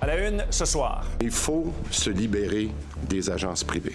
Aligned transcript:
À 0.00 0.06
la 0.06 0.28
une 0.28 0.44
ce 0.50 0.64
soir. 0.64 1.04
Il 1.20 1.30
faut 1.30 1.72
se 1.90 2.10
libérer 2.10 2.68
des 3.08 3.30
agences 3.30 3.64
privées. 3.64 3.94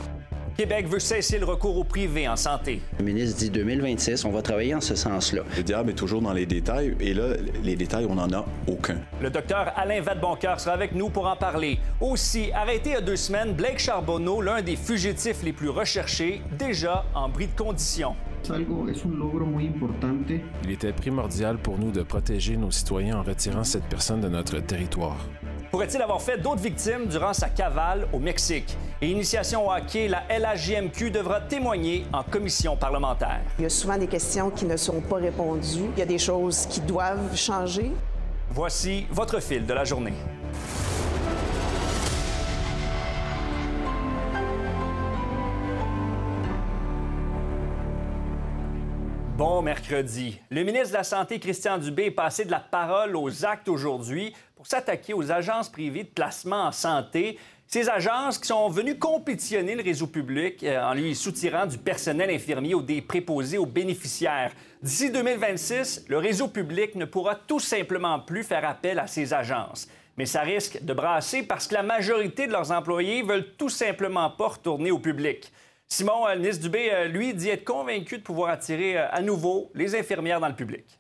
Québec 0.56 0.88
veut 0.88 1.00
cesser 1.00 1.40
le 1.40 1.46
recours 1.46 1.78
au 1.80 1.84
privé 1.84 2.28
en 2.28 2.36
santé. 2.36 2.80
Le 3.00 3.06
ministre 3.06 3.40
dit 3.40 3.50
2026, 3.50 4.24
on 4.26 4.30
va 4.30 4.44
travailler 4.44 4.76
en 4.76 4.82
ce 4.82 4.94
sens-là. 4.94 5.42
Le 5.58 5.64
diable 5.64 5.90
est 5.90 5.96
toujours 5.96 6.22
dans 6.22 6.34
les 6.34 6.46
détails 6.46 6.96
et 7.00 7.16
là, 7.16 7.30
les 7.64 7.76
détails, 7.76 8.06
on 8.08 8.16
n'en 8.16 8.32
a 8.32 8.46
aucun. 8.68 8.98
Le 9.20 9.32
docteur 9.32 9.74
Alain 9.76 10.02
Vadeboncoeur 10.02 10.60
sera 10.60 10.76
avec 10.76 10.94
nous 10.94 11.10
pour 11.10 11.26
en 11.26 11.36
parler. 11.36 11.80
Aussi, 12.00 12.52
arrêté 12.52 12.92
il 12.92 12.94
y 12.94 12.98
a 12.98 13.02
deux 13.02 13.16
semaines, 13.16 13.54
Blake 13.54 13.80
Charbonneau, 13.80 14.42
l'un 14.42 14.62
des 14.62 14.76
fugitifs 14.76 15.42
les 15.42 15.54
plus 15.54 15.70
recherchés, 15.70 16.42
déjà 16.60 17.04
en 17.16 17.30
bris 17.30 17.48
de 17.48 17.60
condition. 17.60 18.16
Il 20.64 20.72
était 20.72 20.94
primordial 20.94 21.58
pour 21.58 21.80
nous 21.80 21.92
de 21.92 22.04
protéger 22.04 22.58
nos 22.58 22.72
citoyens 22.72 23.18
en 23.20 23.24
retirant 23.24 23.64
cette 23.64 23.86
personne 23.86 24.22
de 24.22 24.28
notre 24.28 24.60
territoire. 24.60 25.18
Pourrait-il 25.74 26.04
avoir 26.04 26.22
fait 26.22 26.38
d'autres 26.38 26.62
victimes 26.62 27.08
durant 27.08 27.34
sa 27.34 27.50
cavale 27.50 28.08
au 28.14 28.20
Mexique? 28.20 28.78
Et 29.02 29.10
initiation 29.10 29.68
au 29.68 29.72
hockey, 29.72 30.08
la 30.08 30.22
LHJMQ 30.30 31.10
devra 31.10 31.42
témoigner 31.42 32.06
en 32.14 32.22
commission 32.22 32.78
parlementaire. 32.78 33.40
Il 33.58 33.64
y 33.64 33.66
a 33.66 33.70
souvent 33.72 33.98
des 33.98 34.06
questions 34.06 34.52
qui 34.52 34.66
ne 34.66 34.78
sont 34.78 35.02
pas 35.02 35.16
répondues. 35.16 35.90
Il 35.96 36.00
y 36.00 36.04
a 36.04 36.06
des 36.06 36.20
choses 36.20 36.68
qui 36.68 36.80
doivent 36.80 37.36
changer. 37.36 37.92
Voici 38.52 39.08
votre 39.10 39.40
fil 39.40 39.66
de 39.66 39.74
la 39.74 39.84
journée. 39.84 40.14
Mercredi. 49.64 50.40
Le 50.52 50.64
ministre 50.64 50.90
de 50.90 50.94
la 50.94 51.04
Santé, 51.04 51.40
Christian 51.40 51.78
Dubé, 51.78 52.06
est 52.06 52.12
passé 52.12 52.46
de 52.46 52.52
la 52.52 52.60
parole 52.60 53.16
aux 53.16 53.46
actes 53.46 53.70
aujourd'hui 53.70 54.34
pour 54.56 54.68
s'attaquer 54.68 55.14
aux 55.14 55.32
agences 55.32 55.70
privées 55.70 56.04
de 56.04 56.10
placement 56.10 56.66
en 56.66 56.72
santé. 56.72 57.40
Ces 57.66 57.90
agences 57.90 58.38
qui 58.38 58.48
sont 58.48 58.70
venues 58.70 59.00
compétitionner 59.00 59.76
le 59.76 59.82
réseau 59.82 60.08
public 60.08 60.64
euh, 60.64 60.84
en 60.84 60.94
lui 60.94 61.16
soutirant 61.16 61.66
du 61.66 61.78
personnel 61.78 62.30
infirmier 62.30 62.76
ou 62.76 62.82
des 62.82 63.02
préposés 63.02 63.58
aux 63.58 63.66
bénéficiaires. 63.66 64.52
D'ici 64.82 65.10
2026, 65.10 66.06
le 66.10 66.18
réseau 66.18 66.50
public 66.50 66.96
ne 66.96 67.06
pourra 67.06 67.36
tout 67.36 67.60
simplement 67.62 68.20
plus 68.20 68.44
faire 68.44 68.68
appel 68.68 69.00
à 69.00 69.08
ces 69.08 69.34
agences. 69.34 69.88
Mais 70.18 70.26
ça 70.26 70.42
risque 70.42 70.84
de 70.84 70.94
brasser 70.94 71.42
parce 71.42 71.68
que 71.68 71.74
la 71.74 71.84
majorité 71.84 72.46
de 72.46 72.52
leurs 72.52 72.72
employés 72.72 73.24
veulent 73.24 73.54
tout 73.58 73.70
simplement 73.70 74.30
pas 74.30 74.50
retourner 74.50 74.92
au 74.92 75.00
public. 75.00 75.52
Simon, 75.94 76.26
euh, 76.26 76.34
le 76.34 76.40
ministre 76.40 76.64
Dubé, 76.64 76.92
euh, 76.92 77.06
lui, 77.06 77.36
dit 77.36 77.50
être 77.50 77.64
convaincu 77.64 78.18
de 78.18 78.24
pouvoir 78.24 78.50
attirer 78.50 78.98
à 78.98 79.22
nouveau 79.22 79.70
les 79.76 79.96
infirmières 79.96 80.40
dans 80.40 80.48
le 80.48 80.56
public. 80.56 81.00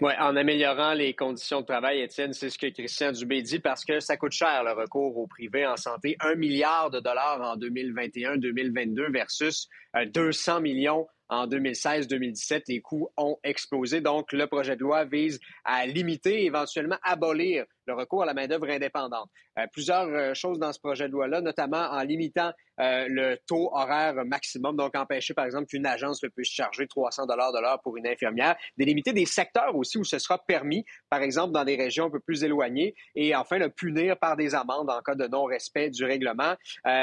Oui, 0.00 0.12
en 0.18 0.36
améliorant 0.36 0.94
les 0.94 1.14
conditions 1.14 1.60
de 1.60 1.66
travail, 1.66 2.00
Étienne, 2.00 2.32
c'est 2.32 2.48
ce 2.48 2.56
que 2.56 2.68
Christian 2.68 3.12
Dubé 3.12 3.42
dit 3.42 3.58
parce 3.58 3.84
que 3.84 4.00
ça 4.00 4.16
coûte 4.16 4.32
cher 4.32 4.64
le 4.64 4.72
recours 4.72 5.18
au 5.18 5.26
privé 5.26 5.66
en 5.66 5.76
santé. 5.76 6.16
Un 6.20 6.34
milliard 6.34 6.90
de 6.90 6.98
dollars 6.98 7.42
en 7.42 7.58
2021-2022 7.58 9.12
versus 9.12 9.68
200 10.14 10.62
millions 10.62 11.06
en 11.28 11.46
2016-2017, 11.46 12.62
les 12.68 12.80
coûts 12.80 13.10
ont 13.18 13.36
explosé. 13.44 14.00
Donc, 14.00 14.32
le 14.32 14.46
projet 14.46 14.76
de 14.76 14.80
loi 14.80 15.04
vise 15.04 15.40
à 15.64 15.84
limiter, 15.84 16.46
éventuellement 16.46 16.98
abolir 17.02 17.66
le 17.86 17.94
recours 17.94 18.22
à 18.22 18.26
la 18.26 18.34
main-d'œuvre 18.34 18.68
indépendante. 18.68 19.30
Euh, 19.58 19.66
plusieurs 19.72 20.08
euh, 20.08 20.34
choses 20.34 20.58
dans 20.58 20.72
ce 20.72 20.78
projet 20.78 21.08
de 21.08 21.12
loi-là, 21.12 21.40
notamment 21.40 21.90
en 21.90 22.02
limitant 22.02 22.52
euh, 22.80 23.06
le 23.08 23.38
taux 23.46 23.70
horaire 23.72 24.14
maximum, 24.26 24.76
donc 24.76 24.94
empêcher, 24.96 25.34
par 25.34 25.46
exemple, 25.46 25.66
qu'une 25.66 25.86
agence 25.86 26.20
puisse 26.34 26.50
charger 26.50 26.86
300 26.86 27.26
dollars 27.26 27.52
de 27.52 27.60
l'heure 27.60 27.80
pour 27.82 27.96
une 27.96 28.06
infirmière, 28.06 28.56
délimiter 28.76 29.12
des 29.12 29.24
secteurs 29.24 29.74
aussi 29.74 29.98
où 29.98 30.04
ce 30.04 30.18
sera 30.18 30.38
permis, 30.38 30.84
par 31.08 31.22
exemple, 31.22 31.52
dans 31.52 31.64
des 31.64 31.76
régions 31.76 32.06
un 32.06 32.10
peu 32.10 32.20
plus 32.20 32.44
éloignées, 32.44 32.94
et 33.14 33.34
enfin, 33.34 33.58
le 33.58 33.70
punir 33.70 34.18
par 34.18 34.36
des 34.36 34.54
amendes 34.54 34.90
en 34.90 35.00
cas 35.00 35.14
de 35.14 35.26
non-respect 35.26 35.90
du 35.90 36.04
règlement. 36.04 36.54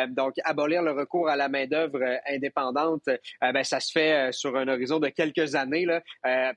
donc, 0.09 0.35
abolir 0.43 0.83
le 0.83 0.91
recours 0.91 1.29
à 1.29 1.35
la 1.35 1.49
main-d'œuvre 1.49 2.03
indépendante, 2.27 3.09
ben, 3.41 3.63
ça 3.63 3.79
se 3.79 3.91
fait 3.91 4.31
sur 4.31 4.55
un 4.55 4.67
horizon 4.67 4.99
de 4.99 5.09
quelques 5.09 5.55
années. 5.55 5.85
Là. 5.85 6.01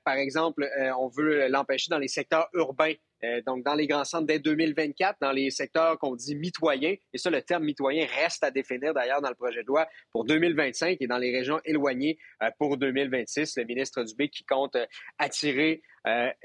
par 0.03 0.15
exemple, 0.15 0.67
on 0.99 1.07
veut 1.07 1.47
l'empêcher 1.47 1.89
dans 1.89 1.99
les 1.99 2.07
secteurs 2.07 2.47
urbains 2.53 2.93
euh, 3.23 3.41
donc, 3.45 3.63
dans 3.63 3.73
les 3.73 3.87
grands 3.87 4.03
centres 4.03 4.27
dès 4.27 4.39
2024, 4.39 5.17
dans 5.21 5.31
les 5.31 5.49
secteurs 5.49 5.97
qu'on 5.97 6.15
dit 6.15 6.35
mitoyens, 6.35 6.95
et 7.13 7.17
ça, 7.17 7.29
le 7.29 7.41
terme 7.41 7.63
mitoyen 7.63 8.05
reste 8.05 8.43
à 8.43 8.51
définir 8.51 8.93
d'ailleurs 8.93 9.21
dans 9.21 9.29
le 9.29 9.35
projet 9.35 9.61
de 9.61 9.67
loi 9.67 9.87
pour 10.11 10.25
2025 10.25 10.97
et 10.99 11.07
dans 11.07 11.17
les 11.17 11.35
régions 11.35 11.59
éloignées 11.65 12.17
euh, 12.43 12.49
pour 12.59 12.77
2026. 12.77 13.57
Le 13.57 13.63
ministre 13.65 14.03
Dubé 14.03 14.29
qui 14.29 14.43
compte 14.43 14.75
euh, 14.75 14.85
attirer 15.17 15.81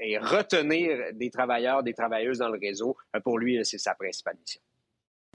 et 0.01 0.17
retenir 0.17 1.13
des 1.13 1.29
travailleurs, 1.29 1.83
des 1.83 1.93
travailleuses 1.93 2.39
dans 2.39 2.49
le 2.49 2.59
réseau. 2.59 2.97
pour 3.23 3.39
lui, 3.39 3.57
c'est 3.63 3.77
sa 3.77 3.95
principale 3.95 4.35
mission. 4.37 4.59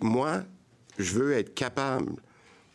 Moi, 0.03 0.43
je 0.99 1.15
veux 1.15 1.33
être 1.33 1.55
capable 1.55 2.13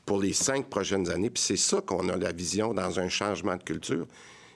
pour 0.07 0.19
les 0.19 0.33
cinq 0.33 0.67
prochaines 0.67 1.11
années, 1.11 1.29
puis 1.29 1.43
c'est 1.43 1.55
ça 1.55 1.79
qu'on 1.81 2.09
a 2.09 2.17
la 2.17 2.31
vision 2.31 2.73
dans 2.73 2.99
un 2.99 3.07
changement 3.07 3.55
de 3.55 3.61
culture. 3.61 4.07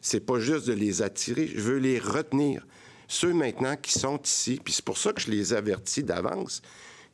C'est 0.01 0.25
pas 0.25 0.39
juste 0.39 0.67
de 0.67 0.73
les 0.73 1.03
attirer, 1.03 1.45
je 1.45 1.59
veux 1.59 1.77
les 1.77 1.99
retenir 1.99 2.65
ceux 3.07 3.33
maintenant 3.33 3.75
qui 3.75 3.91
sont 3.91 4.19
ici, 4.21 4.59
puis 4.63 4.73
c'est 4.73 4.85
pour 4.85 4.97
ça 4.97 5.13
que 5.13 5.21
je 5.21 5.31
les 5.31 5.53
avertis 5.53 6.03
d'avance, 6.03 6.61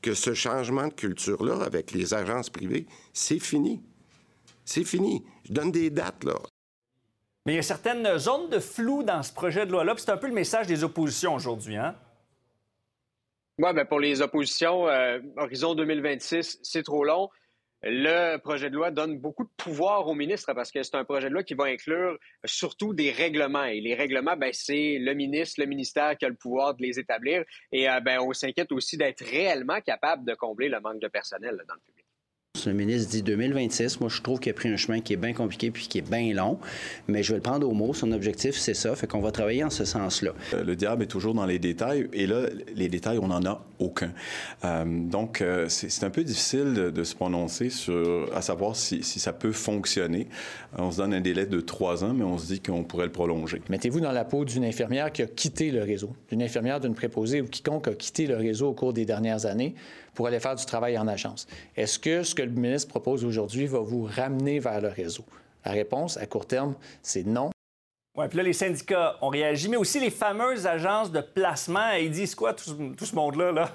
que 0.02 0.14
ce 0.14 0.34
changement 0.34 0.88
de 0.88 0.94
culture-là 0.94 1.64
avec 1.64 1.92
les 1.92 2.14
agences 2.14 2.50
privées, 2.50 2.88
c'est 3.14 3.40
fini. 3.40 3.82
C'est 4.66 4.84
fini. 4.84 5.24
Je 5.46 5.54
donne 5.54 5.72
des 5.72 5.90
dates, 5.90 6.24
là. 6.24 6.36
Mais 7.46 7.54
il 7.54 7.56
y 7.58 7.60
a 7.60 7.64
certaines 7.64 8.18
zones 8.18 8.50
de 8.50 8.60
flou 8.60 9.04
dans 9.04 9.22
ce 9.22 9.34
projet 9.34 9.66
de 9.66 9.72
loi-là, 9.72 9.96
c'est 9.98 10.12
un 10.12 10.18
peu 10.18 10.28
le 10.28 10.34
message 10.34 10.68
des 10.68 10.84
oppositions 10.84 11.36
aujourd'hui, 11.36 11.76
hein? 11.76 11.96
Oui, 13.60 13.72
bien 13.74 13.86
pour 13.86 14.00
les 14.00 14.22
oppositions, 14.22 14.88
euh, 14.88 15.20
horizon 15.38 15.76
2026, 15.76 16.60
c'est 16.64 16.84
trop 16.84 17.04
long. 17.04 17.30
Le 17.86 18.38
projet 18.38 18.70
de 18.70 18.76
loi 18.76 18.92
donne 18.92 19.20
beaucoup 19.20 19.44
de 19.44 19.50
pouvoir 19.58 20.08
au 20.08 20.16
ministre 20.16 20.54
parce 20.54 20.72
que 20.72 20.82
c'est 20.82 20.96
un 20.96 21.04
projet 21.04 21.28
de 21.28 21.34
loi 21.34 21.44
qui 21.44 21.54
va 21.54 21.66
inclure 21.66 22.18
surtout 22.46 22.94
des 22.94 23.12
règlements. 23.12 23.66
Et 23.66 23.82
les 23.82 23.94
règlements, 23.94 24.38
ben, 24.38 24.52
c'est 24.54 24.98
le 25.00 25.14
ministre, 25.14 25.60
le 25.60 25.68
ministère 25.68 26.18
qui 26.18 26.24
a 26.24 26.30
le 26.30 26.36
pouvoir 26.36 26.76
de 26.76 26.82
les 26.82 26.98
établir. 26.98 27.44
Et 27.74 27.90
euh, 27.90 28.00
ben, 28.00 28.20
on 28.22 28.32
s'inquiète 28.32 28.72
aussi 28.72 28.96
d'être 28.96 29.26
réellement 29.26 29.82
capable 29.82 30.24
de 30.24 30.34
combler 30.34 30.70
le 30.70 30.80
manque 30.80 31.02
de 31.02 31.10
personnel 31.10 31.62
dans 31.68 31.74
le 31.74 31.80
public. 31.82 32.03
Le 32.68 32.74
ministre 32.74 33.10
dit 33.10 33.24
2026. 33.24 34.00
Moi, 34.00 34.10
je 34.10 34.22
trouve 34.22 34.40
qu'il 34.40 34.52
a 34.52 34.54
pris 34.54 34.70
un 34.70 34.78
chemin 34.78 35.02
qui 35.02 35.14
est 35.14 35.18
bien 35.18 35.34
compliqué 35.34 35.72
puis 35.72 35.88
qui 35.88 35.98
est 35.98 36.08
bien 36.08 36.32
long. 36.36 36.60
Mais 37.08 37.24
je 37.24 37.32
vais 37.32 37.38
le 37.38 37.42
prendre 37.42 37.68
au 37.68 37.74
mot. 37.74 37.96
Son 37.96 38.12
objectif, 38.12 38.56
c'est 38.56 38.76
ça. 38.76 38.96
Fait 38.96 39.08
qu'on 39.08 39.22
va 39.22 39.32
travailler 39.32 39.64
en 39.64 39.72
ce 39.72 39.86
sens-là. 39.86 40.34
Euh, 40.54 40.64
le 40.64 40.76
diable 40.76 41.02
est 41.02 41.08
toujours 41.08 41.34
dans 41.34 41.48
les 41.48 41.58
détails. 41.58 42.08
Et 42.14 42.28
là, 42.28 42.46
les 42.76 42.90
détails, 42.90 43.18
on 43.18 43.30
n'en 43.30 43.44
a 43.44 43.66
aucun. 43.80 44.12
Euh, 44.66 44.86
donc, 44.86 45.42
euh, 45.42 45.66
c'est 45.68 46.04
un 46.04 46.12
peu 46.12 46.24
difficile 46.24 46.92
de, 46.94 47.04
se 47.04 47.16
prononcer 47.16 47.72
sur, 47.72 48.30
à 48.36 48.44
savoir 48.44 48.76
si, 48.76 49.02
si, 49.02 49.20
ça 49.20 49.34
peut 49.34 49.52
fonctionner. 49.52 50.28
On 50.78 50.92
se 50.92 50.98
donne 50.98 51.16
un 51.16 51.22
délai 51.22 51.48
de 51.48 51.60
trois 51.60 52.04
ans, 52.04 52.14
mais 52.14 52.24
on 52.24 52.38
se 52.38 52.46
dit 52.46 52.60
qu'on 52.60 52.84
pourrait 52.84 53.08
le 53.08 53.12
prolonger. 53.12 53.64
Mettez-vous 53.68 54.00
dans 54.00 54.12
la 54.12 54.26
peau 54.26 54.46
d'une 54.46 54.64
infirmière 54.64 55.12
qui 55.12 55.24
a 55.24 55.26
quitté 55.26 55.72
le 55.72 55.82
réseau, 55.82 56.16
d'une 56.30 56.44
infirmière, 56.44 56.80
d'une 56.80 56.94
préposée 56.94 57.42
ou 57.42 57.46
quiconque 57.46 57.88
a 57.88 57.96
quitté 57.96 58.28
le 58.28 58.38
réseau 58.38 58.68
au 58.68 58.74
cours 58.74 58.94
des 58.94 59.06
dernières 59.06 59.48
années 59.48 59.74
pour 60.14 60.28
aller 60.28 60.40
faire 60.40 60.56
du 60.56 60.66
travail 60.66 60.98
en 60.98 61.08
agence. 61.08 61.48
Est-ce 61.76 62.00
que 62.00 62.24
ce 62.24 62.36
que 62.36 62.42
le 62.42 62.52
ministre 62.52 62.90
propose 62.90 63.26
aujourd'hui 63.26 63.66
va 63.66 63.80
vous 63.80 64.04
ramener 64.04 64.60
vers 64.60 64.82
le 64.82 64.90
réseau? 64.90 65.26
La 65.66 65.72
réponse, 65.72 66.18
à 66.18 66.26
court 66.26 66.46
terme, 66.46 66.76
c'est 67.02 67.26
non. 67.26 67.50
Oui, 68.16 68.28
puis 68.28 68.38
là, 68.38 68.44
les 68.44 68.54
syndicats 68.54 69.18
ont 69.22 69.30
réagi, 69.30 69.70
mais 69.70 69.78
aussi 69.78 70.00
les 70.00 70.12
fameuses 70.12 70.68
agences 70.68 71.12
de 71.12 71.22
placement. 71.22 71.92
Ils 71.94 72.12
disent 72.12 72.36
quoi, 72.36 72.54
tout, 72.54 73.06
ce 73.06 73.16
monde-là? 73.16 73.52
Là? 73.52 73.72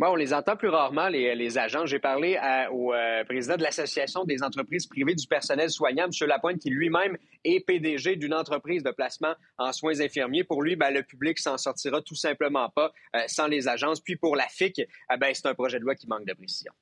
On 0.00 0.16
les 0.16 0.34
entend 0.34 0.56
plus 0.56 0.68
rarement, 0.68 1.08
les, 1.08 1.34
les 1.34 1.58
agents. 1.58 1.86
J'ai 1.86 1.98
parlé 1.98 2.38
au 2.72 2.92
euh, 2.92 3.24
président 3.24 3.56
de 3.56 3.62
l'Association 3.62 4.24
des 4.24 4.42
entreprises 4.42 4.86
privées 4.86 5.14
du 5.14 5.26
personnel 5.26 5.70
soignant, 5.70 6.06
M. 6.06 6.28
Lapointe, 6.28 6.58
qui 6.58 6.70
lui-même 6.70 7.16
est 7.44 7.60
PDG 7.60 8.16
d'une 8.16 8.34
entreprise 8.34 8.82
de 8.82 8.90
placement 8.90 9.34
en 9.58 9.72
soins 9.72 10.00
infirmiers. 10.00 10.44
Pour 10.44 10.62
lui, 10.62 10.76
ben, 10.76 10.90
le 10.90 11.02
public 11.02 11.38
s'en 11.38 11.56
sortira 11.58 12.02
tout 12.02 12.16
simplement 12.16 12.68
pas 12.70 12.92
euh, 13.14 13.20
sans 13.28 13.46
les 13.46 13.68
agences. 13.68 14.00
Puis 14.00 14.16
pour 14.16 14.36
la 14.36 14.48
FIC, 14.48 14.80
eh 14.80 15.16
ben, 15.18 15.32
c'est 15.32 15.46
un 15.46 15.54
projet 15.54 15.78
de 15.78 15.84
loi 15.84 15.94
qui 15.94 16.08
manque 16.08 16.26
de 16.26 16.34
précision. 16.34 16.72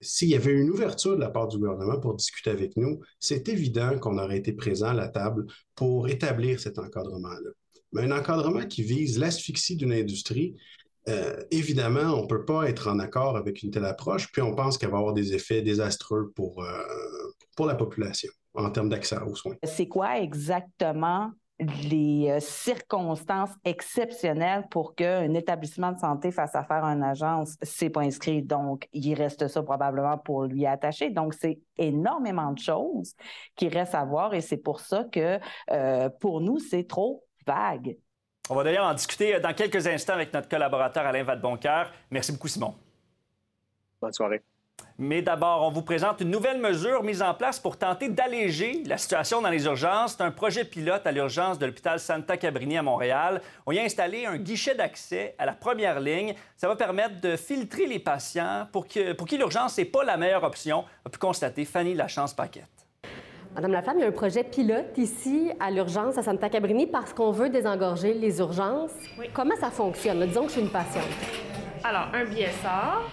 S'il 0.00 0.28
y 0.28 0.34
avait 0.34 0.52
une 0.52 0.68
ouverture 0.68 1.16
de 1.16 1.20
la 1.20 1.30
part 1.30 1.48
du 1.48 1.58
gouvernement 1.58 1.98
pour 1.98 2.14
discuter 2.14 2.50
avec 2.50 2.76
nous, 2.76 3.00
c'est 3.18 3.48
évident 3.48 3.98
qu'on 3.98 4.18
aurait 4.18 4.36
été 4.36 4.52
présent 4.52 4.88
à 4.88 4.94
la 4.94 5.08
table 5.08 5.46
pour 5.74 6.08
établir 6.08 6.60
cet 6.60 6.78
encadrement-là. 6.78 7.50
Mais 7.92 8.02
un 8.02 8.10
encadrement 8.10 8.66
qui 8.66 8.82
vise 8.82 9.18
l'asphyxie 9.18 9.76
d'une 9.76 9.92
industrie, 9.92 10.54
euh, 11.08 11.44
évidemment, 11.50 12.14
on 12.18 12.22
ne 12.22 12.26
peut 12.26 12.44
pas 12.44 12.68
être 12.68 12.88
en 12.88 12.98
accord 12.98 13.36
avec 13.36 13.62
une 13.62 13.70
telle 13.70 13.84
approche, 13.84 14.30
puis 14.32 14.42
on 14.42 14.54
pense 14.54 14.76
qu'elle 14.76 14.90
va 14.90 14.98
avoir 14.98 15.14
des 15.14 15.34
effets 15.34 15.62
désastreux 15.62 16.32
pour, 16.34 16.62
euh, 16.62 16.82
pour 17.56 17.66
la 17.66 17.74
population 17.74 18.30
en 18.54 18.70
termes 18.70 18.88
d'accès 18.88 19.16
aux 19.18 19.34
soins. 19.34 19.54
C'est 19.62 19.88
quoi 19.88 20.18
exactement 20.18 21.30
les 21.58 22.28
euh, 22.28 22.40
circonstances 22.40 23.52
exceptionnelles 23.64 24.66
pour 24.70 24.94
qu'un 24.94 25.32
établissement 25.32 25.92
de 25.92 25.98
santé 25.98 26.30
fasse 26.30 26.54
affaire 26.54 26.84
à 26.84 26.92
une 26.92 27.04
agence, 27.04 27.56
c'est 27.62 27.88
pas 27.88 28.02
inscrit? 28.02 28.42
Donc, 28.42 28.88
il 28.92 29.14
reste 29.14 29.46
ça 29.48 29.62
probablement 29.62 30.18
pour 30.18 30.44
lui 30.44 30.66
attacher. 30.66 31.10
Donc, 31.10 31.34
c'est 31.34 31.60
énormément 31.78 32.52
de 32.52 32.58
choses 32.58 33.14
qui 33.54 33.68
restent 33.68 33.94
à 33.94 34.04
voir 34.04 34.34
et 34.34 34.40
c'est 34.40 34.58
pour 34.58 34.80
ça 34.80 35.04
que 35.04 35.38
pour 36.20 36.40
nous, 36.40 36.58
c'est 36.58 36.86
trop 36.86 37.24
vague. 37.46 37.96
On 38.48 38.54
va 38.54 38.62
d'ailleurs 38.62 38.86
en 38.86 38.94
discuter 38.94 39.40
dans 39.40 39.52
quelques 39.52 39.86
instants 39.86 40.14
avec 40.14 40.32
notre 40.32 40.48
collaborateur 40.48 41.04
Alain 41.04 41.24
Vadeboncoeur. 41.24 41.90
Merci 42.10 42.32
beaucoup, 42.32 42.48
Simon. 42.48 42.74
Bonne 44.00 44.12
soirée. 44.12 44.42
Mais 44.98 45.20
d'abord, 45.20 45.62
on 45.62 45.70
vous 45.70 45.82
présente 45.82 46.22
une 46.22 46.30
nouvelle 46.30 46.58
mesure 46.58 47.02
mise 47.02 47.20
en 47.20 47.34
place 47.34 47.58
pour 47.58 47.76
tenter 47.76 48.08
d'alléger 48.08 48.82
la 48.86 48.96
situation 48.96 49.42
dans 49.42 49.50
les 49.50 49.66
urgences. 49.66 50.14
C'est 50.16 50.22
un 50.22 50.30
projet 50.30 50.64
pilote 50.64 51.06
à 51.06 51.12
l'urgence 51.12 51.58
de 51.58 51.66
l'hôpital 51.66 52.00
Santa 52.00 52.36
Cabrini 52.38 52.78
à 52.78 52.82
Montréal. 52.82 53.42
On 53.66 53.72
y 53.72 53.78
a 53.78 53.82
installé 53.82 54.24
un 54.24 54.38
guichet 54.38 54.74
d'accès 54.74 55.34
à 55.38 55.44
la 55.44 55.52
première 55.52 56.00
ligne. 56.00 56.34
Ça 56.56 56.68
va 56.68 56.76
permettre 56.76 57.20
de 57.20 57.36
filtrer 57.36 57.86
les 57.86 57.98
patients 57.98 58.68
pour, 58.72 58.88
que, 58.88 59.12
pour 59.12 59.26
qui 59.26 59.36
l'urgence 59.36 59.76
n'est 59.76 59.84
pas 59.84 60.02
la 60.02 60.16
meilleure 60.16 60.44
option, 60.44 60.84
a 61.04 61.10
pu 61.10 61.18
constater 61.18 61.66
Fanny 61.66 61.94
Lachance-Paquette. 61.94 62.75
Madame 63.56 63.72
Laflamme, 63.72 63.96
il 63.96 64.02
y 64.02 64.04
a 64.04 64.08
un 64.08 64.12
projet 64.12 64.44
pilote 64.44 64.98
ici 64.98 65.50
à 65.58 65.70
l'urgence 65.70 66.18
à 66.18 66.22
Santa 66.22 66.50
Cabrini 66.50 66.86
parce 66.86 67.14
qu'on 67.14 67.30
veut 67.30 67.48
désengorger 67.48 68.12
les 68.12 68.38
urgences. 68.38 68.92
Comment 69.32 69.56
ça 69.58 69.70
fonctionne? 69.70 70.26
Disons 70.26 70.42
que 70.42 70.48
je 70.48 70.52
suis 70.52 70.60
une 70.60 70.68
patiente. 70.68 71.04
Alors, 71.82 72.08
un 72.12 72.26
sort. 72.62 73.10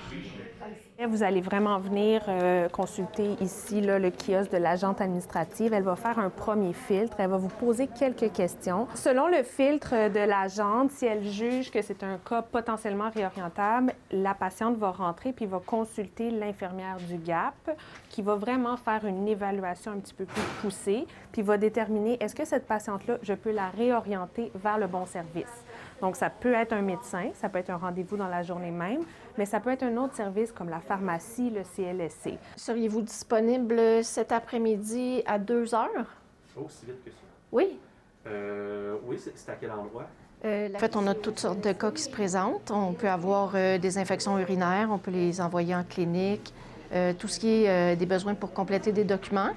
Vous 1.09 1.23
allez 1.23 1.41
vraiment 1.41 1.79
venir 1.79 2.21
euh, 2.27 2.69
consulter 2.69 3.35
ici 3.41 3.81
le 3.81 4.09
kiosque 4.09 4.51
de 4.51 4.57
l'agente 4.57 5.01
administrative. 5.01 5.73
Elle 5.73 5.83
va 5.83 5.95
faire 5.95 6.17
un 6.17 6.29
premier 6.29 6.73
filtre. 6.73 7.17
Elle 7.19 7.29
va 7.29 7.37
vous 7.37 7.49
poser 7.49 7.87
quelques 7.87 8.31
questions. 8.31 8.87
Selon 8.95 9.27
le 9.27 9.43
filtre 9.43 10.09
de 10.09 10.19
l'agente, 10.19 10.91
si 10.91 11.05
elle 11.05 11.27
juge 11.27 11.71
que 11.71 11.81
c'est 11.81 12.03
un 12.03 12.17
cas 12.17 12.41
potentiellement 12.41 13.09
réorientable, 13.09 13.93
la 14.11 14.33
patiente 14.33 14.77
va 14.77 14.91
rentrer 14.91 15.33
puis 15.33 15.45
va 15.45 15.59
consulter 15.65 16.29
l'infirmière 16.29 16.97
du 16.97 17.17
GAP 17.17 17.77
qui 18.09 18.21
va 18.21 18.35
vraiment 18.35 18.77
faire 18.77 19.05
une 19.05 19.27
évaluation 19.27 19.91
un 19.91 19.97
petit 19.97 20.13
peu 20.13 20.25
plus 20.25 20.41
poussée 20.61 21.05
puis 21.31 21.41
va 21.41 21.57
déterminer 21.57 22.17
est-ce 22.21 22.35
que 22.35 22.45
cette 22.45 22.65
patiente-là, 22.65 23.17
je 23.21 23.33
peux 23.33 23.51
la 23.51 23.69
réorienter 23.69 24.51
vers 24.55 24.77
le 24.77 24.87
bon 24.87 25.05
service? 25.05 25.63
Donc, 26.01 26.15
ça 26.15 26.29
peut 26.29 26.53
être 26.53 26.73
un 26.73 26.81
médecin, 26.81 27.29
ça 27.33 27.49
peut 27.49 27.59
être 27.59 27.69
un 27.69 27.77
rendez-vous 27.77 28.17
dans 28.17 28.27
la 28.27 28.43
journée 28.43 28.71
même, 28.71 29.01
mais 29.37 29.45
ça 29.45 29.59
peut 29.59 29.71
être 29.71 29.83
un 29.83 29.97
autre 29.97 30.15
service 30.15 30.51
comme 30.51 30.69
la 30.69 30.79
pharmacie, 30.79 31.49
le 31.49 31.63
CLSC. 31.63 32.37
Seriez-vous 32.55 33.01
disponible 33.01 34.03
cet 34.03 34.31
après-midi 34.31 35.23
à 35.25 35.39
2 35.39 35.73
heures? 35.75 36.15
Oh, 36.57 36.65
si 36.69 36.85
vite 36.85 37.03
que 37.03 37.09
ça. 37.11 37.17
Oui. 37.51 37.79
Euh, 38.27 38.97
oui, 39.05 39.17
c'est 39.19 39.51
à 39.51 39.55
quel 39.55 39.71
endroit? 39.71 40.07
Euh, 40.45 40.69
en 40.75 40.77
fait, 40.77 40.95
on 40.95 41.07
a 41.07 41.13
toutes 41.13 41.39
sortes 41.39 41.61
de 41.61 41.71
cas 41.71 41.91
qui 41.91 42.01
se 42.01 42.09
présentent. 42.09 42.71
On 42.71 42.93
peut 42.93 43.09
avoir 43.09 43.51
euh, 43.55 43.77
des 43.77 43.97
infections 43.97 44.37
urinaires, 44.37 44.89
on 44.91 44.97
peut 44.97 45.11
les 45.11 45.39
envoyer 45.39 45.73
en 45.73 45.83
clinique, 45.83 46.53
euh, 46.93 47.13
tout 47.17 47.27
ce 47.27 47.39
qui 47.39 47.63
est 47.63 47.95
des 47.95 48.05
besoins 48.05 48.33
pour 48.33 48.51
compléter 48.51 48.91
des 48.91 49.05
documents. 49.05 49.51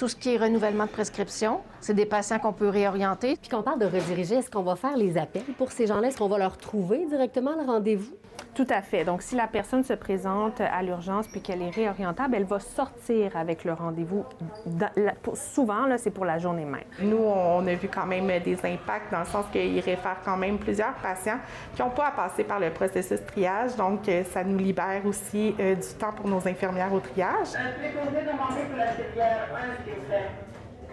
Tout 0.00 0.08
ce 0.08 0.16
qui 0.16 0.30
est 0.30 0.38
renouvellement 0.38 0.86
de 0.86 0.90
prescription, 0.90 1.60
c'est 1.82 1.92
des 1.92 2.06
patients 2.06 2.38
qu'on 2.38 2.54
peut 2.54 2.70
réorienter. 2.70 3.36
Puis 3.36 3.50
quand 3.50 3.60
on 3.60 3.62
parle 3.62 3.80
de 3.80 3.84
rediriger, 3.84 4.36
est-ce 4.36 4.50
qu'on 4.50 4.62
va 4.62 4.74
faire 4.74 4.96
les 4.96 5.18
appels 5.18 5.42
pour 5.58 5.72
ces 5.72 5.86
gens-là? 5.86 6.08
Est-ce 6.08 6.16
qu'on 6.16 6.26
va 6.26 6.38
leur 6.38 6.56
trouver 6.56 7.04
directement 7.04 7.54
le 7.54 7.66
rendez-vous? 7.66 8.14
Tout 8.54 8.66
à 8.68 8.82
fait. 8.82 9.04
Donc, 9.04 9.22
si 9.22 9.36
la 9.36 9.46
personne 9.46 9.84
se 9.84 9.92
présente 9.92 10.60
à 10.60 10.82
l'urgence 10.82 11.28
puis 11.28 11.40
qu'elle 11.40 11.62
est 11.62 11.70
réorientable, 11.70 12.34
elle 12.34 12.44
va 12.44 12.58
sortir 12.58 13.36
avec 13.36 13.64
le 13.64 13.72
rendez-vous. 13.72 14.24
Souvent, 15.34 15.86
là, 15.86 15.98
c'est 15.98 16.10
pour 16.10 16.24
la 16.24 16.38
journée 16.38 16.64
même. 16.64 16.84
Nous, 17.00 17.16
on 17.16 17.66
a 17.66 17.74
vu 17.74 17.88
quand 17.88 18.06
même 18.06 18.26
des 18.42 18.58
impacts 18.64 19.12
dans 19.12 19.20
le 19.20 19.26
sens 19.26 19.46
qu'ils 19.52 19.80
réfèrent 19.80 20.20
quand 20.24 20.36
même 20.36 20.58
plusieurs 20.58 20.94
patients 20.94 21.38
qui 21.74 21.82
n'ont 21.82 21.90
pas 21.90 22.08
à 22.08 22.10
passer 22.10 22.44
par 22.44 22.58
le 22.58 22.70
processus 22.70 23.24
triage. 23.24 23.76
Donc, 23.76 24.08
euh, 24.08 24.24
ça 24.24 24.42
nous 24.42 24.58
libère 24.58 25.04
aussi 25.06 25.54
euh, 25.60 25.74
du 25.74 25.88
temps 25.98 26.12
pour 26.12 26.28
nos 26.28 26.46
infirmières 26.46 26.92
au 26.92 27.00
triage. 27.00 27.48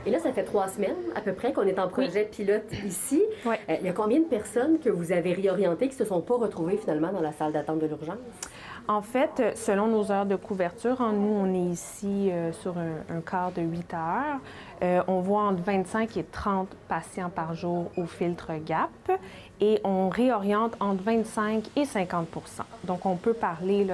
Et 0.08 0.10
là, 0.10 0.20
ça 0.20 0.32
fait 0.32 0.46
trois 0.46 0.70
semaines 0.70 0.96
à 1.16 1.20
peu 1.22 1.34
près 1.34 1.52
qu'on 1.52 1.68
est 1.68 1.78
en 1.78 1.90
projet 1.90 2.24
pilote 2.24 2.64
ici. 2.86 3.22
Euh, 3.46 3.56
il 3.68 3.86
y 3.86 3.90
a 3.90 3.92
combien 3.92 4.20
de 4.22 4.26
personnes 4.26 4.80
que 4.80 4.90
vous 4.90 5.12
avez 5.12 5.34
réorientées 5.34 5.90
qui 5.90 5.96
ne 5.96 6.06
se 6.06 6.06
sont 6.06 6.22
pas 6.22 6.38
retrouvées 6.38 6.78
finalement 6.78 7.12
dans 7.12 7.20
la 7.20 7.34
salle 7.34 7.52
d'attente 7.52 7.80
de 7.80 7.88
l'urgence? 7.88 8.16
En 8.88 9.02
fait, 9.02 9.44
selon 9.58 9.88
nos 9.88 10.10
heures 10.14 10.26
de 10.26 10.38
couverture, 10.38 11.02
hein, 11.02 11.12
nous, 11.12 11.28
on 11.28 11.54
est 11.54 11.74
ici 11.74 12.32
euh, 12.32 12.54
sur 12.54 12.76
un, 12.78 13.20
quart 13.20 13.52
de 13.52 13.62
8 13.62 13.94
heures. 13.94 14.40
Euh, 14.82 15.02
on 15.10 15.20
voit 15.20 15.42
entre 15.42 15.62
25 15.62 16.16
et 16.16 16.24
30 16.24 16.70
patients 16.88 17.30
par 17.30 17.54
jour 17.54 17.92
au 17.98 18.06
filtre 18.06 18.54
GAP 18.66 19.12
et 19.60 19.80
on 19.84 20.10
réoriente 20.10 20.76
entre 20.80 21.04
25 21.04 21.70
et 21.76 21.84
50% 21.84 22.26
Donc, 22.84 23.06
on 23.06 23.16
peut 23.16 23.34
parler 23.34 23.88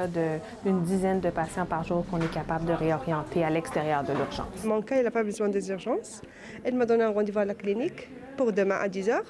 d'une 0.64 0.82
dizaine 0.84 1.20
de 1.20 1.30
patients 1.30 1.66
par 1.66 1.84
jour 1.84 2.06
qu'on 2.10 2.20
est 2.20 2.32
capable 2.32 2.66
de 2.66 2.74
réorienter 2.74 3.44
à 3.44 3.50
l'extérieur 3.50 4.04
de 4.04 4.14
l'urgence. 4.14 4.64
Mon 4.66 4.82
cas, 4.82 4.98
il 4.98 5.04
n'a 5.04 5.12
pas 5.12 5.24
besoin 5.24 5.50
des 5.50 5.70
urgences. 5.70 6.22
Elle 6.64 6.76
m'a 6.76 6.86
donné 6.86 7.04
un 7.04 7.12
rendez-vous 7.12 7.40
à 7.40 7.46
la 7.46 7.54
clinique 7.54 8.10
pour 8.36 8.52
demain 8.52 8.78
à 8.82 8.90
10 8.90 9.10
h. 9.10 9.22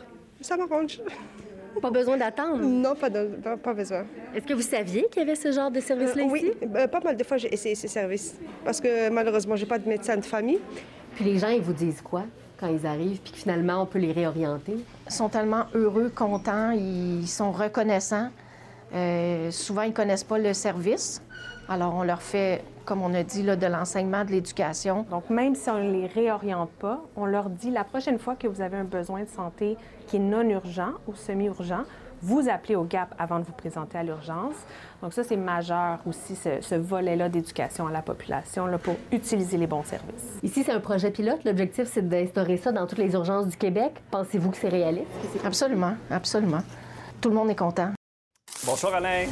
Ça 0.41 0.57
m'arrange. 0.57 0.99
Pas 1.81 1.91
besoin 1.91 2.17
d'attendre? 2.17 2.63
Non, 2.63 2.95
pas, 2.95 3.09
pas, 3.57 3.73
besoin. 3.73 4.05
Est-ce 4.35 4.45
que 4.45 4.53
vous 4.53 4.61
saviez 4.61 5.07
qu'il 5.09 5.21
y 5.21 5.25
avait 5.25 5.35
ce 5.35 5.51
genre 5.51 5.71
de 5.71 5.79
service-là 5.79 6.23
ici? 6.23 6.31
Oui, 6.31 6.51
euh, 6.75 6.87
pas 6.87 6.99
mal 6.99 7.15
de 7.15 7.23
fois, 7.23 7.37
j'ai 7.37 7.53
essayé 7.53 7.75
ces 7.75 7.87
services 7.87 8.35
parce 8.65 8.79
que 8.81 9.09
malheureusement, 9.09 9.55
j'ai 9.55 9.65
pas 9.65 9.79
de 9.79 9.87
médecin 9.87 10.17
de 10.17 10.25
famille. 10.25 10.59
Puis 11.15 11.25
les 11.25 11.37
gens, 11.37 11.49
ils 11.49 11.61
vous 11.61 11.73
disent 11.73 12.01
quoi? 12.01 12.25
Quand 12.59 12.67
ils 12.67 12.85
arrivent, 12.85 13.19
puis 13.21 13.33
que 13.33 13.37
finalement, 13.37 13.81
on 13.81 13.85
peut 13.85 13.99
les 13.99 14.11
réorienter? 14.11 14.77
Ils 15.07 15.11
sont 15.13 15.29
tellement 15.29 15.65
heureux, 15.73 16.11
contents, 16.13 16.71
ils 16.71 17.27
sont 17.27 17.51
reconnaissants. 17.51 18.29
Euh, 18.93 19.51
souvent, 19.51 19.81
ils 19.83 19.89
ne 19.89 19.93
connaissent 19.93 20.23
pas 20.23 20.37
le 20.37 20.53
service. 20.53 21.21
Alors, 21.67 21.95
on 21.95 22.03
leur 22.03 22.21
fait, 22.21 22.63
comme 22.85 23.01
on 23.01 23.13
a 23.13 23.23
dit, 23.23 23.41
là, 23.41 23.55
de 23.55 23.65
l'enseignement, 23.65 24.25
de 24.25 24.31
l'éducation. 24.31 25.05
Donc, 25.09 25.29
même 25.29 25.55
si 25.55 25.69
on 25.69 25.79
ne 25.79 25.91
les 25.91 26.07
réoriente 26.07 26.69
pas, 26.71 27.01
on 27.15 27.25
leur 27.25 27.49
dit 27.49 27.71
la 27.71 27.83
prochaine 27.83 28.19
fois 28.19 28.35
que 28.35 28.47
vous 28.47 28.61
avez 28.61 28.77
un 28.77 28.83
besoin 28.83 29.21
de 29.21 29.29
santé 29.29 29.77
qui 30.07 30.17
est 30.17 30.19
non 30.19 30.43
urgent 30.43 30.91
ou 31.07 31.15
semi-urgent, 31.15 31.83
vous 32.23 32.47
appelez 32.49 32.75
au 32.75 32.85
GAP 32.85 33.13
avant 33.19 33.39
de 33.39 33.43
vous 33.43 33.51
présenter 33.51 33.97
à 33.97 34.03
l'urgence. 34.03 34.55
Donc 35.01 35.13
ça, 35.13 35.23
c'est 35.23 35.35
majeur 35.35 35.99
aussi, 36.05 36.35
ce, 36.35 36.75
volet-là 36.75 37.27
d'éducation 37.27 37.87
à 37.87 37.91
la 37.91 38.01
population 38.01 38.65
là, 38.65 38.77
pour 38.77 38.95
utiliser 39.11 39.57
les 39.57 39.67
bons 39.67 39.83
services. 39.83 40.39
Ici, 40.41 40.63
c'est 40.63 40.71
un 40.71 40.79
projet 40.79 41.11
pilote. 41.11 41.43
L'objectif, 41.43 41.89
c'est 41.91 42.07
d'instaurer 42.07 42.57
ça 42.57 42.71
dans 42.71 42.87
toutes 42.87 42.99
les 42.99 43.13
urgences 43.13 43.47
du 43.47 43.57
Québec. 43.57 44.01
Pensez-vous 44.09 44.51
que 44.51 44.57
c'est 44.57 44.69
réaliste? 44.69 45.07
Absolument, 45.43 45.95
absolument. 46.09 46.61
Tout 47.19 47.29
le 47.29 47.35
monde 47.35 47.49
est 47.49 47.55
content. 47.55 47.91
Bonsoir, 48.65 48.95
Alain. 48.95 49.25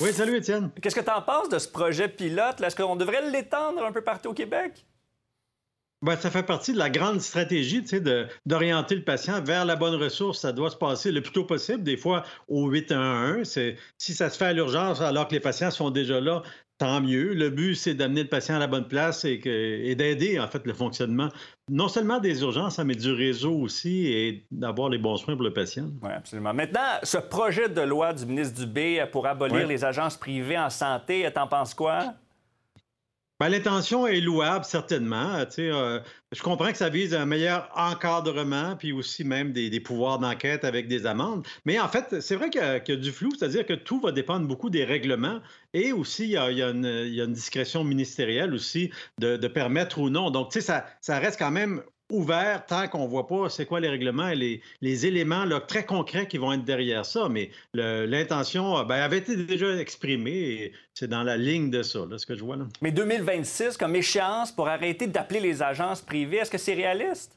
Oui, 0.00 0.12
salut, 0.12 0.36
Étienne. 0.36 0.70
Qu'est-ce 0.82 0.96
que 0.96 1.00
tu 1.00 1.10
en 1.10 1.22
penses 1.22 1.48
de 1.48 1.58
ce 1.58 1.68
projet 1.68 2.08
pilote? 2.08 2.60
Est-ce 2.60 2.76
qu'on 2.76 2.96
devrait 2.96 3.30
l'étendre 3.30 3.82
un 3.84 3.92
peu 3.92 4.02
partout 4.02 4.30
au 4.30 4.34
Québec? 4.34 4.84
Ben, 6.04 6.16
ça 6.16 6.30
fait 6.30 6.42
partie 6.42 6.74
de 6.74 6.78
la 6.78 6.90
grande 6.90 7.22
stratégie 7.22 7.82
d'orienter 8.44 8.94
le 8.94 9.04
patient 9.04 9.40
vers 9.40 9.64
la 9.64 9.74
bonne 9.74 9.94
ressource. 9.94 10.40
Ça 10.40 10.52
doit 10.52 10.68
se 10.68 10.76
passer 10.76 11.10
le 11.10 11.22
plus 11.22 11.32
tôt 11.32 11.44
possible, 11.44 11.82
des 11.82 11.96
fois 11.96 12.24
au 12.46 12.68
811. 12.68 13.58
Si 13.96 14.12
ça 14.12 14.28
se 14.28 14.36
fait 14.36 14.44
à 14.44 14.52
l'urgence 14.52 15.00
alors 15.00 15.28
que 15.28 15.32
les 15.32 15.40
patients 15.40 15.70
sont 15.70 15.88
déjà 15.88 16.20
là, 16.20 16.42
tant 16.76 17.00
mieux. 17.00 17.32
Le 17.32 17.48
but, 17.48 17.74
c'est 17.74 17.94
d'amener 17.94 18.24
le 18.24 18.28
patient 18.28 18.56
à 18.56 18.58
la 18.58 18.66
bonne 18.66 18.86
place 18.86 19.24
et, 19.24 19.40
et 19.46 19.94
d'aider, 19.94 20.38
en 20.38 20.46
fait, 20.46 20.66
le 20.66 20.74
fonctionnement 20.74 21.30
non 21.70 21.88
seulement 21.88 22.20
des 22.20 22.42
urgences, 22.42 22.78
hein, 22.78 22.84
mais 22.84 22.94
du 22.94 23.10
réseau 23.10 23.54
aussi 23.54 24.08
et 24.08 24.46
d'avoir 24.50 24.90
les 24.90 24.98
bons 24.98 25.16
soins 25.16 25.34
pour 25.34 25.44
le 25.44 25.52
patient. 25.54 25.86
Oui, 26.02 26.10
absolument. 26.14 26.52
Maintenant, 26.52 26.98
ce 27.02 27.16
projet 27.16 27.70
de 27.70 27.80
loi 27.80 28.12
du 28.12 28.26
ministre 28.26 28.60
Dubé 28.60 29.02
pour 29.10 29.26
abolir 29.26 29.66
les 29.66 29.82
agences 29.86 30.18
privées 30.18 30.58
en 30.58 30.68
santé, 30.68 31.26
t'en 31.34 31.46
penses 31.46 31.72
quoi? 31.72 32.12
Ben, 33.40 33.48
l'intention 33.48 34.06
est 34.06 34.20
louable, 34.20 34.64
certainement. 34.64 35.44
Euh, 35.58 36.00
je 36.30 36.42
comprends 36.42 36.70
que 36.70 36.78
ça 36.78 36.88
vise 36.88 37.14
un 37.14 37.26
meilleur 37.26 37.68
encadrement, 37.74 38.76
puis 38.76 38.92
aussi 38.92 39.24
même 39.24 39.52
des, 39.52 39.80
pouvoirs 39.80 40.20
d'enquête 40.20 40.64
avec 40.64 40.86
des 40.86 41.04
amendes. 41.04 41.44
Mais 41.64 41.80
en 41.80 41.88
fait, 41.88 42.20
c'est 42.20 42.36
vrai 42.36 42.48
qu'il 42.48 42.60
y, 42.60 42.92
a 42.92 42.96
du 42.96 43.10
flou, 43.10 43.30
c'est-à-dire 43.36 43.66
que 43.66 43.74
tout 43.74 44.00
va 44.00 44.12
dépendre 44.12 44.46
beaucoup 44.46 44.70
des 44.70 44.84
règlements 44.84 45.40
et 45.72 45.92
aussi 45.92 46.24
il 46.24 46.30
y 46.30 46.36
a, 46.36 46.70
une, 46.70 47.32
discrétion 47.32 47.82
ministérielle 47.82 48.54
aussi 48.54 48.92
de, 49.18 49.36
permettre 49.48 49.98
ou 49.98 50.10
non. 50.10 50.30
Donc, 50.30 50.52
tu 50.52 50.60
sais, 50.60 50.82
ça 51.00 51.18
reste 51.18 51.38
quand 51.38 51.50
même 51.50 51.82
ouvert 52.14 52.64
tant 52.66 52.88
qu'on 52.88 53.04
ne 53.04 53.08
voit 53.08 53.26
pas 53.26 53.48
c'est 53.48 53.66
quoi 53.66 53.80
les 53.80 53.88
règlements 53.88 54.28
et 54.28 54.60
les, 54.80 55.06
éléments 55.06 55.44
là, 55.44 55.60
très 55.60 55.84
concrets 55.84 56.26
qui 56.26 56.38
vont 56.38 56.52
être 56.52 56.64
derrière 56.64 57.04
ça. 57.04 57.28
Mais 57.28 57.50
l'intention 57.74 58.82
ben, 58.84 58.96
avait 58.96 59.18
été 59.18 59.36
déjà 59.36 59.76
exprimée 59.76 60.32
et 60.32 60.72
c'est 60.94 61.08
dans 61.08 61.22
la 61.22 61.36
ligne 61.36 61.70
de 61.70 61.82
ça, 61.82 62.00
là, 62.08 62.18
ce 62.18 62.26
que 62.26 62.34
je 62.34 62.44
vois 62.44 62.56
là. 62.56 62.66
Mais 62.80 62.92
2026 62.92 63.76
comme 63.76 63.96
échéance 63.96 64.52
pour 64.52 64.68
arrêter 64.68 65.06
d'appeler 65.06 65.40
les 65.40 65.62
agences 65.62 66.00
privées, 66.00 66.38
est-ce 66.38 66.50
que 66.50 66.58
c'est 66.58 66.74
réaliste? 66.74 67.36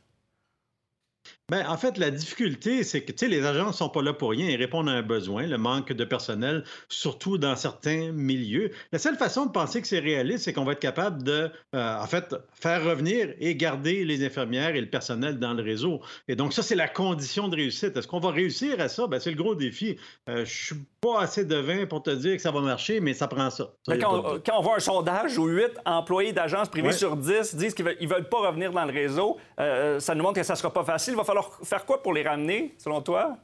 Bien, 1.50 1.70
en 1.70 1.78
fait, 1.78 1.98
la 1.98 2.12
difficulté, 2.12 2.84
c'est 2.84 3.00
que 3.00 3.26
les 3.26 3.46
agences 3.46 3.68
ne 3.68 3.78
sont 3.78 3.88
pas 3.90 4.02
là 4.02 4.12
pour 4.12 4.32
rien. 4.32 4.50
Ils 4.50 4.58
répondent 4.58 4.90
à 4.90 4.92
un 4.92 5.02
besoin, 5.02 5.48
le 5.48 5.58
manque 5.58 5.94
de 5.94 6.04
personnel, 6.04 6.66
surtout 6.90 7.38
dans 7.38 7.56
certains 7.56 8.12
milieux. 8.12 8.72
La 8.92 9.00
seule 9.00 9.16
façon 9.16 9.46
de 9.46 9.52
penser 9.52 9.82
que 9.82 9.88
c'est 9.88 10.00
réaliste, 10.00 10.44
c'est 10.44 10.52
qu'on 10.52 10.66
va 10.66 10.74
être 10.74 10.82
capable 10.82 11.24
de, 11.24 11.50
euh, 11.74 12.02
en 12.02 12.06
fait, 12.06 12.36
faire 12.52 12.84
revenir 12.84 13.34
et 13.40 13.56
garder 13.56 14.04
les 14.04 14.26
infirmières 14.26 14.76
et 14.76 14.82
le 14.82 14.90
personnel 14.90 15.40
dans 15.40 15.54
le 15.54 15.64
réseau. 15.64 16.02
Et 16.28 16.36
donc, 16.36 16.52
ça, 16.52 16.64
c'est 16.64 16.76
la 16.76 16.90
condition 16.90 17.48
de 17.48 17.56
réussite. 17.56 17.96
Est-ce 17.96 18.10
qu'on 18.10 18.20
va 18.20 18.32
réussir 18.32 18.82
à 18.82 18.90
ça? 18.90 19.08
Bien, 19.08 19.22
c'est 19.22 19.32
le 19.32 19.42
gros 19.42 19.56
défi. 19.56 19.96
Euh, 20.28 20.44
je 20.44 20.66
suis 20.66 20.76
pas 21.00 21.22
assez 21.22 21.46
de 21.46 21.56
vin 21.56 21.86
pour 21.86 22.04
te 22.04 22.10
dire 22.10 22.36
que 22.36 22.42
ça 22.42 22.52
va 22.52 22.60
marcher, 22.60 23.00
mais 23.00 23.14
ça 23.14 23.30
prend 23.30 23.50
ça. 23.50 23.70
quand, 23.88 24.42
on, 24.54 24.62
voit 24.62 24.76
un 24.76 24.80
sondage 24.80 25.38
où 25.38 25.46
8 25.46 25.78
employés 25.86 26.34
d'agences 26.34 26.68
privées 26.68 26.92
sur 26.92 27.16
10 27.16 27.56
disent 27.56 27.74
qu'ils 27.74 27.86
ne 27.86 28.08
veulent, 28.08 28.28
pas 28.28 28.48
revenir 28.50 28.74
dans 28.74 28.84
le 28.84 28.92
réseau, 28.92 29.38
euh, 29.62 30.02
ça 30.02 30.14
nous 30.14 30.24
montre 30.24 30.36
que 30.36 30.44
ça 30.44 30.54
ne 30.54 30.58
sera 30.58 30.74
pas 30.74 30.84
facile. 30.84 31.14
Il 31.14 31.18
va 31.18 31.24
falloir 31.24 31.37
falloir 31.42 31.60
faire 31.64 31.86
quoi 31.86 32.02
pour 32.02 32.14
les 32.14 32.24
ramener, 32.24 32.76
selon 32.78 33.02
toi? 33.02 33.38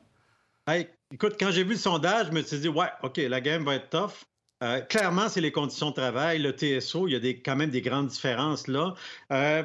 Hey, 0.67 0.87
écoute, 1.13 1.35
quand 1.39 1.51
j'ai 1.51 1.63
vu 1.63 1.71
le 1.71 1.77
sondage, 1.77 2.27
je 2.27 2.31
me 2.31 2.41
suis 2.41 2.59
dit, 2.59 2.69
ouais, 2.69 2.87
OK, 3.03 3.17
la 3.17 3.41
game 3.41 3.63
va 3.63 3.75
être 3.75 3.89
tough. 3.89 4.25
Euh, 4.63 4.79
clairement, 4.81 5.27
c'est 5.27 5.41
les 5.41 5.51
conditions 5.51 5.89
de 5.89 5.95
travail, 5.95 6.39
le 6.39 6.51
TSO, 6.51 7.07
il 7.07 7.13
y 7.13 7.15
a 7.15 7.19
des, 7.19 7.41
quand 7.41 7.55
même 7.55 7.69
des 7.69 7.81
grandes 7.81 8.07
différences 8.07 8.67
là. 8.67 8.93
Euh, 9.31 9.63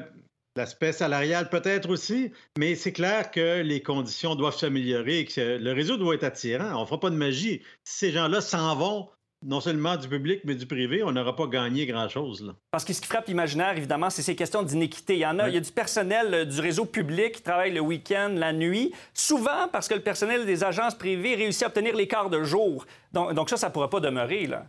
l'aspect 0.56 0.92
salarial 0.92 1.48
peut-être 1.50 1.88
aussi, 1.88 2.32
mais 2.58 2.74
c'est 2.74 2.92
clair 2.92 3.30
que 3.30 3.62
les 3.62 3.80
conditions 3.80 4.34
doivent 4.34 4.56
s'améliorer 4.56 5.20
et 5.20 5.24
que 5.24 5.56
le 5.56 5.72
réseau 5.72 5.96
doit 5.98 6.16
être 6.16 6.24
attirant. 6.24 6.76
On 6.76 6.80
ne 6.80 6.86
fera 6.86 6.98
pas 6.98 7.10
de 7.10 7.16
magie. 7.16 7.62
Si 7.84 7.98
ces 7.98 8.10
gens-là 8.10 8.40
s'en 8.40 8.74
vont, 8.74 9.08
non 9.44 9.60
seulement 9.60 9.96
du 9.96 10.08
public, 10.08 10.40
mais 10.44 10.54
du 10.54 10.66
privé, 10.66 11.02
on 11.02 11.12
n'aura 11.12 11.36
pas 11.36 11.46
gagné 11.46 11.86
grand-chose. 11.86 12.54
Parce 12.70 12.84
que 12.84 12.92
ce 12.92 13.00
qui 13.00 13.06
frappe 13.06 13.28
l'imaginaire, 13.28 13.76
évidemment, 13.76 14.10
c'est 14.10 14.22
ces 14.22 14.34
questions 14.34 14.62
d'inéquité. 14.62 15.14
Il 15.14 15.20
y 15.20 15.26
en 15.26 15.38
a, 15.38 15.48
il 15.48 15.54
y 15.54 15.58
a 15.58 15.60
du 15.60 15.70
personnel 15.70 16.34
euh, 16.34 16.44
du 16.44 16.60
réseau 16.60 16.84
public 16.84 17.36
qui 17.36 17.42
travaille 17.42 17.72
le 17.72 17.80
week-end, 17.80 18.32
la 18.34 18.52
nuit, 18.52 18.92
souvent 19.14 19.68
parce 19.70 19.86
que 19.86 19.94
le 19.94 20.00
personnel 20.00 20.44
des 20.44 20.64
agences 20.64 20.96
privées 20.96 21.36
réussit 21.36 21.62
à 21.62 21.66
obtenir 21.68 21.94
quarts 22.08 22.30
de 22.30 22.42
jour. 22.42 22.84
Donc, 23.12 23.32
donc 23.34 23.48
ça, 23.48 23.56
ça 23.56 23.68
ne 23.68 23.72
pourra 23.72 23.90
pas 23.90 24.00
demeurer. 24.00 24.46
Là. 24.46 24.66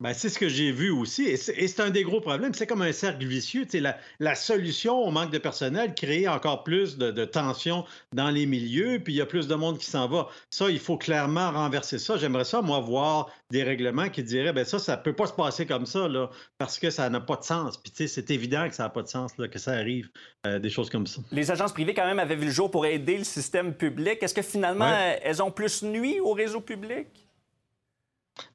Ben, 0.00 0.14
c'est 0.14 0.30
ce 0.30 0.38
que 0.38 0.48
j'ai 0.48 0.72
vu 0.72 0.90
aussi. 0.90 1.24
Et 1.24 1.36
c'est 1.36 1.80
un 1.80 1.90
des 1.90 2.04
gros 2.04 2.22
problèmes. 2.22 2.54
C'est 2.54 2.66
comme 2.66 2.80
un 2.80 2.92
cercle 2.92 3.26
vicieux. 3.26 3.66
La, 3.74 3.98
la, 4.18 4.34
solution 4.34 4.96
au 4.98 5.10
manque 5.10 5.30
de 5.30 5.36
personnel, 5.36 5.94
créer 5.94 6.26
encore 6.26 6.64
plus 6.64 6.96
de, 6.96 7.10
de 7.10 7.24
tensions 7.26 7.84
dans 8.14 8.30
les 8.30 8.46
milieux, 8.46 8.98
puis 9.04 9.12
il 9.12 9.16
y 9.16 9.20
a 9.20 9.26
plus 9.26 9.46
de 9.46 9.54
monde 9.54 9.78
qui 9.78 9.84
s'en 9.84 10.08
va. 10.08 10.28
Ça, 10.48 10.70
il 10.70 10.78
faut 10.78 10.96
clairement 10.96 11.50
renverser 11.50 11.98
ça. 11.98 12.16
J'aimerais 12.16 12.44
ça, 12.44 12.62
moi, 12.62 12.80
voir 12.80 13.30
des 13.50 13.62
règlements 13.62 14.08
qui 14.08 14.22
diraient, 14.22 14.54
ben 14.54 14.64
ça, 14.64 14.78
ça 14.78 14.96
peut 14.96 15.12
pas 15.12 15.26
se 15.26 15.34
passer 15.34 15.66
comme 15.66 15.84
ça, 15.84 16.08
là, 16.08 16.30
parce 16.56 16.78
que 16.78 16.88
ça 16.88 17.10
n'a 17.10 17.20
pas 17.20 17.36
de 17.36 17.44
sens. 17.44 17.76
Puis, 17.76 18.08
c'est 18.08 18.30
évident 18.30 18.68
que 18.70 18.74
ça 18.74 18.84
n'a 18.84 18.88
pas 18.88 19.02
de 19.02 19.08
sens, 19.08 19.36
là, 19.36 19.48
que 19.48 19.58
ça 19.58 19.72
arrive, 19.72 20.08
euh, 20.46 20.58
des 20.58 20.70
choses 20.70 20.88
comme 20.88 21.06
ça. 21.06 21.20
Les 21.30 21.50
agences 21.50 21.72
privées, 21.72 21.92
quand 21.92 22.06
même, 22.06 22.18
avaient 22.18 22.36
vu 22.36 22.46
le 22.46 22.52
jour 22.52 22.70
pour 22.70 22.86
aider 22.86 23.18
le 23.18 23.24
système 23.24 23.74
public. 23.74 24.22
Est-ce 24.22 24.34
que 24.34 24.42
finalement, 24.42 24.90
elles 25.22 25.42
ont 25.42 25.50
plus 25.50 25.82
nuit 25.82 26.20
au 26.20 26.32
réseau 26.32 26.62
public? 26.62 27.29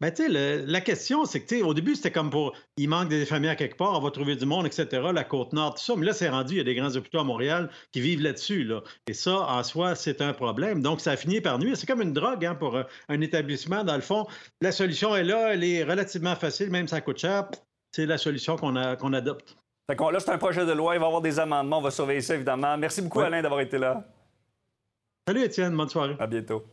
Ben, 0.02 0.12
tu 0.12 0.32
sais, 0.32 0.66
la 0.66 0.82
question, 0.82 1.26
c'est 1.26 1.42
que, 1.42 1.48
tu 1.48 1.58
sais, 1.58 1.64
au 1.64 1.74
début, 1.74 1.96
c'était 1.96 2.12
comme 2.12 2.30
pour 2.30 2.54
il 2.78 2.90
manque 2.90 3.10
des 3.10 3.22
infirmières 3.22 3.56
quelque 3.56 3.78
part, 3.78 3.94
on 3.94 4.02
va 4.02 4.12
trouver 4.12 4.36
du 4.36 4.46
monde, 4.46 4.66
etc., 4.66 4.88
la 5.14 5.24
Côte-Nord, 5.24 5.76
tout 5.76 5.84
ça. 5.84 5.96
Mais 5.96 6.06
là, 6.06 6.14
c'est 6.14 6.30
rendu, 6.30 6.56
il 6.56 6.58
y 6.58 6.62
a 6.62 6.64
des 6.64 6.76
grands 6.76 6.96
hôpitaux 6.96 7.20
à 7.20 7.24
Montréal 7.24 7.70
qui 7.92 8.02
vivent 8.02 8.22
là-dessus, 8.22 8.64
là. 8.64 8.82
Et 9.08 9.14
ça, 9.14 9.40
en 9.40 9.64
soi, 9.64 9.96
c'est 9.96 10.22
un 10.22 10.34
problème. 10.34 10.82
Donc, 10.82 11.02
ça 11.02 11.12
a 11.12 11.18
fini 11.18 11.42
par 11.42 11.60
nuire. 11.60 11.78
C'est 11.78 11.88
comme 11.88 12.02
une 12.02 12.14
drogue, 12.14 12.46
hein, 12.46 12.56
pour 12.56 12.78
un 13.10 13.22
établissement. 13.22 13.84
Dans 13.84 13.96
le 13.96 14.02
fond, 14.02 14.28
la 14.62 14.72
solution 14.72 15.16
est 15.16 15.24
là, 15.24 15.54
elle 15.54 15.64
est 15.64 15.84
relativement 15.84 16.36
facile, 16.36 16.70
même 16.70 16.88
si 16.88 16.92
ça 16.92 17.02
coûte 17.02 17.20
cher. 17.20 17.50
C'est 17.92 18.06
la 18.06 18.18
solution 18.18 18.58
qu'on 18.58 18.74
qu'on 18.98 19.14
adopte. 19.14 19.56
Fait 19.90 20.00
là, 20.00 20.20
c'est 20.20 20.32
un 20.32 20.38
projet 20.38 20.66
de 20.66 20.72
loi, 20.72 20.96
il 20.96 21.00
va 21.00 21.06
y 21.06 21.08
avoir 21.08 21.22
des 21.22 21.40
amendements, 21.40 21.78
on 21.78 21.82
va 21.82 21.92
surveiller 21.92 22.22
ça, 22.22 22.34
évidemment. 22.34 22.76
Merci 22.78 23.02
beaucoup, 23.04 23.20
Alain, 23.20 23.42
d'avoir 23.42 23.62
été 23.62 23.78
là. 23.78 24.04
Salut, 25.28 25.44
Étienne, 25.44 25.76
bonne 25.76 25.90
soirée. 25.90 26.16
À 26.20 26.28
bientôt. 26.28 26.66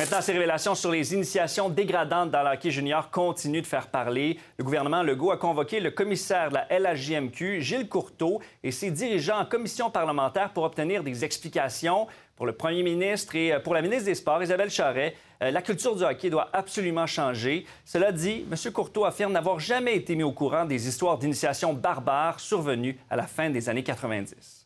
Maintenant, 0.00 0.22
ces 0.22 0.32
révélations 0.32 0.74
sur 0.74 0.90
les 0.90 1.12
initiations 1.12 1.68
dégradantes 1.68 2.30
dans 2.30 2.42
l'hockey 2.42 2.70
junior 2.70 3.10
continuent 3.10 3.60
de 3.60 3.66
faire 3.66 3.88
parler. 3.88 4.38
Le 4.56 4.64
gouvernement 4.64 5.02
Legault 5.02 5.30
a 5.30 5.36
convoqué 5.36 5.78
le 5.78 5.90
commissaire 5.90 6.48
de 6.48 6.54
la 6.54 6.94
LHJMQ, 6.94 7.60
Gilles 7.60 7.86
Courteau, 7.86 8.40
et 8.64 8.70
ses 8.70 8.90
dirigeants 8.90 9.40
en 9.40 9.44
commission 9.44 9.90
parlementaire 9.90 10.54
pour 10.54 10.64
obtenir 10.64 11.04
des 11.04 11.22
explications. 11.22 12.06
Pour 12.34 12.46
le 12.46 12.52
premier 12.52 12.82
ministre 12.82 13.36
et 13.36 13.52
euh, 13.52 13.60
pour 13.60 13.74
la 13.74 13.82
ministre 13.82 14.06
des 14.06 14.14
Sports, 14.14 14.42
Isabelle 14.42 14.70
Charret, 14.70 15.14
euh, 15.42 15.50
la 15.50 15.60
culture 15.60 15.94
du 15.94 16.02
hockey 16.02 16.30
doit 16.30 16.48
absolument 16.54 17.06
changer. 17.06 17.66
Cela 17.84 18.10
dit, 18.10 18.46
M. 18.50 18.72
Courteau 18.72 19.04
affirme 19.04 19.34
n'avoir 19.34 19.60
jamais 19.60 19.96
été 19.96 20.16
mis 20.16 20.22
au 20.22 20.32
courant 20.32 20.64
des 20.64 20.88
histoires 20.88 21.18
d'initiation 21.18 21.74
barbares 21.74 22.40
survenues 22.40 22.98
à 23.10 23.16
la 23.16 23.26
fin 23.26 23.50
des 23.50 23.68
années 23.68 23.84
90. 23.84 24.59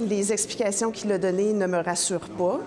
Les 0.00 0.32
explications 0.32 0.90
qu'il 0.90 1.10
a 1.12 1.18
données 1.18 1.52
ne 1.52 1.66
me 1.66 1.78
rassurent 1.78 2.28
pas. 2.30 2.60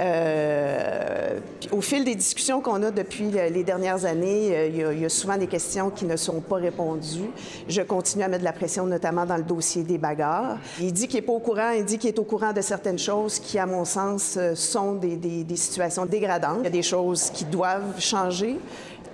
Euh, 0.00 1.40
au 1.72 1.80
fil 1.80 2.04
des 2.04 2.14
discussions 2.14 2.60
qu'on 2.60 2.82
a 2.84 2.90
depuis 2.90 3.30
les 3.30 3.64
dernières 3.64 4.04
années, 4.04 4.50
euh, 4.52 4.92
il 4.94 5.00
y, 5.00 5.04
a, 5.04 5.08
souvent 5.08 5.36
des 5.36 5.48
questions 5.48 5.90
qui 5.90 6.04
ne 6.04 6.16
sont 6.16 6.40
pas 6.40 6.56
répondues. 6.56 7.30
Je 7.68 7.82
continue 7.82 8.22
à 8.22 8.28
mettre 8.28 8.40
de 8.40 8.44
la 8.44 8.52
pression, 8.52 8.86
notamment 8.86 9.26
dans 9.26 9.36
le 9.36 9.42
dossier 9.42 9.82
des 9.82 9.98
bagarres. 9.98 10.58
Il 10.80 10.92
dit 10.92 11.08
qu'il 11.08 11.16
n'est 11.16 11.26
pas 11.26 11.32
au 11.32 11.40
courant, 11.40 11.70
il 11.70 11.84
dit 11.84 11.98
qu'il 11.98 12.10
est 12.10 12.18
au 12.18 12.24
courant 12.24 12.52
de 12.52 12.60
certaines 12.60 12.98
choses 12.98 13.40
qui, 13.40 13.58
à 13.58 13.66
mon 13.66 13.84
sens, 13.84 14.36
euh, 14.36 14.54
sont 14.54 14.94
des, 14.94 15.16
des 15.16 15.56
situations 15.56 16.06
dégradantes. 16.06 16.58
Il 16.60 16.64
y 16.64 16.68
a 16.68 16.70
des 16.70 16.82
choses 16.82 17.30
qui 17.30 17.44
doivent 17.44 17.98
changer 17.98 18.56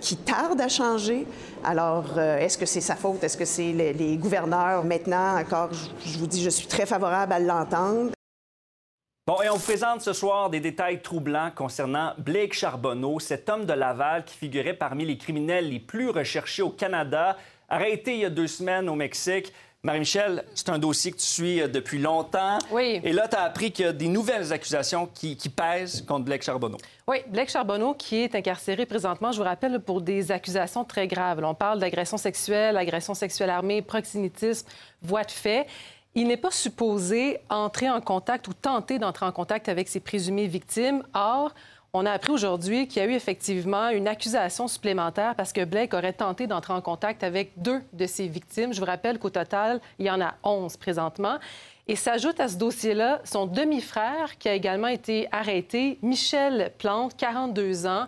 qui 0.05 0.19
tardent 0.19 0.61
à 0.61 0.69
changer. 0.69 1.27
Alors, 1.65 2.19
est-ce 2.19 2.59
que 2.59 2.67
c'est 2.67 2.83
sa 2.83 2.95
faute? 2.95 3.25
Est-ce 3.25 3.39
que 3.39 3.47
c'est 3.47 3.73
les, 3.73 4.17
gouverneurs? 4.19 4.85
Maintenant, 4.85 5.39
encore, 5.39 5.71
je, 5.73 6.19
vous 6.19 6.27
dis, 6.27 6.43
je 6.43 6.51
suis 6.51 6.67
très 6.67 6.85
favorable 6.85 7.33
à 7.33 7.41
l'entendre. 7.41 8.11
Bon, 9.27 9.41
et 9.41 9.49
on 9.49 9.55
vous 9.55 9.65
présente 9.65 10.03
ce 10.03 10.13
soir 10.13 10.51
des 10.51 10.61
détails 10.61 11.01
troublants 11.01 11.51
concernant 11.57 12.13
Blake 12.19 12.53
Charbonneau, 12.53 13.19
cet 13.19 13.49
homme 13.49 13.65
de 13.65 13.73
Laval 13.73 14.27
qui 14.27 14.37
figurait 14.37 14.75
parmi 14.75 15.07
les 15.07 15.17
criminels 15.17 15.71
les 15.71 15.81
plus 15.81 16.11
recherchés 16.11 16.61
au 16.61 16.69
Canada, 16.69 17.39
arrêté 17.71 18.13
il 18.13 18.21
y 18.21 18.25
a 18.27 18.31
deux 18.31 18.47
semaines 18.47 18.91
au 18.91 18.95
Mexique. 18.95 19.55
Marie-Michel, 19.85 20.45
c'est 20.55 20.71
un 20.71 20.79
dossier 20.79 21.13
que 21.13 21.19
tu 21.19 21.27
suis 21.27 21.61
euh, 21.61 21.69
depuis 21.69 21.99
longtemps. 21.99 22.59
Oui. 22.71 23.01
Et 23.05 23.13
là, 23.13 23.29
tu 23.29 23.37
as 23.37 23.43
appris 23.43 23.71
qu'il 23.71 23.85
y 23.85 23.89
a 23.89 23.93
des 23.93 24.09
nouvelles 24.09 24.51
accusations 24.51 25.07
qui, 25.13 25.37
pèsent 25.55 26.03
contre 26.07 26.25
Blake 26.25 26.43
Charbonneau. 26.43 26.79
Oui, 27.07 27.19
Blake 27.29 27.51
Charbonneau 27.51 27.93
qui 27.93 28.17
est 28.17 28.35
incarcéré 28.35 28.87
présentement, 28.87 29.31
je 29.31 29.37
vous 29.37 29.45
rappelle, 29.45 29.79
pour 29.81 30.01
des 30.01 30.33
accusations 30.33 30.85
très 30.85 31.07
graves. 31.07 31.41
on 31.45 31.55
parle 31.55 31.81
d'agression 31.81 32.17
sexuelle, 32.17 32.79
agression 32.79 33.13
sexuelle 33.13 33.51
armée, 33.51 33.83
proxénétisme, 33.83 34.67
voie 35.03 35.23
de 35.23 35.31
fait 35.31 35.67
il 36.15 36.29
n'est 36.29 36.37
pas 36.37 36.51
supposé 36.51 37.39
entrer 37.51 37.91
en 37.91 38.01
contact 38.01 38.47
ou 38.47 38.55
tenter 38.55 38.99
d'entrer 38.99 39.27
en 39.27 39.33
contact 39.33 39.69
avec 39.69 39.89
ses 39.89 40.01
présumées 40.01 40.47
victimes. 40.47 41.03
Or, 41.13 41.53
on 41.95 42.07
a 42.07 42.11
appris 42.11 42.33
aujourd'hui 42.33 42.89
qu'il 42.89 43.01
y 43.01 43.07
a 43.07 43.09
eu 43.09 43.15
effectivement 43.15 43.89
une 43.89 44.09
accusation 44.09 44.67
supplémentaire 44.67 45.37
parce 45.37 45.53
que 45.53 45.65
Blake 45.65 45.95
aurait 45.95 46.13
tenté 46.13 46.49
d'entrer 46.49 46.73
en 46.73 46.81
contact 46.81 47.23
avec 47.23 47.53
deux 47.57 47.81
de 47.93 48.07
ses 48.07 48.27
victimes. 48.27 48.75
Je 48.75 48.81
vous 48.81 48.87
rappelle 48.87 49.21
qu'au 49.21 49.31
total, 49.31 49.81
il 50.01 50.07
y 50.07 50.11
en 50.11 50.21
a 50.21 50.35
11 50.43 50.77
présentement. 50.77 51.39
Et 51.87 51.95
s'ajoute 51.95 52.41
à 52.41 52.49
ce 52.49 52.57
dossier-là 52.57 53.21
son 53.25 53.47
demi-frère 53.47 54.39
qui 54.39 54.49
a 54.49 54.55
également 54.55 54.89
été 54.89 55.29
arrêté, 55.31 55.99
Michel 56.03 56.73
Plante, 56.79 57.17
42 57.17 57.87
ans. 57.87 58.07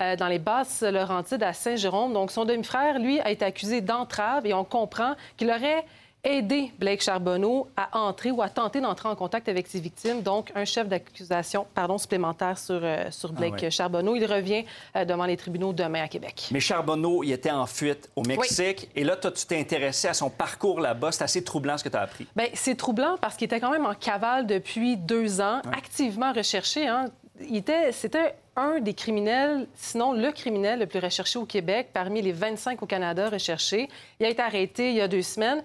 Euh, 0.00 0.14
dans 0.14 0.28
les 0.28 0.38
basses 0.38 0.82
Laurentides 0.82 1.42
à 1.42 1.52
Saint-Jérôme. 1.52 2.12
Donc, 2.12 2.30
son 2.30 2.44
demi-frère, 2.44 3.00
lui, 3.00 3.18
a 3.18 3.32
été 3.32 3.44
accusé 3.44 3.80
d'entrave 3.80 4.46
et 4.46 4.54
on 4.54 4.62
comprend 4.62 5.16
qu'il 5.36 5.50
aurait 5.50 5.84
aider 6.24 6.72
Blake 6.78 7.02
Charbonneau 7.02 7.68
à 7.76 7.98
entrer 7.98 8.30
ou 8.30 8.42
à 8.42 8.48
tenter 8.48 8.80
d'entrer 8.80 9.08
en 9.08 9.14
contact 9.14 9.48
avec 9.48 9.66
ses 9.66 9.80
victimes. 9.80 10.22
Donc, 10.22 10.50
un 10.54 10.64
chef 10.64 10.88
d'accusation 10.88 11.66
pardon, 11.74 11.98
supplémentaire 11.98 12.58
sur, 12.58 12.80
euh, 12.82 13.10
sur 13.10 13.30
ah 13.30 13.38
Blake 13.38 13.70
Charbonneau. 13.70 14.16
Il 14.16 14.26
revient 14.26 14.64
euh, 14.96 15.04
devant 15.04 15.26
les 15.26 15.36
tribunaux 15.36 15.72
demain 15.72 16.02
à 16.02 16.08
Québec. 16.08 16.48
Mais 16.50 16.60
Charbonneau, 16.60 17.22
il 17.22 17.32
était 17.32 17.50
en 17.50 17.66
fuite 17.66 18.10
au 18.16 18.22
Mexique. 18.22 18.88
Et 18.96 19.04
là, 19.04 19.16
toi, 19.16 19.30
tu 19.30 19.46
t'es 19.46 19.58
intéressé 19.58 20.08
à 20.08 20.14
son 20.14 20.30
parcours 20.30 20.80
là-bas. 20.80 21.12
C'est 21.12 21.24
assez 21.24 21.44
troublant 21.44 21.78
ce 21.78 21.84
que 21.84 21.88
tu 21.88 21.96
as 21.96 22.02
appris. 22.02 22.26
Bien, 22.34 22.46
c'est 22.54 22.76
troublant 22.76 23.16
parce 23.20 23.36
qu'il 23.36 23.46
était 23.46 23.60
quand 23.60 23.70
même 23.70 23.86
en 23.86 23.94
cavale 23.94 24.46
depuis 24.46 24.96
deux 24.96 25.40
ans, 25.40 25.60
activement 25.72 26.32
recherché. 26.32 26.86
Hein. 26.86 27.06
Il 27.48 27.56
était, 27.56 27.92
c'était 27.92 28.34
un 28.56 28.80
des 28.80 28.94
criminels, 28.94 29.68
sinon 29.74 30.12
le 30.12 30.32
criminel 30.32 30.80
le 30.80 30.86
plus 30.86 30.98
recherché 30.98 31.38
au 31.38 31.44
Québec, 31.44 31.90
parmi 31.92 32.20
les 32.20 32.32
25 32.32 32.82
au 32.82 32.86
Canada 32.86 33.30
recherchés. 33.30 33.88
Il 34.18 34.26
a 34.26 34.28
été 34.28 34.42
arrêté 34.42 34.90
il 34.90 34.96
y 34.96 35.00
a 35.00 35.06
deux 35.06 35.22
semaines. 35.22 35.62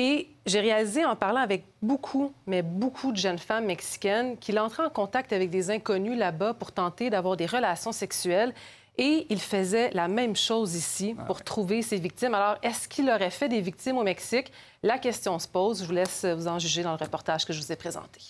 Et 0.00 0.28
j'ai 0.46 0.60
réalisé 0.60 1.04
en 1.04 1.16
parlant 1.16 1.40
avec 1.40 1.64
beaucoup, 1.82 2.32
mais 2.46 2.62
beaucoup 2.62 3.10
de 3.10 3.16
jeunes 3.16 3.40
femmes 3.40 3.64
mexicaines 3.64 4.38
qu'il 4.38 4.60
entrait 4.60 4.84
en 4.84 4.90
contact 4.90 5.32
avec 5.32 5.50
des 5.50 5.72
inconnus 5.72 6.16
là-bas 6.16 6.54
pour 6.54 6.70
tenter 6.70 7.10
d'avoir 7.10 7.36
des 7.36 7.46
relations 7.46 7.90
sexuelles. 7.90 8.54
Et 8.96 9.26
il 9.28 9.40
faisait 9.40 9.90
la 9.90 10.06
même 10.06 10.36
chose 10.36 10.76
ici 10.76 11.16
ah 11.18 11.24
pour 11.24 11.42
trouver 11.42 11.82
ses 11.82 11.98
victimes. 11.98 12.32
Alors, 12.34 12.58
est-ce 12.62 12.86
qu'il 12.86 13.10
aurait 13.10 13.30
fait 13.30 13.48
des 13.48 13.60
victimes 13.60 13.98
au 13.98 14.04
Mexique? 14.04 14.52
La 14.84 14.98
question 14.98 15.36
se 15.40 15.48
pose. 15.48 15.82
Je 15.82 15.86
vous 15.86 15.92
laisse 15.92 16.24
vous 16.24 16.46
en 16.46 16.60
juger 16.60 16.84
dans 16.84 16.92
le 16.92 16.98
reportage 16.98 17.44
que 17.44 17.52
je 17.52 17.60
vous 17.60 17.72
ai 17.72 17.76
présenté. 17.76 18.20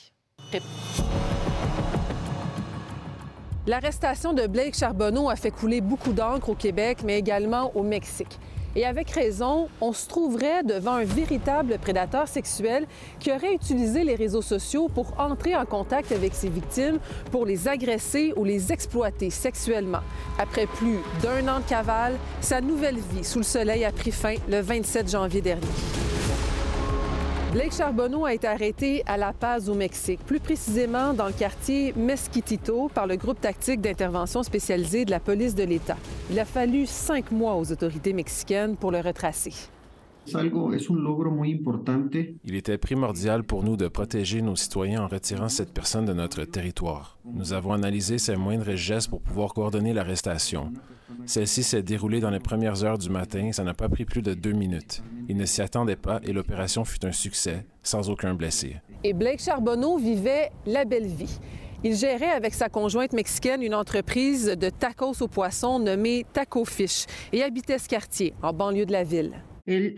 L'arrestation 3.67 4.33
de 4.33 4.47
Blake 4.47 4.75
Charbonneau 4.75 5.29
a 5.29 5.37
fait 5.37 5.51
couler 5.51 5.83
beaucoup 5.83 6.15
d'encre 6.15 6.49
au 6.49 6.55
Québec, 6.55 7.01
mais 7.05 7.19
également 7.19 7.77
au 7.77 7.83
Mexique. 7.83 8.39
Et 8.79 8.87
avec 8.87 9.11
raison, 9.11 9.67
on 9.81 9.93
se 9.93 10.07
trouverait 10.07 10.63
devant 10.63 10.93
un 10.93 11.05
véritable 11.05 11.79
prédateur 11.79 12.29
sexuel 12.29 12.87
qui 13.19 13.33
aurait 13.33 13.53
utilisé 13.53 14.05
les 14.05 14.15
réseaux 14.15 14.41
sociaux 14.41 14.89
pour 14.89 15.19
entrer 15.19 15.57
en 15.57 15.67
contact 15.67 16.13
avec 16.13 16.33
ses 16.33 16.49
victimes, 16.49 17.01
pour 17.33 17.45
les 17.45 17.67
agresser 17.67 18.33
ou 18.37 18.45
les 18.45 18.73
exploiter 18.73 19.31
sexuellement. 19.31 20.03
Après 20.39 20.67
plus 20.67 21.01
d'un 21.21 21.49
an 21.53 21.59
de 21.59 21.65
cavale, 21.69 22.15
sa 22.41 22.61
nouvelle 22.61 22.99
vie 22.99 23.25
sous 23.25 23.39
le 23.39 23.45
soleil 23.45 23.85
a 23.85 23.91
pris 23.91 24.13
fin 24.13 24.37
le 24.49 24.61
27 24.61 25.11
janvier 25.11 25.41
dernier. 25.41 25.67
Blake 27.53 27.73
Charbonneau 27.73 28.27
a 28.27 28.35
été 28.35 28.47
arrêté 28.47 29.03
à 29.07 29.17
La 29.17 29.33
Paz, 29.33 29.71
au 29.71 29.75
Mexique, 29.75 30.21
plus 30.27 30.39
précisément 30.39 31.15
dans 31.15 31.27
le 31.27 31.33
quartier 31.33 31.95
Mesquitito, 31.97 32.91
par 32.93 33.07
le 33.07 33.17
groupe 33.17 33.41
tactique 33.41 33.81
d'intervention 33.81 34.43
spécialisé 34.43 35.07
de 35.07 35.11
la 35.11 35.19
police 35.19 35.55
de 35.55 35.65
l'État. 35.65 35.97
Il 36.31 36.39
a 36.39 36.45
fallu 36.45 36.85
cinq 36.85 37.33
mois 37.33 37.55
aux 37.55 37.73
autorités 37.73 38.13
mexicaines 38.13 38.77
pour 38.77 38.91
le 38.91 39.01
retracer. 39.01 39.55
Il 42.45 42.55
était 42.55 42.77
primordial 42.77 43.45
pour 43.45 43.65
nous 43.65 43.79
de 43.79 43.89
protéger 43.89 44.43
nos 44.43 44.57
citoyens 44.57 45.05
en 45.05 45.09
retirant 45.09 45.49
cette 45.49 45.73
personne 45.73 46.05
de 46.05 46.13
notre 46.13 46.45
territoire. 46.45 47.19
Nous 47.25 47.55
avons 47.55 47.73
analysé 47.73 48.19
ses 48.19 48.37
moindres 48.37 48.77
gestes 48.77 49.09
pour 49.09 49.23
pouvoir 49.23 49.55
coordonner 49.55 49.95
l'arrestation. 49.95 50.71
Celle-ci 51.27 51.63
s'est 51.63 51.83
déroulée 51.83 52.21
dans 52.21 52.31
les 52.31 52.41
premières 52.41 52.85
heures 52.85 52.99
du 52.99 53.11
matin. 53.11 53.51
Ça 53.53 53.65
n'a 53.65 53.75
pas 53.75 53.89
pris 53.89 54.05
plus 54.05 54.23
de 54.23 54.35
deux 54.35 54.53
minutes. 54.53 55.03
Il 55.29 55.37
ne 55.37 55.45
s'y 55.45 55.63
attendait 55.63 55.97
pas 55.97 56.21
et 56.25 56.33
l'opération 56.33 56.85
fut 56.85 57.05
un 57.05 57.13
succès, 57.13 57.67
sans 57.83 58.11
aucun 58.11 58.35
blessé. 58.35 58.77
Et 59.05 59.13
Blake 59.13 59.41
Charbonneau 59.41 59.99
vivait 59.99 60.51
la 60.67 60.85
belle 60.85 61.07
vie. 61.07 61.39
Il 61.85 61.95
gérait 61.95 62.31
avec 62.31 62.55
sa 62.55 62.69
conjointe 62.69 63.13
mexicaine 63.13 63.63
une 63.63 63.75
entreprise 63.75 64.47
de 64.47 64.69
tacos 64.69 65.23
au 65.23 65.29
poisson 65.29 65.79
nommée 65.79 66.27
Taco 66.33 66.65
Fish 66.65 67.07
et 67.33 67.45
habitait 67.45 67.79
ce 67.79 67.89
quartier, 67.89 68.35
en 68.43 68.53
banlieue 68.53 68.87
de 68.87 68.93
la 68.93 69.05
ville. 69.05 69.33
Il 69.71 69.95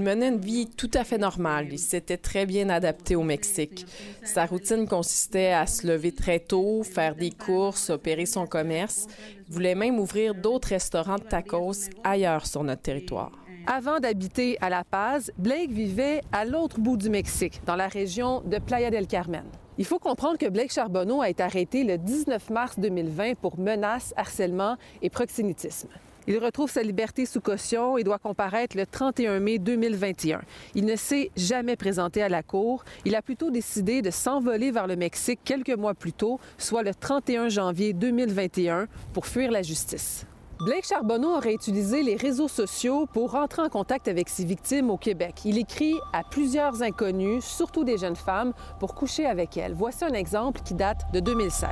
menait 0.00 0.28
une 0.28 0.40
vie 0.40 0.66
tout 0.74 0.90
à 0.94 1.04
fait 1.04 1.18
normale. 1.18 1.68
Il 1.70 1.78
s'était 1.78 2.16
très 2.16 2.46
bien 2.46 2.70
adapté 2.70 3.14
au 3.14 3.22
Mexique. 3.22 3.84
Sa 4.24 4.46
routine 4.46 4.88
consistait 4.88 5.52
à 5.52 5.66
se 5.66 5.86
lever 5.86 6.12
très 6.12 6.40
tôt, 6.40 6.82
faire 6.82 7.14
des 7.14 7.30
courses, 7.30 7.90
opérer 7.90 8.24
son 8.24 8.46
commerce. 8.46 9.06
Il 9.46 9.52
voulait 9.52 9.74
même 9.74 9.98
ouvrir 9.98 10.34
d'autres 10.34 10.68
restaurants 10.68 11.16
de 11.16 11.24
tacos 11.24 11.90
ailleurs 12.04 12.46
sur 12.46 12.64
notre 12.64 12.80
territoire. 12.80 13.32
Avant 13.66 14.00
d'habiter 14.00 14.56
à 14.62 14.70
La 14.70 14.82
Paz, 14.82 15.30
Blake 15.36 15.70
vivait 15.70 16.22
à 16.32 16.46
l'autre 16.46 16.80
bout 16.80 16.96
du 16.96 17.10
Mexique, 17.10 17.60
dans 17.66 17.76
la 17.76 17.88
région 17.88 18.40
de 18.46 18.58
Playa 18.58 18.90
del 18.90 19.06
Carmen. 19.06 19.44
Il 19.76 19.84
faut 19.84 19.98
comprendre 19.98 20.38
que 20.38 20.48
Blake 20.48 20.72
Charbonneau 20.72 21.20
a 21.20 21.28
été 21.28 21.42
arrêté 21.42 21.84
le 21.84 21.98
19 21.98 22.48
mars 22.48 22.78
2020 22.78 23.34
pour 23.34 23.58
menaces, 23.58 24.14
harcèlement 24.16 24.78
et 25.02 25.10
proxénétisme. 25.10 25.88
Il 26.30 26.36
retrouve 26.44 26.70
sa 26.70 26.82
liberté 26.82 27.24
sous 27.24 27.40
caution 27.40 27.96
et 27.96 28.04
doit 28.04 28.18
comparaître 28.18 28.76
le 28.76 28.84
31 28.84 29.40
mai 29.40 29.58
2021. 29.58 30.42
Il 30.74 30.84
ne 30.84 30.94
s'est 30.94 31.30
jamais 31.38 31.74
présenté 31.74 32.22
à 32.22 32.28
la 32.28 32.42
cour. 32.42 32.84
Il 33.06 33.16
a 33.16 33.22
plutôt 33.22 33.50
décidé 33.50 34.02
de 34.02 34.10
s'envoler 34.10 34.70
vers 34.70 34.86
le 34.86 34.94
Mexique 34.94 35.40
quelques 35.42 35.74
mois 35.74 35.94
plus 35.94 36.12
tôt, 36.12 36.38
soit 36.58 36.82
le 36.82 36.94
31 36.94 37.48
janvier 37.48 37.94
2021, 37.94 38.88
pour 39.14 39.24
fuir 39.24 39.50
la 39.50 39.62
justice. 39.62 40.26
Blake 40.60 40.84
Charbonneau 40.86 41.34
aurait 41.34 41.54
utilisé 41.54 42.02
les 42.02 42.16
réseaux 42.16 42.48
sociaux 42.48 43.06
pour 43.10 43.30
rentrer 43.30 43.62
en 43.62 43.70
contact 43.70 44.06
avec 44.06 44.28
ses 44.28 44.44
victimes 44.44 44.90
au 44.90 44.98
Québec. 44.98 45.46
Il 45.46 45.56
écrit 45.56 45.94
à 46.12 46.24
plusieurs 46.24 46.82
inconnus, 46.82 47.42
surtout 47.42 47.84
des 47.84 47.96
jeunes 47.96 48.16
femmes, 48.16 48.52
pour 48.80 48.94
coucher 48.94 49.24
avec 49.24 49.56
elles. 49.56 49.72
Voici 49.72 50.04
un 50.04 50.12
exemple 50.12 50.60
qui 50.62 50.74
date 50.74 51.10
de 51.14 51.20
2016. 51.20 51.68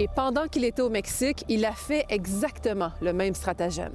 Et 0.00 0.08
pendant 0.08 0.48
qu'il 0.48 0.64
était 0.64 0.82
au 0.82 0.90
Mexique, 0.90 1.44
il 1.48 1.64
a 1.64 1.70
fait 1.70 2.04
exactement 2.08 2.90
le 3.00 3.12
même 3.12 3.34
stratagème. 3.34 3.92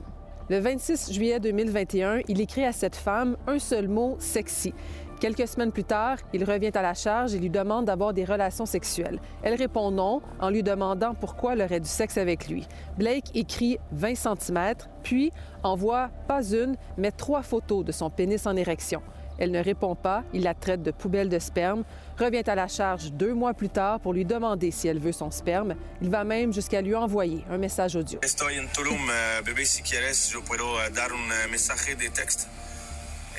Le 0.49 0.59
26 0.59 1.11
juillet 1.11 1.41
2021, 1.41 2.21
il 2.29 2.39
écrit 2.39 2.63
à 2.63 2.71
cette 2.71 2.95
femme 2.95 3.35
un 3.47 3.59
seul 3.59 3.89
mot 3.89 4.15
sexy. 4.17 4.73
Quelques 5.19 5.49
semaines 5.49 5.73
plus 5.73 5.83
tard, 5.83 6.17
il 6.31 6.45
revient 6.45 6.71
à 6.73 6.81
la 6.81 6.93
charge 6.93 7.35
et 7.35 7.39
lui 7.39 7.49
demande 7.49 7.83
d'avoir 7.83 8.13
des 8.13 8.23
relations 8.23 8.65
sexuelles. 8.65 9.19
Elle 9.43 9.55
répond 9.55 9.91
non 9.91 10.21
en 10.39 10.49
lui 10.49 10.63
demandant 10.63 11.13
pourquoi 11.13 11.51
elle 11.53 11.61
aurait 11.61 11.81
du 11.81 11.89
sexe 11.89 12.17
avec 12.17 12.47
lui. 12.47 12.65
Blake 12.97 13.35
écrit 13.35 13.77
20 13.91 14.15
cm, 14.15 14.75
puis 15.03 15.33
envoie 15.63 16.09
pas 16.29 16.41
une, 16.53 16.77
mais 16.97 17.11
trois 17.11 17.41
photos 17.41 17.83
de 17.83 17.91
son 17.91 18.09
pénis 18.09 18.47
en 18.47 18.55
érection. 18.55 19.01
Elle 19.39 19.51
ne 19.51 19.63
répond 19.63 19.95
pas, 19.95 20.23
il 20.33 20.43
la 20.43 20.53
traite 20.53 20.83
de 20.83 20.91
poubelle 20.91 21.29
de 21.29 21.39
sperme, 21.39 21.83
revient 22.17 22.43
à 22.47 22.55
la 22.55 22.67
charge 22.67 23.11
deux 23.13 23.33
mois 23.33 23.53
plus 23.53 23.69
tard 23.69 23.99
pour 23.99 24.13
lui 24.13 24.25
demander 24.25 24.71
si 24.71 24.87
elle 24.87 24.99
veut 24.99 25.13
son 25.13 25.31
sperme. 25.31 25.75
Il 26.01 26.09
va 26.09 26.23
même 26.23 26.53
jusqu'à 26.53 26.81
lui 26.81 26.93
envoyer 26.95 27.43
un 27.49 27.57
message 27.57 27.95
audio. 27.95 28.19
Estoy 28.21 28.59
en 28.59 28.67
Tulum, 28.73 29.09
eh, 29.09 29.41
bebé, 29.43 29.65
si 29.65 29.81
quieres, 29.81 30.29
yo 30.29 30.41
puedo 30.43 30.65
eh, 30.81 30.89
dar 30.91 31.11
un 31.13 31.49
mensaje 31.49 31.95
de 31.95 32.09
texte. 32.09 32.47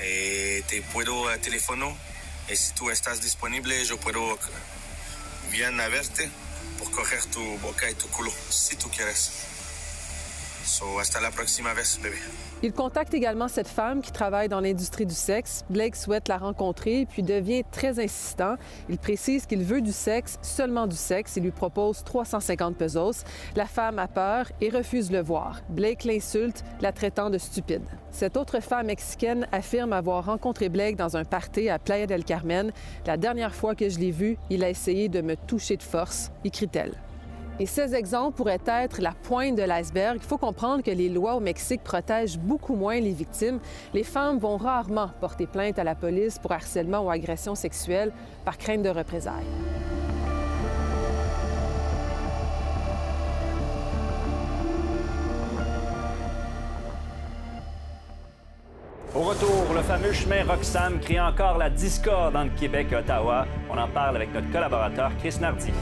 Eh, 0.02 0.62
te 0.66 0.82
puedo 0.92 1.26
teléfono. 1.42 1.94
Y 2.50 2.56
si 2.56 2.74
tú 2.74 2.90
estás 2.90 3.20
disponible, 3.20 3.84
yo 3.84 3.96
puedo 3.98 4.38
bien 5.52 5.78
a 5.80 5.88
verte 5.88 6.28
por 6.78 6.90
coger 6.90 7.24
tu 7.26 7.40
boca 7.58 7.88
y 7.88 7.94
tu 7.94 8.08
culo, 8.08 8.32
si 8.48 8.76
tú 8.76 8.88
quieres. 8.88 9.30
So, 10.64 10.98
hasta 10.98 11.20
la 11.20 11.30
próxima 11.30 11.74
vez, 11.74 12.00
bebé. 12.02 12.18
Il 12.62 12.74
contacte 12.74 13.14
également 13.14 13.48
cette 13.48 13.68
femme 13.68 14.02
qui 14.02 14.12
travaille 14.12 14.50
dans 14.50 14.60
l'industrie 14.60 15.06
du 15.06 15.14
sexe. 15.14 15.64
Blake 15.70 15.96
souhaite 15.96 16.28
la 16.28 16.36
rencontrer 16.36 17.06
puis 17.08 17.22
devient 17.22 17.62
très 17.70 17.98
insistant. 17.98 18.56
Il 18.90 18.98
précise 18.98 19.46
qu'il 19.46 19.64
veut 19.64 19.80
du 19.80 19.92
sexe, 19.92 20.38
seulement 20.42 20.86
du 20.86 20.96
sexe. 20.96 21.36
Il 21.36 21.44
lui 21.44 21.52
propose 21.52 22.04
350 22.04 22.76
pesos. 22.76 23.24
La 23.56 23.64
femme 23.64 23.98
a 23.98 24.08
peur 24.08 24.52
et 24.60 24.68
refuse 24.68 25.10
le 25.10 25.22
voir. 25.22 25.62
Blake 25.70 26.04
l'insulte, 26.04 26.62
la 26.82 26.92
traitant 26.92 27.30
de 27.30 27.38
stupide. 27.38 27.84
Cette 28.10 28.36
autre 28.36 28.60
femme 28.60 28.88
mexicaine 28.88 29.46
affirme 29.52 29.94
avoir 29.94 30.26
rencontré 30.26 30.68
Blake 30.68 30.96
dans 30.96 31.16
un 31.16 31.24
party 31.24 31.70
à 31.70 31.78
Playa 31.78 32.06
del 32.06 32.24
Carmen. 32.24 32.72
La 33.06 33.16
dernière 33.16 33.54
fois 33.54 33.74
que 33.74 33.88
je 33.88 33.98
l'ai 33.98 34.10
vu, 34.10 34.36
il 34.50 34.64
a 34.64 34.68
essayé 34.68 35.08
de 35.08 35.22
me 35.22 35.34
toucher 35.34 35.78
de 35.78 35.82
force, 35.82 36.30
écrit-elle. 36.44 36.92
Et 37.60 37.66
ces 37.66 37.94
exemples 37.94 38.38
pourraient 38.38 38.58
être 38.66 39.02
la 39.02 39.12
pointe 39.12 39.54
de 39.54 39.62
l'iceberg. 39.62 40.18
Il 40.18 40.26
faut 40.26 40.38
comprendre 40.38 40.82
que 40.82 40.90
les 40.90 41.10
lois 41.10 41.34
au 41.34 41.40
Mexique 41.40 41.84
protègent 41.84 42.38
beaucoup 42.38 42.74
moins 42.74 42.98
les 42.98 43.12
victimes. 43.12 43.60
Les 43.92 44.02
femmes 44.02 44.38
vont 44.38 44.56
rarement 44.56 45.10
porter 45.20 45.46
plainte 45.46 45.78
à 45.78 45.84
la 45.84 45.94
police 45.94 46.38
pour 46.38 46.52
harcèlement 46.52 47.00
ou 47.00 47.10
agression 47.10 47.54
sexuelle 47.54 48.12
par 48.46 48.56
crainte 48.56 48.82
de 48.82 48.88
représailles. 48.88 49.44
Au 59.14 59.20
retour, 59.20 59.74
le 59.74 59.82
fameux 59.82 60.12
chemin 60.12 60.44
Roxham 60.44 60.98
crée 60.98 61.20
encore 61.20 61.58
la 61.58 61.68
discorde 61.68 62.36
entre 62.36 62.54
Québec 62.54 62.86
et 62.90 62.96
Ottawa. 62.96 63.44
On 63.68 63.76
en 63.76 63.88
parle 63.88 64.16
avec 64.16 64.32
notre 64.32 64.50
collaborateur 64.50 65.10
Chris 65.18 65.36
Nardi. 65.42 65.72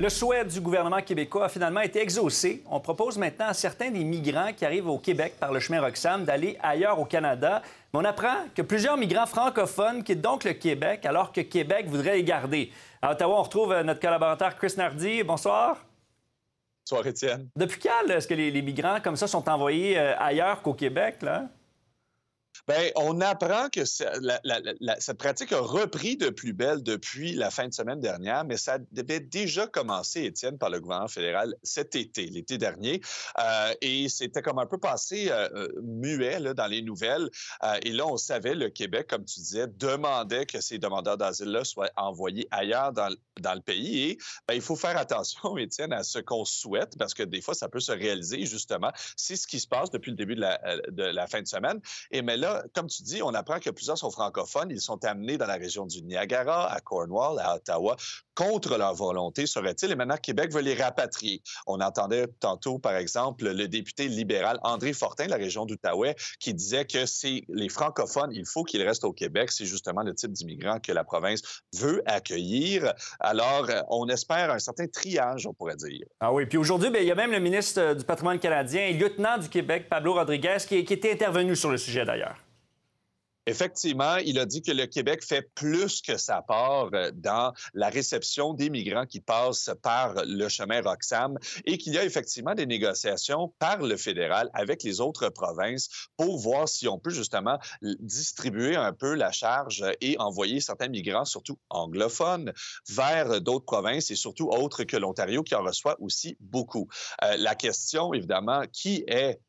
Le 0.00 0.08
souhait 0.08 0.46
du 0.46 0.62
gouvernement 0.62 1.02
québécois 1.02 1.44
a 1.44 1.48
finalement 1.50 1.82
été 1.82 2.00
exaucé. 2.00 2.64
On 2.70 2.80
propose 2.80 3.18
maintenant 3.18 3.48
à 3.48 3.52
certains 3.52 3.90
des 3.90 4.02
migrants 4.02 4.50
qui 4.56 4.64
arrivent 4.64 4.88
au 4.88 4.96
Québec 4.96 5.34
par 5.38 5.52
le 5.52 5.60
chemin 5.60 5.82
Roxham 5.82 6.24
d'aller 6.24 6.56
ailleurs 6.62 6.98
au 6.98 7.04
Canada. 7.04 7.60
Mais 7.92 8.00
on 8.00 8.04
apprend 8.06 8.46
que 8.54 8.62
plusieurs 8.62 8.96
migrants 8.96 9.26
francophones 9.26 10.02
quittent 10.02 10.22
donc 10.22 10.44
le 10.44 10.54
Québec 10.54 11.04
alors 11.04 11.32
que 11.32 11.42
Québec 11.42 11.86
voudrait 11.86 12.16
les 12.16 12.24
garder. 12.24 12.72
À 13.02 13.12
Ottawa, 13.12 13.40
on 13.40 13.42
retrouve 13.42 13.72
euh, 13.72 13.82
notre 13.82 14.00
collaborateur 14.00 14.56
Chris 14.56 14.72
Nardi. 14.78 15.22
Bonsoir. 15.22 15.84
Bonsoir, 16.86 17.06
Étienne. 17.06 17.50
Depuis 17.54 17.80
quand 17.80 18.08
est-ce 18.08 18.26
que 18.26 18.32
les, 18.32 18.62
migrants 18.62 19.00
comme 19.04 19.16
ça 19.16 19.26
sont 19.26 19.46
envoyés 19.50 19.98
euh, 19.98 20.18
ailleurs 20.18 20.62
qu'au 20.62 20.72
Québec? 20.72 21.16
Là? 21.20 21.44
Bien, 22.68 22.90
on 22.96 23.20
apprend 23.20 23.68
que 23.68 23.84
cette 23.84 25.18
pratique 25.18 25.52
a 25.52 25.60
repris 25.60 26.16
de 26.16 26.30
plus 26.30 26.52
belle 26.52 26.82
depuis 26.82 27.32
la 27.32 27.50
fin 27.50 27.68
de 27.68 27.74
semaine 27.74 28.00
dernière, 28.00 28.44
mais 28.44 28.56
ça 28.56 28.78
devait 28.92 29.20
déjà 29.20 29.66
commencer, 29.66 30.24
Étienne, 30.24 30.58
par 30.58 30.70
le 30.70 30.80
gouvernement 30.80 31.08
fédéral 31.08 31.54
cet 31.62 31.96
été, 31.96 32.26
l'été 32.26 32.58
dernier. 32.58 33.00
Euh, 33.38 33.74
et 33.80 34.08
c'était 34.08 34.42
comme 34.42 34.58
un 34.58 34.66
peu 34.66 34.78
passé 34.78 35.28
euh, 35.30 35.48
euh, 35.54 35.68
muet 35.82 36.40
dans 36.54 36.66
les 36.66 36.82
nouvelles. 36.82 37.28
et 37.82 37.90
là, 37.92 38.06
on 38.06 38.16
savait, 38.16 38.54
le 38.54 38.68
Québec, 38.70 39.06
comme 39.08 39.24
tu 39.24 39.40
disais, 39.40 39.66
demandait 39.66 40.46
que 40.46 40.60
ces 40.60 40.78
demandeurs 40.78 41.16
d'asile-là 41.16 41.64
soient 41.64 41.90
envoyés 41.96 42.46
ailleurs 42.50 42.92
dans, 42.92 43.14
dans 43.40 43.54
le 43.54 43.60
pays. 43.60 44.10
Et 44.10 44.18
ben, 44.46 44.54
il 44.54 44.60
faut 44.60 44.76
faire 44.76 44.96
attention, 44.96 45.56
Étienne, 45.58 45.92
à 45.92 46.02
ce 46.02 46.18
qu'on 46.18 46.44
souhaite, 46.44 46.96
parce 46.98 47.14
que 47.14 47.22
des 47.22 47.40
fois, 47.40 47.54
ça 47.54 47.68
peut 47.68 47.80
se 47.80 47.92
réaliser, 47.92 48.44
justement. 48.46 48.92
C'est 49.16 49.36
ce 49.36 49.46
qui 49.46 49.60
se 49.60 49.68
passe 49.68 49.90
depuis 49.90 50.10
le 50.10 50.16
début 50.16 50.34
de 50.34 50.40
la, 50.40 50.60
de 50.88 51.04
la 51.04 51.26
fin 51.26 51.42
de 51.42 51.46
semaine. 51.46 51.80
Et 52.10 52.22
mais 52.22 52.36
là, 52.36 52.49
comme 52.74 52.86
tu 52.86 53.02
dis, 53.02 53.22
on 53.22 53.34
apprend 53.34 53.58
que 53.58 53.70
plusieurs 53.70 53.98
sont 53.98 54.10
francophones. 54.10 54.70
Ils 54.70 54.80
sont 54.80 55.04
amenés 55.04 55.38
dans 55.38 55.46
la 55.46 55.56
région 55.56 55.86
du 55.86 56.02
Niagara, 56.02 56.72
à 56.72 56.80
Cornwall, 56.80 57.38
à 57.40 57.56
Ottawa, 57.56 57.96
contre 58.34 58.78
leur 58.78 58.94
volonté, 58.94 59.46
serait-il. 59.46 59.90
Et 59.90 59.94
maintenant, 59.94 60.16
Québec 60.16 60.52
veut 60.52 60.62
les 60.62 60.74
rapatrier. 60.74 61.42
On 61.66 61.80
entendait 61.80 62.26
tantôt, 62.40 62.78
par 62.78 62.94
exemple, 62.96 63.44
le 63.50 63.68
député 63.68 64.08
libéral 64.08 64.58
André 64.62 64.92
Fortin 64.92 65.26
de 65.26 65.30
la 65.30 65.36
région 65.36 65.66
d'Outaouais 65.66 66.16
qui 66.38 66.54
disait 66.54 66.86
que 66.86 67.04
c'est 67.04 67.42
les 67.48 67.68
francophones, 67.68 68.30
il 68.32 68.46
faut 68.46 68.64
qu'ils 68.64 68.82
restent 68.82 69.04
au 69.04 69.12
Québec. 69.12 69.50
C'est 69.52 69.66
justement 69.66 70.02
le 70.02 70.14
type 70.14 70.32
d'immigrants 70.32 70.80
que 70.80 70.92
la 70.92 71.04
province 71.04 71.42
veut 71.74 72.02
accueillir. 72.06 72.94
Alors, 73.18 73.66
on 73.88 74.08
espère 74.08 74.50
un 74.50 74.58
certain 74.58 74.86
triage, 74.86 75.46
on 75.46 75.52
pourrait 75.52 75.76
dire. 75.76 76.06
Ah 76.20 76.32
oui, 76.32 76.46
puis 76.46 76.56
aujourd'hui, 76.56 76.90
ben, 76.90 77.02
il 77.02 77.08
y 77.08 77.12
a 77.12 77.14
même 77.14 77.32
le 77.32 77.40
ministre 77.40 77.94
du 77.94 78.04
patrimoine 78.04 78.38
canadien 78.38 78.90
lieutenant 78.92 79.36
du 79.36 79.48
Québec, 79.48 79.88
Pablo 79.90 80.14
Rodriguez, 80.14 80.58
qui, 80.66 80.84
qui 80.84 80.94
était 80.94 81.12
intervenu 81.12 81.54
sur 81.54 81.70
le 81.70 81.76
sujet 81.76 82.04
d'ailleurs. 82.04 82.36
Effectivement, 83.46 84.16
il 84.16 84.38
a 84.38 84.46
dit 84.46 84.62
que 84.62 84.72
le 84.72 84.86
Québec 84.86 85.24
fait 85.24 85.48
plus 85.54 86.02
que 86.02 86.16
sa 86.16 86.42
part 86.42 86.90
euh, 86.92 87.10
dans 87.14 87.52
la 87.74 87.88
réception 87.88 88.54
des 88.54 88.70
migrants 88.70 89.06
qui 89.06 89.20
passent 89.20 89.70
par 89.82 90.14
le 90.26 90.48
chemin 90.48 90.82
Roxham 90.82 91.38
et 91.64 91.78
qu'il 91.78 91.94
y 91.94 91.98
a 91.98 92.04
effectivement 92.04 92.54
des 92.54 92.66
négociations 92.66 93.52
par 93.58 93.78
le 93.78 93.96
fédéral 93.96 94.50
avec 94.52 94.82
les 94.82 95.00
autres 95.00 95.28
provinces 95.30 95.88
pour 96.16 96.38
voir 96.38 96.68
si 96.68 96.86
on 96.86 96.98
peut 96.98 97.10
justement 97.10 97.58
distribuer 98.00 98.76
un 98.76 98.92
peu 98.92 99.14
la 99.14 99.32
charge 99.32 99.84
et 100.00 100.18
envoyer 100.18 100.60
certains 100.60 100.88
migrants, 100.88 101.24
surtout 101.24 101.58
anglophones, 101.70 102.52
vers 102.88 103.40
d'autres 103.40 103.64
provinces 103.64 104.10
et 104.10 104.16
surtout 104.16 104.48
autres 104.48 104.84
que 104.84 104.96
l'Ontario 104.96 105.42
qui 105.42 105.54
en 105.54 105.62
reçoit 105.62 105.96
aussi 106.00 106.36
beaucoup. 106.40 106.88
Euh, 107.24 107.36
la 107.38 107.54
question, 107.54 108.12
évidemment, 108.12 108.62
qui 108.72 109.04
est 109.06 109.40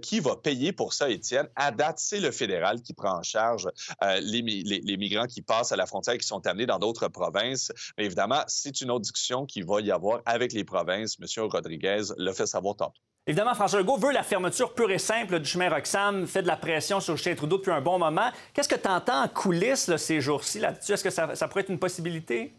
qui, 0.00 0.20
va 0.20 0.36
payer 0.36 0.72
pour 0.72 0.92
ça, 0.92 1.08
Étienne? 1.10 1.48
À 1.56 1.70
date, 1.70 1.98
c'est 1.98 2.20
le 2.20 2.30
fédéral 2.30 2.82
qui 2.82 2.94
prend 2.94 3.18
en 3.18 3.22
charge 3.22 3.68
euh, 4.02 4.20
les, 4.22 4.96
migrants 4.96 5.26
qui 5.26 5.42
passent 5.42 5.72
à 5.72 5.76
la 5.76 5.86
frontière 5.86 6.14
et 6.14 6.18
qui 6.18 6.26
sont 6.26 6.46
amenés 6.46 6.66
dans 6.66 6.78
d'autres 6.78 7.08
provinces. 7.08 7.72
Mais 7.96 8.04
évidemment, 8.04 8.42
c'est 8.46 8.80
une 8.80 8.90
autre 8.90 9.02
discussion 9.02 9.46
qu'il 9.46 9.64
va 9.64 9.80
y 9.80 9.90
avoir 9.90 10.20
avec 10.26 10.52
les 10.52 10.64
provinces. 10.64 11.16
M. 11.20 11.48
Rodriguez 11.48 12.02
l'a 12.16 12.32
fait 12.32 12.46
savoir 12.46 12.76
tantôt. 12.76 13.00
Évidemment, 13.26 13.54
François 13.54 13.78
Legault 13.78 13.98
veut 13.98 14.12
la 14.12 14.22
fermeture 14.22 14.74
pure 14.74 14.90
et 14.90 14.98
simple 14.98 15.38
du 15.38 15.48
chemin 15.48 15.68
Roxham, 15.68 16.26
fait 16.26 16.42
de 16.42 16.46
la 16.46 16.56
pression 16.56 16.98
sur 16.98 17.14
Justin 17.16 17.34
Trudeau 17.34 17.58
depuis 17.58 17.72
un 17.72 17.82
bon 17.82 17.98
moment. 17.98 18.30
Qu'est-ce 18.54 18.68
que 18.68 18.74
tu 18.74 18.88
entends 18.88 19.22
en 19.22 19.28
coulisses 19.28 19.94
ces 19.96 20.22
jours-ci 20.22 20.60
là-dessus? 20.60 20.92
Est-ce 20.92 21.04
que 21.04 21.10
ça 21.10 21.48
pourrait 21.48 21.60
être 21.60 21.70
une 21.70 21.78
possibilité? 21.78 22.54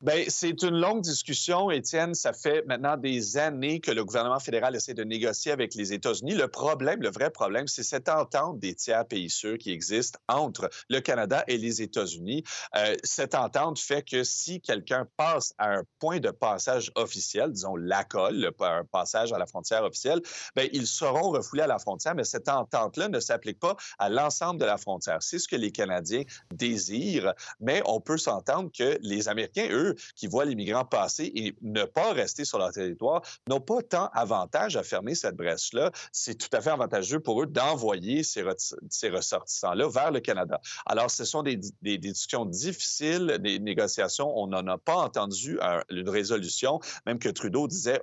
Bien, 0.00 0.24
c'est 0.28 0.62
une 0.62 0.78
longue 0.78 1.00
discussion, 1.00 1.70
Étienne. 1.70 2.14
Ça 2.14 2.32
fait 2.32 2.62
maintenant 2.66 2.96
des 2.96 3.38
années 3.38 3.80
que 3.80 3.90
le 3.90 4.04
gouvernement 4.04 4.40
fédéral 4.40 4.76
essaie 4.76 4.92
de 4.92 5.04
négocier 5.04 5.52
avec 5.52 5.74
les 5.74 5.94
États-Unis. 5.94 6.34
Le 6.34 6.48
problème, 6.48 7.00
le 7.00 7.10
vrai 7.10 7.30
problème, 7.30 7.68
c'est 7.68 7.84
cette 7.84 8.10
entente 8.10 8.58
des 8.58 8.74
tiers 8.74 9.06
pays 9.06 9.30
sûrs 9.30 9.56
qui 9.56 9.70
existe 9.70 10.18
entre 10.28 10.68
le 10.90 11.00
Canada 11.00 11.44
et 11.46 11.56
les 11.56 11.80
États-Unis. 11.80 12.42
Euh, 12.76 12.96
cette 13.02 13.34
entente 13.34 13.78
fait 13.78 14.02
que 14.02 14.24
si 14.24 14.60
quelqu'un 14.60 15.06
passe 15.16 15.54
à 15.56 15.72
un 15.72 15.84
point 16.00 16.18
de 16.18 16.30
passage 16.30 16.90
officiel, 16.96 17.52
disons 17.52 17.76
l'ACOL, 17.76 18.52
un 18.60 18.84
passage 18.84 19.32
à 19.32 19.38
la 19.38 19.46
frontière 19.46 19.84
officielle, 19.84 20.20
bien, 20.54 20.68
ils 20.72 20.86
seront 20.86 21.30
refoulés 21.30 21.62
à 21.62 21.66
la 21.68 21.78
frontière, 21.78 22.14
mais 22.14 22.24
cette 22.24 22.48
entente-là 22.48 23.08
ne 23.08 23.20
s'applique 23.20 23.60
pas 23.60 23.76
à 23.98 24.10
l'ensemble 24.10 24.60
de 24.60 24.66
la 24.66 24.76
frontière. 24.76 25.22
C'est 25.22 25.38
ce 25.38 25.48
que 25.48 25.56
les 25.56 25.72
Canadiens 25.72 26.24
désirent, 26.52 27.32
mais 27.60 27.80
on 27.86 28.00
peut 28.00 28.18
s'entendre 28.18 28.70
que 28.76 28.98
les 29.00 29.28
Américains, 29.28 29.68
eux, 29.70 29.93
qui 30.16 30.26
voient 30.26 30.44
les 30.44 30.54
migrants 30.54 30.84
passer 30.84 31.32
et 31.34 31.56
ne 31.62 31.84
pas 31.84 32.12
rester 32.12 32.44
sur 32.44 32.58
leur 32.58 32.72
territoire 32.72 33.22
n'ont 33.48 33.60
pas 33.60 33.82
tant 33.82 34.10
avantage 34.12 34.76
à 34.76 34.82
fermer 34.82 35.14
cette 35.14 35.36
brèche-là. 35.36 35.90
C'est 36.12 36.34
tout 36.34 36.54
à 36.56 36.60
fait 36.60 36.70
avantageux 36.70 37.20
pour 37.20 37.42
eux 37.42 37.46
d'envoyer 37.46 38.22
ces, 38.22 38.42
ressortissants-là 38.42 39.88
vers 39.88 40.10
le 40.10 40.20
Canada. 40.20 40.60
Alors, 40.86 41.10
ce 41.10 41.24
sont 41.24 41.42
des, 41.42 41.56
discussions 41.56 42.44
difficiles, 42.44 43.38
des 43.40 43.58
négociations. 43.58 44.32
On 44.36 44.46
n'en 44.46 44.66
a 44.66 44.78
pas 44.78 44.96
entendu 44.96 45.58
une 45.90 46.08
résolution, 46.08 46.80
même 47.06 47.18
que 47.18 47.28
Trudeau 47.28 47.68
disait 47.68 48.00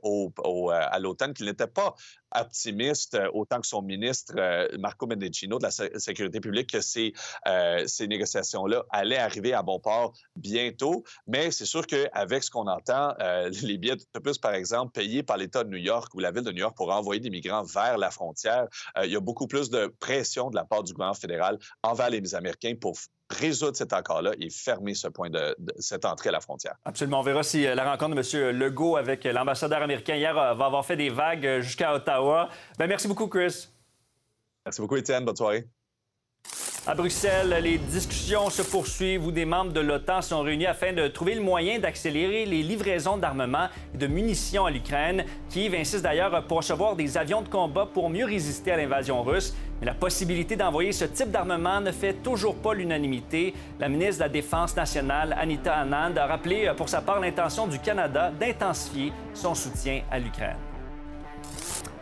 à 0.71 0.99
l'automne 0.99 1.33
qu'il 1.33 1.45
n'était 1.45 1.67
pas 1.67 1.95
optimiste, 2.35 3.15
euh, 3.15 3.29
autant 3.33 3.59
que 3.59 3.67
son 3.67 3.81
ministre 3.81 4.33
euh, 4.37 4.67
Marco 4.79 5.07
Mendicino 5.07 5.57
de 5.57 5.63
la 5.63 5.71
Sécurité 5.71 6.39
publique, 6.39 6.71
que 6.71 6.81
ces, 6.81 7.13
euh, 7.47 7.85
ces 7.87 8.07
négociations-là 8.07 8.83
allaient 8.89 9.17
arriver 9.17 9.53
à 9.53 9.61
bon 9.61 9.79
port 9.79 10.13
bientôt. 10.35 11.03
Mais 11.27 11.51
c'est 11.51 11.65
sûr 11.65 11.85
qu'avec 11.85 12.43
ce 12.43 12.51
qu'on 12.51 12.67
entend, 12.67 13.15
les 13.61 13.77
billets 13.77 13.95
d'autobus, 13.95 14.37
par 14.37 14.53
exemple, 14.53 14.91
payés 14.91 15.23
par 15.23 15.37
l'État 15.37 15.63
de 15.63 15.69
New 15.69 15.77
York 15.77 16.13
ou 16.13 16.19
la 16.19 16.31
ville 16.31 16.43
de 16.43 16.51
New 16.51 16.59
York 16.59 16.75
pour 16.75 16.91
envoyer 16.91 17.19
des 17.19 17.29
migrants 17.29 17.63
vers 17.63 17.97
la 17.97 18.11
frontière, 18.11 18.67
il 19.03 19.11
y 19.11 19.15
a 19.15 19.19
beaucoup 19.19 19.47
plus 19.47 19.69
de 19.69 19.87
pression 19.99 20.49
de 20.49 20.55
la 20.55 20.65
part 20.65 20.83
du 20.83 20.93
gouvernement 20.93 21.13
fédéral 21.13 21.57
envers 21.83 22.09
les 22.09 22.35
Américains 22.35 22.75
pour 22.79 22.97
résoudre 23.31 23.75
cet 23.75 23.93
accord-là 23.93 24.31
et 24.39 24.49
fermer 24.49 24.93
ce 24.93 25.07
point 25.07 25.29
de, 25.29 25.55
cette 25.79 26.05
entrée 26.05 26.29
à 26.29 26.33
la 26.33 26.41
frontière. 26.41 26.75
Absolument. 26.85 27.19
On 27.19 27.23
verra 27.23 27.43
si 27.43 27.65
euh, 27.65 27.75
la 27.75 27.89
rencontre 27.89 28.15
de 28.15 28.37
M. 28.37 28.57
Legault 28.57 28.97
avec 28.97 29.23
l'ambassadeur 29.23 29.81
américain 29.81 30.15
hier 30.15 30.37
euh, 30.37 30.53
va 30.53 30.65
avoir 30.65 30.85
fait 30.85 30.97
des 30.97 31.09
vagues 31.09 31.45
euh, 31.45 31.61
jusqu'à 31.61 31.93
Ottawa. 31.93 32.49
Ben, 32.77 32.87
merci 32.87 33.07
beaucoup, 33.07 33.27
Chris. 33.27 33.69
Merci 34.65 34.81
beaucoup, 34.81 34.95
Étienne. 34.95 35.25
Bonne 35.25 35.35
soirée. 35.35 35.67
À 36.87 36.95
Bruxelles, 36.95 37.59
les 37.61 37.77
discussions 37.77 38.49
se 38.49 38.63
poursuivent 38.63 39.27
où 39.27 39.31
des 39.31 39.45
membres 39.45 39.71
de 39.71 39.79
l'OTAN 39.79 40.23
sont 40.23 40.41
réunis 40.41 40.65
afin 40.65 40.93
de 40.93 41.07
trouver 41.07 41.35
le 41.35 41.41
moyen 41.41 41.77
d'accélérer 41.77 42.47
les 42.47 42.63
livraisons 42.63 43.17
d'armement 43.17 43.67
et 43.93 43.97
de 43.99 44.07
munitions 44.07 44.65
à 44.65 44.71
l'Ukraine. 44.71 45.23
Kiev 45.51 45.75
insiste 45.75 46.01
d'ailleurs 46.01 46.43
pour 46.47 46.57
recevoir 46.57 46.95
des 46.95 47.19
avions 47.19 47.43
de 47.43 47.49
combat 47.49 47.85
pour 47.85 48.09
mieux 48.09 48.25
résister 48.25 48.71
à 48.71 48.77
l'invasion 48.77 49.21
russe. 49.21 49.53
Mais 49.79 49.85
la 49.85 49.93
possibilité 49.93 50.55
d'envoyer 50.55 50.91
ce 50.91 51.05
type 51.05 51.29
d'armement 51.29 51.81
ne 51.81 51.91
fait 51.91 52.13
toujours 52.13 52.55
pas 52.55 52.73
l'unanimité. 52.73 53.53
La 53.79 53.87
ministre 53.87 54.15
de 54.15 54.23
la 54.23 54.29
Défense 54.29 54.75
nationale, 54.75 55.37
Anita 55.39 55.75
Anand, 55.75 56.17
a 56.17 56.25
rappelé 56.25 56.65
euh, 56.65 56.73
pour 56.73 56.89
sa 56.89 57.01
part 57.01 57.19
l'intention 57.19 57.67
du 57.67 57.77
Canada 57.77 58.31
d'intensifier 58.31 59.13
son 59.35 59.53
soutien 59.53 60.01
à 60.09 60.17
l'Ukraine. 60.17 60.57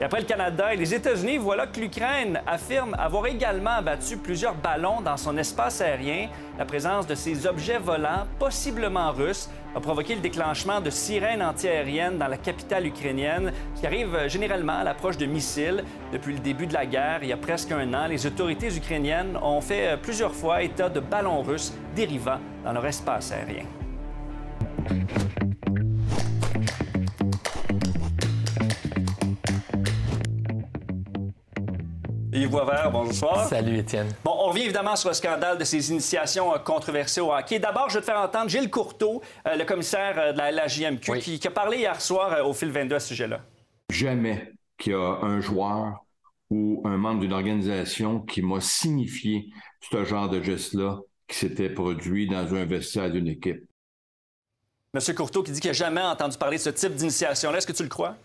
Et 0.01 0.05
après 0.05 0.21
le 0.21 0.25
Canada 0.25 0.73
et 0.73 0.77
les 0.77 0.93
États-Unis, 0.93 1.37
voilà 1.37 1.67
que 1.67 1.77
l'Ukraine 1.77 2.41
affirme 2.47 2.95
avoir 2.97 3.27
également 3.27 3.71
abattu 3.71 4.15
plusieurs 4.15 4.55
ballons 4.55 5.01
dans 5.01 5.17
son 5.17 5.37
espace 5.37 5.81
aérien. 5.81 6.29
La 6.57 6.63
présence 6.63 7.05
de 7.05 7.15
ces 7.15 7.45
objets 7.45 7.79
volants, 7.79 8.25
possiblement 8.39 9.11
russes, 9.11 9.49
a 9.75 9.81
provoqué 9.81 10.15
le 10.15 10.21
déclenchement 10.21 10.79
de 10.79 10.89
sirènes 10.89 11.43
antiaériennes 11.43 12.17
dans 12.17 12.29
la 12.29 12.37
capitale 12.37 12.87
ukrainienne, 12.87 13.51
qui 13.75 13.85
arrive 13.85 14.27
généralement 14.27 14.79
à 14.79 14.85
l'approche 14.85 15.17
de 15.17 15.25
missiles. 15.25 15.83
Depuis 16.13 16.33
le 16.33 16.39
début 16.39 16.65
de 16.65 16.73
la 16.73 16.85
guerre, 16.85 17.19
il 17.21 17.27
y 17.27 17.33
a 17.33 17.37
presque 17.37 17.73
un 17.73 17.93
an, 17.93 18.07
les 18.07 18.25
autorités 18.25 18.73
ukrainiennes 18.73 19.37
ont 19.41 19.59
fait 19.59 19.97
plusieurs 20.01 20.33
fois 20.33 20.63
état 20.63 20.87
de 20.87 21.01
ballons 21.01 21.41
russes 21.41 21.73
dérivant 21.93 22.39
dans 22.63 22.71
leur 22.71 22.85
espace 22.85 23.33
aérien. 23.33 23.65
Yves 32.39 32.49
Boisvert, 32.49 32.89
bonsoir. 32.89 33.49
Salut, 33.49 33.79
Étienne. 33.79 34.07
Bon, 34.23 34.31
on 34.31 34.47
revient 34.49 34.63
évidemment 34.63 34.95
sur 34.95 35.09
le 35.09 35.15
scandale 35.15 35.57
de 35.57 35.63
ces 35.65 35.91
initiations 35.91 36.53
euh, 36.53 36.57
controversées 36.57 37.19
au 37.19 37.33
hockey. 37.33 37.59
D'abord, 37.59 37.89
je 37.89 37.95
vais 37.95 37.99
te 37.99 38.05
faire 38.05 38.19
entendre 38.19 38.49
Gilles 38.49 38.69
Courteau, 38.69 39.21
euh, 39.45 39.57
le 39.57 39.65
commissaire 39.65 40.17
euh, 40.17 40.31
de 40.31 40.37
la, 40.37 40.51
LGMQ, 40.65 41.19
qui, 41.19 41.45
a 41.45 41.51
parlé 41.51 41.79
hier 41.79 41.99
soir 41.99 42.47
au 42.47 42.53
fil 42.53 42.71
22 42.71 42.95
à 42.95 42.99
ce 43.01 43.09
sujet-là. 43.09 43.41
Jamais 43.91 44.53
qu'il 44.77 44.93
y 44.93 44.95
a 44.95 45.19
un 45.21 45.41
joueur 45.41 46.05
ou 46.49 46.81
un 46.85 46.95
membre 46.95 47.19
d'une 47.19 47.33
organisation 47.33 48.21
qui 48.21 48.41
m'a 48.41 48.61
signifié 48.61 49.49
ce 49.91 50.05
genre 50.05 50.29
de 50.29 50.41
geste-là 50.41 50.99
qui 51.27 51.37
s'était 51.37 51.69
produit 51.69 52.27
dans 52.27 52.55
un 52.55 52.65
vestiaire 52.65 53.11
d'une 53.11 53.27
équipe. 53.27 53.65
Monsieur 54.93 55.13
Courteau 55.13 55.43
qui 55.43 55.51
dit 55.51 55.59
qu'il 55.59 55.71
n'a 55.71 55.73
jamais 55.73 56.01
entendu 56.01 56.37
parler 56.37 56.55
de 56.55 56.61
ce 56.61 56.69
type 56.69 56.95
d'initiation-là, 56.95 57.57
est-ce 57.57 57.67
que 57.67 57.73
tu 57.73 57.83
le 57.83 57.89
crois? 57.89 58.15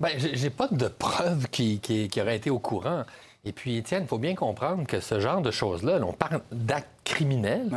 Bien, 0.00 0.10
j'ai 0.16 0.50
pas 0.50 0.68
de 0.68 0.88
preuves 0.88 1.48
qui, 1.50 1.80
qui, 1.80 2.08
qui 2.08 2.20
auraient 2.20 2.36
été 2.36 2.50
au 2.50 2.58
courant. 2.58 3.04
Et 3.44 3.52
puis, 3.52 3.76
Étienne, 3.76 4.04
il 4.04 4.08
faut 4.08 4.18
bien 4.18 4.34
comprendre 4.34 4.86
que 4.86 5.00
ce 5.00 5.20
genre 5.20 5.40
de 5.40 5.50
choses-là, 5.50 5.98
on 6.02 6.12
parle 6.12 6.40
d'actes 6.50 6.88
criminels. 7.04 7.68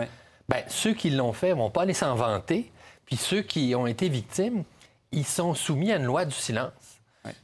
Bien, 0.50 0.62
ceux 0.68 0.94
qui 0.94 1.10
l'ont 1.10 1.34
fait 1.34 1.50
ne 1.50 1.56
vont 1.56 1.70
pas 1.70 1.82
aller 1.82 1.94
s'en 1.94 2.16
vanter. 2.16 2.72
Puis 3.06 3.18
ceux 3.18 3.42
qui 3.42 3.74
ont 3.76 3.88
été 3.88 4.10
victimes, 4.10 4.64
ils 5.12 5.26
sont 5.26 5.54
soumis 5.54 5.92
à 5.92 5.98
une 5.98 6.06
loi 6.06 6.26
du 6.26 6.36
silence. 6.36 6.72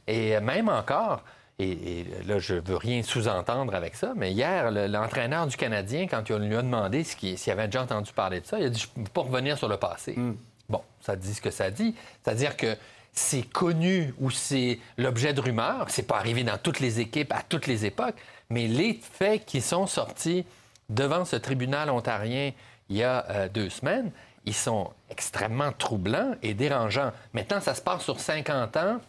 Et 0.06 0.40
même 0.40 0.68
encore, 0.68 1.22
et, 1.58 2.04
là, 2.26 2.38
je 2.38 2.54
veux 2.54 2.76
rien 2.76 3.02
sous-entendre 3.02 3.74
avec 3.74 3.94
ça, 3.94 4.12
mais 4.16 4.32
hier, 4.32 4.70
l'entraîneur 4.70 5.46
du 5.46 5.56
Canadien, 5.56 6.06
quand 6.08 6.28
on 6.30 6.38
lui 6.38 6.56
a 6.56 6.62
demandé 6.62 7.04
s'il 7.04 7.52
avait 7.52 7.66
déjà 7.66 7.82
entendu 7.82 8.12
parler 8.12 8.40
de 8.40 8.46
ça, 8.46 8.58
il 8.58 8.66
a 8.66 8.68
dit 8.70 8.80
Je 8.80 9.00
ne 9.00 9.04
peux 9.04 9.12
pas 9.12 9.20
revenir 9.22 9.56
sur 9.56 9.68
le 9.68 9.76
passé. 9.76 10.14
Hmm. 10.16 10.34
Bon, 10.68 10.80
ça 11.00 11.14
dit 11.14 11.34
ce 11.34 11.40
que 11.40 11.50
ça 11.50 11.70
dit. 11.70 11.94
C'est-à-dire 12.22 12.56
que 12.56 12.76
c'est 13.14 13.42
connu 13.42 14.12
ou 14.20 14.30
c'est 14.30 14.78
l'objet 14.98 15.32
de 15.32 15.40
rumeurs. 15.40 15.86
C'est 15.88 16.06
pas 16.06 16.16
arrivé 16.16 16.42
dans 16.44 16.58
toutes 16.58 16.80
les 16.80 17.00
équipes 17.00 17.32
à 17.32 17.42
toutes 17.48 17.66
les 17.66 17.86
époques, 17.86 18.16
mais 18.50 18.66
les 18.66 19.00
faits 19.00 19.44
qui 19.46 19.60
sont 19.60 19.86
sortis 19.86 20.44
devant 20.88 21.24
ce 21.24 21.36
tribunal 21.36 21.90
ontarien 21.90 22.52
il 22.90 22.96
y 22.96 23.02
a 23.02 23.24
euh, 23.30 23.48
deux 23.48 23.70
semaines, 23.70 24.10
ils 24.44 24.54
sont 24.54 24.90
extrêmement 25.10 25.72
troublants 25.72 26.34
et 26.42 26.52
dérangeants. 26.52 27.12
Maintenant, 27.32 27.60
ça 27.60 27.74
se 27.74 27.80
passe 27.80 28.02
sur 28.02 28.20
50 28.20 28.76
ans 28.76 29.00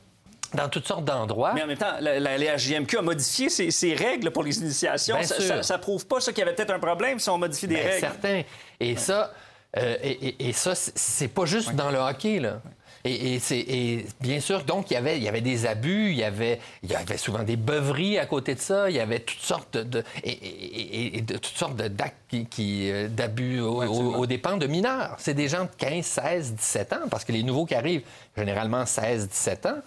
dans 0.54 0.70
toutes 0.70 0.88
sortes 0.88 1.04
d'endroits. 1.04 1.54
Mais 1.54 1.64
en 1.64 1.68
même 1.68 1.78
temps, 1.78 1.96
la, 2.00 2.20
la, 2.20 2.54
a 2.54 3.02
modifié 3.02 3.50
ses, 3.50 3.94
règles 3.96 4.32
pour 4.32 4.44
les 4.44 4.58
initiations. 4.60 5.22
Ça, 5.24 5.64
ça, 5.64 5.78
prouve 5.78 6.06
pas 6.06 6.22
ça 6.22 6.32
qu'il 6.32 6.40
y 6.40 6.42
avait 6.44 6.56
peut-être 6.56 6.72
un 6.72 6.80
problème 6.80 7.20
si 7.20 7.30
on 7.30 7.38
modifie 7.38 7.68
des 7.68 7.82
règles. 7.82 8.00
Certain. 8.00 8.44
Et 8.80 8.96
ça, 8.96 9.34
euh, 9.78 9.98
et, 10.02 10.48
et, 10.48 10.54
ça, 10.54 10.74
c'est 10.76 11.28
pas 11.28 11.46
juste 11.46 11.76
dans 11.76 11.92
le 11.92 11.98
hockey, 11.98 12.40
là. 12.40 12.62
Et, 13.08 13.40
et, 13.52 14.06
bien 14.20 14.40
sûr, 14.40 14.64
donc, 14.64 14.90
il 14.90 14.96
y 14.96 14.98
avait, 14.98 15.18
il 15.18 15.24
y 15.24 15.28
avait 15.28 15.42
des 15.42 15.68
abus, 15.68 16.10
il 16.10 16.18
y 16.18 16.24
avait, 16.24 16.60
il 16.82 16.90
y 16.90 16.96
avait 16.96 17.18
souvent 17.18 17.44
des 17.44 17.56
beuveries 17.56 18.18
à 18.18 18.26
côté 18.26 18.56
de 18.56 18.60
ça, 18.60 18.90
il 18.90 18.96
y 18.96 19.00
avait 19.00 19.20
toutes 19.20 19.42
sortes 19.42 19.78
de, 19.78 20.04
et, 20.24 21.22
de 21.22 21.38
toutes 21.38 21.56
sortes 21.56 21.76
d'actes 21.76 22.36
qui, 22.50 22.92
euh, 22.92 23.08
d'abus 23.08 23.60
aux, 23.60 24.26
dépens 24.26 24.58
de 24.58 24.66
mineurs. 24.66 25.16
C'est 25.20 25.36
des 25.36 25.48
gens 25.48 25.66
de 25.66 25.70
15, 25.78 26.04
16, 26.04 26.54
17 26.56 26.94
ans, 26.94 27.08
parce 27.12 27.24
que 27.24 27.32
les 27.32 27.44
nouveaux 27.44 27.68
qui 27.68 27.76
arrivent, 27.76 28.02
généralement 28.36 28.88
16, 28.88 29.30
17 29.30 29.66
ans. 29.68 29.82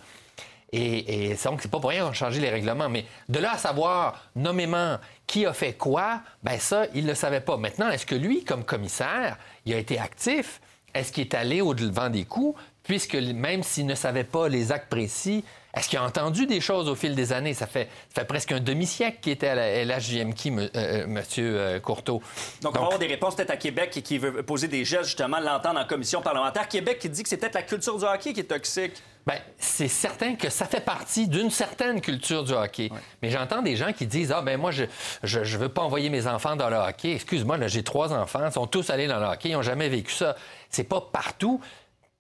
Et, 0.73 1.35
donc, 1.45 1.61
c'est 1.61 1.71
pas 1.71 1.81
pour 1.81 1.91
rien 1.91 2.05
qu'on 2.05 2.11
a 2.11 2.13
changé 2.13 2.41
les 2.41 2.51
règlements. 2.51 2.89
Mais 2.89 3.05
de 3.29 3.41
là 3.41 3.55
à 3.55 3.59
savoir 3.59 4.23
nommément 4.37 4.99
qui 5.27 5.45
a 5.45 5.53
fait 5.53 5.73
quoi, 5.73 6.21
ben 6.45 6.61
ça, 6.61 6.85
il 6.95 7.03
ne 7.03 7.09
le 7.09 7.15
savait 7.17 7.41
pas. 7.41 7.57
Maintenant, 7.57 7.89
est-ce 7.89 8.07
que 8.07 8.15
lui, 8.15 8.45
comme 8.45 8.65
commissaire, 8.65 9.39
il 9.65 9.75
a 9.75 9.79
été 9.79 9.99
actif? 9.99 10.61
Est-ce 10.95 11.13
qu'il 11.13 11.25
est 11.25 11.35
allé 11.35 11.61
au-devant 11.61 12.11
des 12.11 12.25
coups? 12.25 12.59
Puisque 12.89 13.15
même 13.15 13.63
s'il 13.63 13.85
ne 13.85 13.95
savait 13.95 14.25
pas 14.25 14.49
les 14.49 14.73
actes 14.73 14.89
précis, 14.89 15.45
est-ce 15.75 15.91
qu'il 15.91 15.99
a 15.99 16.05
entendu 16.05 16.47
des 16.47 16.63
choses 16.63 16.89
au 16.89 16.95
fil 16.95 17.15
des 17.15 17.35
années? 17.35 17.53
Ça 17.53 17.67
fait, 17.67 17.87
fait 18.09 18.25
presque 18.25 18.51
un 18.51 18.61
demi-siècle 18.61 19.19
qu'il 19.21 19.33
était 19.33 19.49
à 19.49 19.55
la 19.55 19.85
LHJMQ, 19.85 20.49
M. 20.49 20.71
Euh, 20.75 21.07
monsieur 21.07 21.59
euh, 21.59 21.81
Courteau. 21.81 22.23
Donc, 22.63 22.75
on 22.77 22.79
va 22.79 22.85
avoir 22.87 22.99
des 22.99 23.07
réponses 23.07 23.37
peut-être 23.37 23.51
à 23.51 23.59
Québec 23.59 23.91
qui 24.03 24.17
veut 24.17 24.43
poser 24.43 24.69
des 24.69 24.87
gestes, 24.87 25.05
justement, 25.05 25.39
l'entendre 25.39 25.79
en 25.79 25.85
commission 25.85 26.23
parlementaire. 26.23 26.67
Québec 26.67 26.99
qui 26.99 27.11
dit 27.11 27.23
que 27.23 27.29
c'est 27.29 27.37
peut-être 27.37 27.57
la 27.57 27.63
culture 27.63 27.99
du 27.99 28.05
hockey 28.07 28.33
qui 28.33 28.41
est 28.41 28.45
toxique. 28.45 28.95
Bien, 29.27 29.37
c'est 29.59 29.89
certain 29.89 30.37
que 30.37 30.49
ça 30.49 30.65
fait 30.65 30.81
partie 30.81 31.29
d'une 31.29 31.51
certaine 31.51 32.01
culture 32.01 32.43
du 32.43 32.55
hockey. 32.55 32.91
Mais 33.21 33.29
j'entends 33.29 33.61
des 33.61 33.77
gens 33.77 33.93
qui 33.93 34.07
disent 34.07 34.33
Ah, 34.33 34.41
ben 34.41 34.59
moi, 34.59 34.71
je 34.71 34.85
ne 35.23 35.59
veux 35.59 35.69
pas 35.69 35.83
envoyer 35.83 36.09
mes 36.09 36.27
enfants 36.27 36.57
dans 36.57 36.71
le 36.71 36.77
hockey. 36.77 37.13
Excuse-moi, 37.13 37.67
j'ai 37.67 37.83
trois 37.83 38.15
enfants, 38.15 38.41
ils 38.47 38.53
sont 38.53 38.67
tous 38.67 38.89
allés 38.89 39.07
dans 39.07 39.21
le 39.21 39.27
hockey, 39.27 39.51
ils 39.51 39.53
n'ont 39.53 39.61
jamais 39.61 39.91
vécu 39.91 40.15
ça. 40.15 40.35
C'est 40.71 40.85
pas 40.85 41.03
partout. 41.13 41.61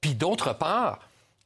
Puis 0.00 0.14
d'autre 0.14 0.52
part, 0.52 1.00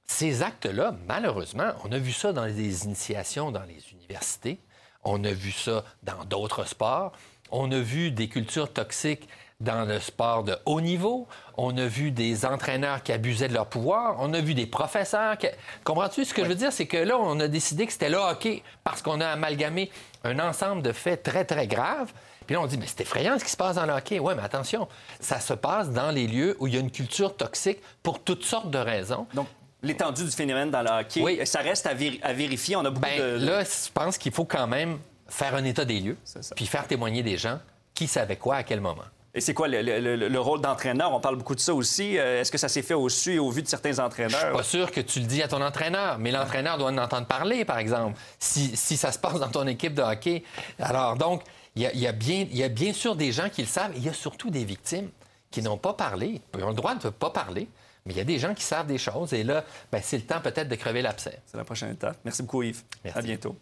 ces 0.06 0.42
actes-là, 0.42 0.94
malheureusement, 1.06 1.72
on 1.84 1.92
a 1.92 1.98
vu 1.98 2.12
ça 2.12 2.32
dans 2.32 2.44
les 2.44 2.84
initiations 2.84 3.50
dans 3.50 3.64
les 3.64 3.92
universités, 3.92 4.58
on 5.04 5.24
a 5.24 5.32
vu 5.32 5.52
ça 5.52 5.84
dans 6.02 6.24
d'autres 6.24 6.64
sports, 6.64 7.12
on 7.50 7.70
a 7.72 7.78
vu 7.78 8.10
des 8.10 8.28
cultures 8.28 8.72
toxiques 8.72 9.28
dans 9.62 9.84
le 9.84 10.00
sport 10.00 10.42
de 10.42 10.56
haut 10.66 10.80
niveau. 10.80 11.28
On 11.56 11.76
a 11.78 11.86
vu 11.86 12.10
des 12.10 12.44
entraîneurs 12.44 13.02
qui 13.02 13.12
abusaient 13.12 13.48
de 13.48 13.54
leur 13.54 13.66
pouvoir. 13.66 14.16
On 14.18 14.34
a 14.34 14.40
vu 14.40 14.54
des 14.54 14.66
professeurs. 14.66 15.38
Qui... 15.38 15.46
Comprends-tu 15.84 16.24
ce 16.24 16.34
que 16.34 16.42
je 16.42 16.48
veux 16.48 16.54
dire? 16.54 16.72
C'est 16.72 16.86
que 16.86 16.96
là, 16.96 17.16
on 17.18 17.38
a 17.40 17.48
décidé 17.48 17.86
que 17.86 17.92
c'était 17.92 18.10
le 18.10 18.18
hockey 18.18 18.62
parce 18.84 19.02
qu'on 19.02 19.20
a 19.20 19.28
amalgamé 19.28 19.90
un 20.24 20.38
ensemble 20.38 20.82
de 20.82 20.92
faits 20.92 21.22
très, 21.22 21.44
très 21.44 21.66
graves. 21.66 22.12
Puis 22.46 22.54
là, 22.54 22.60
on 22.60 22.66
dit, 22.66 22.78
mais 22.78 22.86
c'est 22.86 23.02
effrayant 23.02 23.38
ce 23.38 23.44
qui 23.44 23.50
se 23.50 23.56
passe 23.56 23.76
dans 23.76 23.86
le 23.86 23.92
hockey. 23.92 24.18
Oui, 24.18 24.34
mais 24.36 24.42
attention, 24.42 24.88
ça 25.20 25.40
se 25.40 25.54
passe 25.54 25.90
dans 25.90 26.10
les 26.10 26.26
lieux 26.26 26.56
où 26.60 26.66
il 26.66 26.74
y 26.74 26.76
a 26.76 26.80
une 26.80 26.90
culture 26.90 27.36
toxique 27.36 27.78
pour 28.02 28.20
toutes 28.20 28.44
sortes 28.44 28.70
de 28.70 28.78
raisons. 28.78 29.26
Donc, 29.34 29.46
l'étendue 29.82 30.24
du 30.24 30.30
phénomène 30.30 30.70
dans 30.70 30.82
le 30.82 30.90
hockey, 30.90 31.44
ça 31.44 31.60
reste 31.60 31.86
à, 31.86 31.94
vérifier. 31.94 32.76
On 32.76 32.84
a 32.84 32.90
beaucoup 32.90 33.02
ben, 33.02 33.38
de... 33.38 33.44
Là, 33.44 33.64
je 33.64 33.90
pense 33.92 34.18
qu'il 34.18 34.32
faut 34.32 34.44
quand 34.44 34.66
même 34.66 34.98
faire 35.28 35.54
un 35.54 35.64
état 35.64 35.84
des 35.84 36.00
lieux, 36.00 36.16
puis 36.54 36.66
faire 36.66 36.86
témoigner 36.86 37.22
des 37.22 37.36
gens 37.36 37.58
qui 37.94 38.06
savaient 38.06 38.36
quoi 38.36 38.56
à 38.56 38.62
quel 38.62 38.80
moment. 38.80 39.04
Et 39.34 39.40
c'est 39.40 39.54
quoi 39.54 39.66
le, 39.66 40.38
rôle 40.38 40.60
d'entraîneur? 40.60 41.12
On 41.12 41.20
parle 41.20 41.36
beaucoup 41.36 41.54
de 41.54 41.60
ça 41.60 41.72
aussi. 41.72 42.18
Euh, 42.18 42.42
est-ce 42.42 42.52
que 42.52 42.58
ça 42.58 42.68
s'est 42.68 42.82
fait 42.82 42.94
au 42.94 43.08
su 43.08 43.34
et 43.34 43.38
au 43.38 43.50
vu 43.50 43.62
de 43.62 43.68
certains 43.68 43.98
entraîneurs? 43.98 44.38
Je 44.38 44.46
suis 44.46 44.56
pas 44.56 44.62
sûr 44.62 44.90
que 44.90 45.00
tu 45.00 45.20
le 45.20 45.26
dis 45.26 45.42
à 45.42 45.48
ton 45.48 45.62
entraîneur, 45.62 46.18
mais 46.18 46.30
l'entraîneur 46.30 46.76
doit 46.76 46.90
en 46.90 46.98
entendre 46.98 47.26
parler, 47.26 47.64
par 47.64 47.78
exemple, 47.78 48.18
si, 48.38 48.76
ça 48.76 49.10
se 49.10 49.18
passe 49.18 49.40
dans 49.40 49.48
ton 49.48 49.66
équipe 49.66 49.94
de 49.94 50.02
hockey. 50.02 50.42
Alors, 50.78 51.16
donc, 51.16 51.42
il 51.74 51.82
y 51.82 52.06
a, 52.06 52.12
bien, 52.12 52.46
y 52.50 52.62
a 52.62 52.68
bien 52.68 52.92
sûr 52.92 53.16
des 53.16 53.32
gens 53.32 53.48
qui 53.48 53.62
le 53.62 53.68
savent. 53.68 53.92
Il 53.96 54.04
y 54.04 54.08
a 54.08 54.12
surtout 54.12 54.50
des 54.50 54.64
victimes 54.64 55.08
qui 55.50 55.62
n'ont 55.62 55.78
pas 55.78 55.94
parlé. 55.94 56.40
Ils 56.56 56.64
ont 56.64 56.68
le 56.68 56.74
droit 56.74 56.94
de 56.94 57.06
ne 57.06 57.10
pas 57.10 57.30
parler. 57.30 57.68
Mais 58.04 58.12
il 58.12 58.16
y 58.16 58.20
a 58.20 58.24
des 58.24 58.38
gens 58.38 58.52
qui 58.52 58.64
savent 58.64 58.86
des 58.86 58.98
choses 58.98 59.32
et 59.32 59.44
là, 59.44 59.64
ben, 59.92 60.00
c'est 60.02 60.16
le 60.16 60.24
temps 60.24 60.40
peut-être 60.40 60.68
de 60.68 60.74
crever 60.74 61.02
l'abcès. 61.02 61.38
C'est 61.46 61.56
la 61.56 61.64
prochaine 61.64 61.92
étape. 61.92 62.18
Merci 62.24 62.42
beaucoup, 62.42 62.62
Yves. 62.62 62.82
Merci. 63.04 63.18
À 63.18 63.22
bientôt. 63.22 63.56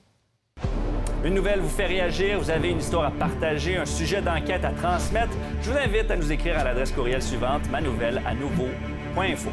Une 1.22 1.34
nouvelle 1.34 1.60
vous 1.60 1.68
fait 1.68 1.86
réagir, 1.86 2.40
vous 2.40 2.48
avez 2.48 2.70
une 2.70 2.78
histoire 2.78 3.04
à 3.04 3.10
partager, 3.10 3.76
un 3.76 3.84
sujet 3.84 4.22
d'enquête 4.22 4.64
à 4.64 4.72
transmettre. 4.72 5.34
Je 5.60 5.70
vous 5.70 5.76
invite 5.76 6.10
à 6.10 6.16
nous 6.16 6.32
écrire 6.32 6.58
à 6.58 6.64
l'adresse 6.64 6.92
courriel 6.92 7.22
suivante, 7.22 7.68
ma 7.70 7.82
nouvelle 7.82 8.22
à 8.24 8.34
nouveau.info. 8.34 9.50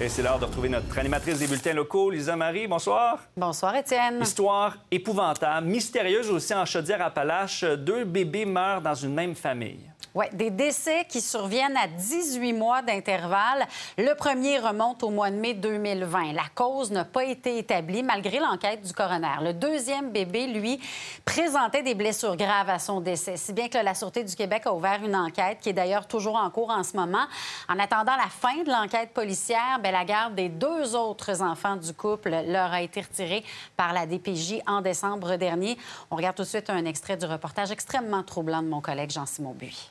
Et 0.00 0.08
c'est 0.08 0.22
l'heure 0.22 0.38
de 0.38 0.44
retrouver 0.44 0.68
notre 0.68 0.96
animatrice 0.96 1.40
des 1.40 1.48
bulletins 1.48 1.72
locaux, 1.72 2.08
Lisa 2.10 2.36
Marie. 2.36 2.68
Bonsoir. 2.68 3.18
Bonsoir, 3.36 3.74
Étienne. 3.74 4.20
Histoire 4.22 4.76
épouvantable, 4.92 5.66
mystérieuse 5.66 6.30
aussi 6.30 6.54
en 6.54 6.64
Chaudière-Appalaches. 6.64 7.64
Deux 7.64 8.04
bébés 8.04 8.44
meurent 8.44 8.80
dans 8.80 8.94
une 8.94 9.12
même 9.12 9.34
famille. 9.34 9.87
Oui, 10.14 10.24
des 10.32 10.50
décès 10.50 11.04
qui 11.08 11.20
surviennent 11.20 11.76
à 11.76 11.86
18 11.86 12.52
mois 12.54 12.80
d'intervalle. 12.80 13.66
Le 13.98 14.14
premier 14.14 14.58
remonte 14.58 15.02
au 15.02 15.10
mois 15.10 15.30
de 15.30 15.36
mai 15.36 15.52
2020. 15.52 16.32
La 16.32 16.44
cause 16.54 16.90
n'a 16.90 17.04
pas 17.04 17.24
été 17.24 17.58
établie 17.58 18.02
malgré 18.02 18.38
l'enquête 18.38 18.82
du 18.82 18.92
coroner. 18.92 19.42
Le 19.42 19.52
deuxième 19.52 20.10
bébé, 20.10 20.46
lui, 20.46 20.80
présentait 21.24 21.82
des 21.82 21.94
blessures 21.94 22.36
graves 22.36 22.70
à 22.70 22.78
son 22.78 23.00
décès, 23.00 23.36
si 23.36 23.52
bien 23.52 23.68
que 23.68 23.78
la 23.78 23.94
Sûreté 23.94 24.24
du 24.24 24.34
Québec 24.34 24.62
a 24.66 24.72
ouvert 24.72 25.00
une 25.04 25.14
enquête 25.14 25.58
qui 25.60 25.68
est 25.68 25.74
d'ailleurs 25.74 26.06
toujours 26.06 26.36
en 26.36 26.48
cours 26.50 26.70
en 26.70 26.82
ce 26.82 26.96
moment. 26.96 27.26
En 27.68 27.78
attendant 27.78 28.16
la 28.16 28.28
fin 28.30 28.62
de 28.62 28.70
l'enquête 28.70 29.12
policière, 29.12 29.78
bien, 29.82 29.92
la 29.92 30.04
garde 30.04 30.34
des 30.34 30.48
deux 30.48 30.96
autres 30.96 31.42
enfants 31.42 31.76
du 31.76 31.92
couple 31.92 32.30
leur 32.46 32.72
a 32.72 32.80
été 32.80 33.02
retirée 33.02 33.44
par 33.76 33.92
la 33.92 34.06
DPJ 34.06 34.62
en 34.66 34.80
décembre 34.80 35.36
dernier. 35.36 35.76
On 36.10 36.16
regarde 36.16 36.36
tout 36.36 36.44
de 36.44 36.48
suite 36.48 36.70
un 36.70 36.84
extrait 36.86 37.16
du 37.16 37.26
reportage 37.26 37.70
extrêmement 37.70 38.22
troublant 38.22 38.62
de 38.62 38.68
mon 38.68 38.80
collègue 38.80 39.10
Jean-Simon 39.10 39.52
Buis. 39.52 39.90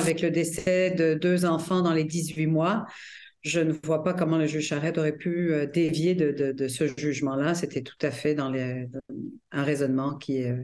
Avec 0.00 0.20
le 0.20 0.30
décès 0.30 0.90
de 0.90 1.14
deux 1.14 1.44
enfants 1.44 1.82
dans 1.82 1.92
les 1.92 2.04
18 2.04 2.46
mois, 2.46 2.86
je 3.42 3.60
ne 3.60 3.72
vois 3.84 4.02
pas 4.02 4.14
comment 4.14 4.38
le 4.38 4.46
juge 4.46 4.66
Charette 4.66 4.98
aurait 4.98 5.16
pu 5.16 5.52
euh, 5.52 5.66
dévier 5.66 6.14
de, 6.14 6.68
ce 6.68 6.86
jugement-là. 6.96 7.54
C'était 7.54 7.82
tout 7.82 7.98
à 8.00 8.10
fait 8.10 8.34
dans, 8.34 8.52
un 8.52 9.62
raisonnement 9.62 10.16
qui 10.16 10.38
est, 10.38 10.56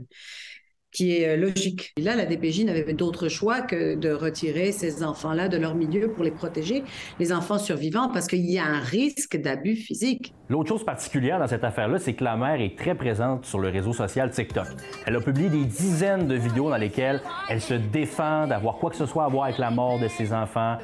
qui 0.92 1.16
est 1.16 1.28
euh, 1.28 1.36
logique. 1.36 1.92
là, 1.98 2.16
la 2.16 2.26
DPJ 2.26 2.64
n'avait 2.64 2.92
d'autre 2.92 3.28
choix 3.28 3.60
que 3.60 3.94
de 3.94 4.10
retirer 4.10 4.72
ces 4.72 5.02
enfants-là 5.02 5.48
de 5.48 5.56
leur 5.56 5.74
milieu 5.74 6.12
pour 6.12 6.24
les 6.24 6.30
protéger, 6.30 6.82
les 7.18 7.32
enfants 7.32 7.58
survivants, 7.58 8.08
parce 8.08 8.26
qu'il 8.26 8.50
y 8.50 8.58
a 8.58 8.64
un 8.64 8.80
risque 8.80 9.36
d'abus 9.36 9.76
physique. 9.76 10.34
L'autre 10.48 10.68
chose 10.68 10.84
particulière 10.84 11.38
dans 11.38 11.46
cette 11.46 11.64
affaire-là, 11.64 11.98
c'est 11.98 12.14
que 12.14 12.24
la 12.24 12.36
mère 12.36 12.60
est 12.60 12.76
très 12.76 12.94
présente 12.94 13.44
sur 13.44 13.58
le 13.58 13.68
réseau 13.68 13.92
social 13.92 14.30
TikTok. 14.30 14.66
Elle 15.06 15.16
a 15.16 15.20
publié 15.20 15.48
des 15.48 15.64
dizaines 15.64 16.26
de 16.26 16.34
vidéos 16.34 16.70
dans 16.70 16.76
lesquelles 16.76 17.22
elle 17.48 17.60
se 17.60 17.74
défend 17.74 18.46
d'avoir 18.46 18.76
quoi 18.76 18.90
que 18.90 18.96
ce 18.96 19.06
soit 19.06 19.24
à 19.24 19.28
voir 19.28 19.44
avec 19.44 19.58
la 19.58 19.70
mort 19.70 19.98
de 19.98 20.08
ses 20.08 20.32
enfants. 20.32 20.78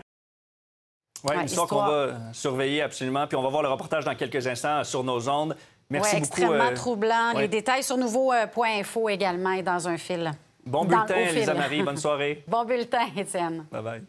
Oui, 1.25 1.35
une 1.35 1.47
histoire 1.47 1.67
qu'on 1.67 1.85
va 1.85 2.33
surveiller 2.33 2.83
absolument. 2.83 3.27
Puis 3.27 3.37
on 3.37 3.43
va 3.43 3.49
voir 3.49 3.63
le 3.63 3.69
reportage 3.69 4.05
dans 4.05 4.15
quelques 4.15 4.47
instants 4.47 4.85
sur 4.85 5.03
nos 5.03 5.29
ondes. 5.29 5.57
Merci 5.91 6.15
ouais, 6.15 6.21
beaucoup. 6.21 6.33
Extrêmement 6.33 6.71
euh, 6.71 6.75
troublant. 6.75 7.33
Les 7.37 7.49
détails 7.49 7.83
sur 7.83 7.97
nouveau.info 7.97 9.09
également 9.09 9.53
et 9.53 9.63
dans 9.63 9.89
un 9.89 9.97
fil. 9.97 10.33
Bon 10.65 10.85
bulletin, 10.85 11.33
Lisa 11.33 11.55
Marie. 11.55 11.83
Bonne 11.83 11.97
soirée. 11.97 12.45
bon 12.49 12.65
bulletin, 12.65 13.07
Étienne. 13.17 13.67
Bye 13.71 13.83
bye. 13.83 14.03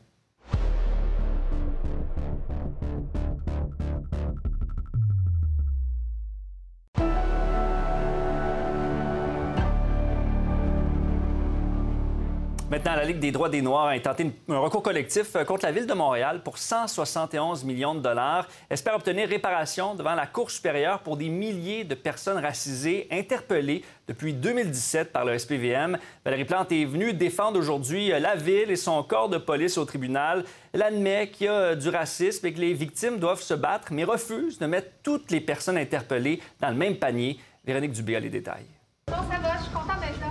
La 12.98 13.06
Ligue 13.06 13.20
des 13.20 13.32
droits 13.32 13.50
des 13.50 13.62
Noirs 13.62 13.86
a 13.86 13.92
intenté 13.92 14.32
un 14.50 14.58
recours 14.58 14.82
collectif 14.82 15.36
euh, 15.36 15.44
contre 15.44 15.66
la 15.66 15.72
Ville 15.72 15.86
de 15.86 15.94
Montréal 15.94 16.42
pour 16.44 16.58
171 16.58 17.64
millions 17.64 17.94
de 17.94 18.00
dollars. 18.00 18.48
Espère 18.72 18.96
obtenir 18.96 19.30
réparation 19.30 19.94
devant 19.94 20.16
la 20.16 20.26
Cour 20.26 20.50
supérieure 20.50 21.02
pour 21.02 21.16
des 21.16 21.30
milliers 21.30 21.84
de 21.84 21.94
personnes 21.94 22.40
racisées 22.40 23.08
interpellées 23.12 23.84
depuis 24.08 24.34
2017 24.34 25.12
par 25.12 25.26
le 25.26 25.38
SPVM. 25.38 26.00
Valérie 26.26 26.46
Plante 26.46 26.72
est 26.72 26.86
venue 26.86 27.14
défendre 27.14 27.60
aujourd'hui 27.60 28.12
euh, 28.12 28.20
la 28.20 28.36
Ville 28.36 28.72
et 28.72 28.76
son 28.76 29.04
corps 29.04 29.30
de 29.30 29.38
police 29.38 29.78
au 29.78 29.86
tribunal. 29.86 30.44
Elle 30.74 30.82
admet 30.82 31.30
qu'il 31.30 31.46
y 31.46 31.50
a 31.50 31.76
du 31.76 31.90
racisme 31.90 32.48
et 32.48 32.54
que 32.54 32.60
les 32.60 32.74
victimes 32.74 33.20
doivent 33.20 33.44
se 33.44 33.54
battre, 33.54 33.90
mais 33.92 34.06
refuse 34.06 34.58
de 34.58 34.66
mettre 34.66 34.90
toutes 35.04 35.30
les 35.30 35.42
personnes 35.42 35.78
interpellées 35.78 36.42
dans 36.60 36.70
le 36.70 36.76
même 36.76 36.96
panier. 36.96 37.40
Véronique 37.64 37.92
Dubé 37.92 38.16
a 38.16 38.20
les 38.20 38.30
détails. 38.30 38.66
Bon, 39.08 39.18
ça 39.18 39.40
va, 39.40 39.56
je 39.58 39.64
suis 39.64 39.72
contente 39.72 40.00
d'être 40.02 40.20
là. 40.20 40.28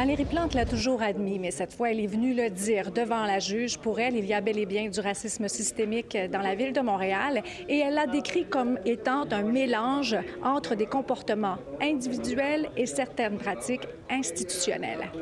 Valérie 0.00 0.24
Plante 0.24 0.54
l'a 0.54 0.64
toujours 0.64 1.02
admis, 1.02 1.38
mais 1.38 1.50
cette 1.50 1.74
fois, 1.74 1.90
elle 1.90 2.00
est 2.00 2.06
venue 2.06 2.32
le 2.32 2.48
dire 2.48 2.90
devant 2.90 3.26
la 3.26 3.38
juge. 3.38 3.76
Pour 3.76 4.00
elle, 4.00 4.16
il 4.16 4.24
y 4.24 4.32
a 4.32 4.40
bel 4.40 4.58
et 4.58 4.64
bien 4.64 4.88
du 4.88 4.98
racisme 4.98 5.46
systémique 5.46 6.16
dans 6.32 6.40
la 6.40 6.54
ville 6.54 6.72
de 6.72 6.80
Montréal 6.80 7.42
et 7.68 7.80
elle 7.80 7.92
l'a 7.92 8.06
décrit 8.06 8.46
comme 8.46 8.78
étant 8.86 9.30
un 9.30 9.42
mélange 9.42 10.16
entre 10.42 10.74
des 10.74 10.86
comportements 10.86 11.58
individuels 11.82 12.70
et 12.78 12.86
certaines 12.86 13.36
pratiques 13.36 13.86
institutionnelles. 14.08 15.12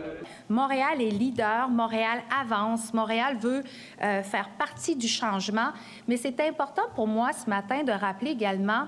Montréal 0.48 1.02
est 1.02 1.10
leader, 1.10 1.68
Montréal 1.68 2.22
avance, 2.40 2.94
Montréal 2.94 3.36
veut 3.36 3.64
euh, 4.00 4.22
faire 4.22 4.50
partie 4.60 4.94
du 4.94 5.08
changement, 5.08 5.70
mais 6.06 6.16
c'est 6.16 6.38
important 6.38 6.84
pour 6.94 7.08
moi 7.08 7.32
ce 7.32 7.50
matin 7.50 7.82
de 7.82 7.90
rappeler 7.90 8.30
également 8.30 8.86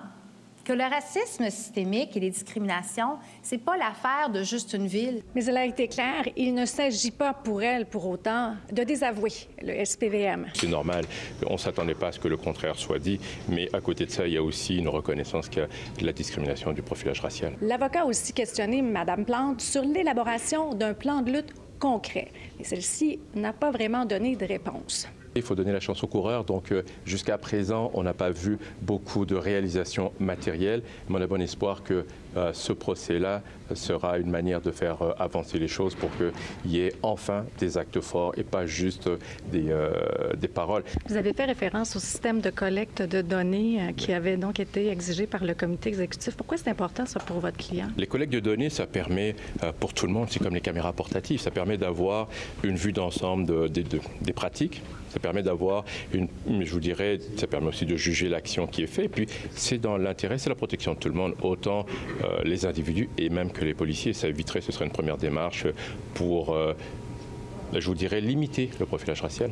que 0.70 0.74
le 0.76 0.84
racisme 0.84 1.50
systémique 1.50 2.16
et 2.16 2.20
les 2.20 2.30
discriminations, 2.30 3.18
c'est 3.42 3.58
pas 3.58 3.76
l'affaire 3.76 4.30
de 4.30 4.44
juste 4.44 4.72
une 4.72 4.86
ville. 4.86 5.24
Mais 5.34 5.44
elle 5.46 5.56
a 5.56 5.66
été 5.66 5.88
claire, 5.88 6.28
il 6.36 6.54
ne 6.54 6.64
s'agit 6.64 7.10
pas 7.10 7.34
pour 7.34 7.60
elle, 7.60 7.86
pour 7.86 8.06
autant, 8.08 8.54
de 8.70 8.84
désavouer 8.84 9.32
le 9.60 9.84
SPVM. 9.84 10.46
C'est 10.54 10.68
normal. 10.68 11.06
On 11.44 11.54
ne 11.54 11.58
s'attendait 11.58 11.96
pas 11.96 12.08
à 12.08 12.12
ce 12.12 12.20
que 12.20 12.28
le 12.28 12.36
contraire 12.36 12.76
soit 12.76 13.00
dit, 13.00 13.18
mais 13.48 13.68
à 13.74 13.80
côté 13.80 14.06
de 14.06 14.12
ça, 14.12 14.28
il 14.28 14.34
y 14.34 14.36
a 14.36 14.42
aussi 14.44 14.76
une 14.76 14.86
reconnaissance 14.86 15.48
que 15.48 15.66
la 16.00 16.12
discrimination 16.12 16.72
du 16.72 16.82
profilage 16.82 17.18
racial. 17.18 17.54
L'avocat 17.60 18.02
a 18.02 18.04
aussi 18.04 18.32
questionné 18.32 18.80
Mme 18.80 19.24
Plante 19.24 19.60
sur 19.62 19.82
l'élaboration 19.82 20.72
d'un 20.74 20.94
plan 20.94 21.22
de 21.22 21.32
lutte 21.32 21.52
concret. 21.80 22.28
Mais 22.58 22.64
celle-ci 22.64 23.18
n'a 23.34 23.52
pas 23.52 23.72
vraiment 23.72 24.04
donné 24.04 24.36
de 24.36 24.46
réponse. 24.46 25.08
Il 25.34 25.42
faut 25.42 25.54
donner 25.54 25.72
la 25.72 25.80
chance 25.80 26.02
aux 26.02 26.06
coureurs. 26.06 26.44
Donc, 26.44 26.72
euh, 26.72 26.82
jusqu'à 27.04 27.38
présent, 27.38 27.90
on 27.94 28.02
n'a 28.02 28.14
pas 28.14 28.30
vu 28.30 28.58
beaucoup 28.82 29.26
de 29.26 29.36
réalisations 29.36 30.12
matérielles. 30.18 30.82
Mais 31.08 31.18
on 31.18 31.22
a 31.22 31.26
bon 31.26 31.40
espoir 31.40 31.82
que 31.82 32.04
ce 32.52 32.72
procès-là 32.72 33.42
sera 33.74 34.18
une 34.18 34.30
manière 34.30 34.60
de 34.60 34.70
faire 34.70 35.00
euh, 35.02 35.12
avancer 35.18 35.58
les 35.58 35.68
choses 35.68 35.94
pour 35.94 36.10
qu'il 36.16 36.32
y 36.70 36.80
ait 36.80 36.92
enfin 37.02 37.44
des 37.58 37.78
actes 37.78 38.00
forts 38.00 38.32
et 38.36 38.42
pas 38.42 38.66
juste 38.66 39.08
des, 39.52 39.72
des 40.36 40.48
paroles. 40.48 40.82
Vous 41.08 41.16
avez 41.16 41.32
fait 41.32 41.44
référence 41.44 41.94
au 41.96 42.00
système 42.00 42.40
de 42.40 42.50
collecte 42.50 43.02
de 43.02 43.22
données 43.22 43.94
qui 43.96 44.12
avait 44.12 44.36
donc 44.36 44.60
été 44.60 44.88
exigé 44.88 45.26
par 45.26 45.44
le 45.44 45.54
comité 45.54 45.90
exécutif. 45.90 46.34
Pourquoi 46.36 46.56
c'est 46.56 46.70
important, 46.70 47.06
ça, 47.06 47.20
pour 47.20 47.38
votre 47.40 47.56
client? 47.56 47.88
Les 47.96 48.06
collectes 48.06 48.32
de 48.32 48.40
données, 48.40 48.70
ça 48.70 48.86
permet 48.86 49.36
pour 49.78 49.94
tout 49.94 50.06
le 50.06 50.12
monde, 50.12 50.28
c'est 50.30 50.42
comme 50.42 50.54
les 50.54 50.60
caméras 50.60 50.92
portatives, 50.92 51.40
ça 51.40 51.50
permet 51.50 51.78
d'avoir 51.78 52.28
une 52.62 52.76
vue 52.76 52.92
d'ensemble 52.92 53.46
de, 53.46 53.68
des 53.68 54.32
pratiques 54.32 54.82
ça 55.10 55.18
permet 55.18 55.42
d'avoir 55.42 55.84
une, 56.12 56.28
je 56.48 56.72
vous 56.72 56.80
dirais, 56.80 57.18
ça 57.36 57.46
permet 57.46 57.68
aussi 57.68 57.84
de 57.84 57.96
juger 57.96 58.28
l'action 58.28 58.66
qui 58.66 58.82
est 58.82 58.86
faite. 58.86 59.06
Et 59.06 59.08
puis, 59.08 59.26
c'est 59.50 59.78
dans 59.78 59.96
l'intérêt, 59.96 60.38
c'est 60.38 60.48
la 60.48 60.54
protection 60.54 60.94
de 60.94 60.98
tout 60.98 61.08
le 61.08 61.14
monde, 61.14 61.34
autant 61.42 61.84
euh, 62.19 62.19
les 62.44 62.66
individus 62.66 63.08
et 63.18 63.28
même 63.28 63.50
que 63.50 63.64
les 63.64 63.74
policiers. 63.74 64.12
Ça 64.12 64.28
éviterait, 64.28 64.60
ce 64.60 64.72
serait 64.72 64.84
une 64.84 64.92
première 64.92 65.16
démarche 65.16 65.66
pour, 66.14 66.54
euh, 66.54 66.74
je 67.72 67.86
vous 67.86 67.94
dirais, 67.94 68.20
limiter 68.20 68.70
le 68.78 68.86
profilage 68.86 69.22
racial. 69.22 69.50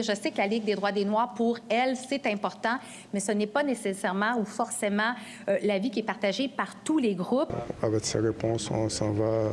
Je 0.00 0.14
sais 0.14 0.30
que 0.30 0.38
la 0.38 0.46
Ligue 0.46 0.64
des 0.64 0.74
droits 0.74 0.92
des 0.92 1.04
Noirs, 1.04 1.34
pour 1.34 1.58
elle, 1.68 1.96
c'est 1.96 2.26
important, 2.26 2.78
mais 3.12 3.20
ce 3.20 3.32
n'est 3.32 3.46
pas 3.46 3.62
nécessairement 3.62 4.38
ou 4.38 4.44
forcément 4.44 5.12
euh, 5.48 5.58
l'avis 5.62 5.90
qui 5.90 6.00
est 6.00 6.04
partagé 6.04 6.48
par 6.48 6.76
tous 6.82 6.98
les 6.98 7.14
groupes. 7.14 7.52
Avec 7.82 8.04
ces 8.04 8.18
réponses, 8.18 8.70
on 8.70 8.88
s'en 8.88 9.12
va 9.12 9.48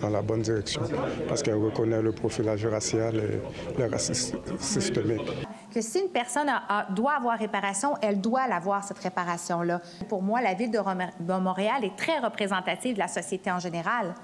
dans 0.00 0.08
la 0.08 0.22
bonne 0.22 0.42
direction 0.42 0.82
parce 1.28 1.42
qu'elle 1.42 1.56
reconnaît 1.56 2.00
le 2.00 2.12
profilage 2.12 2.64
racial 2.66 3.16
et 3.16 3.78
le 3.78 3.86
racisme 3.88 4.38
systémique 4.58 5.30
que 5.72 5.80
si 5.80 6.00
une 6.00 6.10
personne 6.10 6.50
doit 6.90 7.14
avoir 7.14 7.38
réparation, 7.38 7.94
elle 8.02 8.20
doit 8.20 8.46
l'avoir, 8.46 8.84
cette 8.84 8.98
réparation-là. 8.98 9.80
Pour 10.08 10.22
moi, 10.22 10.42
la 10.42 10.54
ville 10.54 10.70
de 10.70 11.32
Montréal 11.38 11.84
est 11.84 11.96
très 11.96 12.18
représentative 12.18 12.94
de 12.94 12.98
la 12.98 13.08
société 13.08 13.50
en 13.50 13.58
général. 13.58 14.14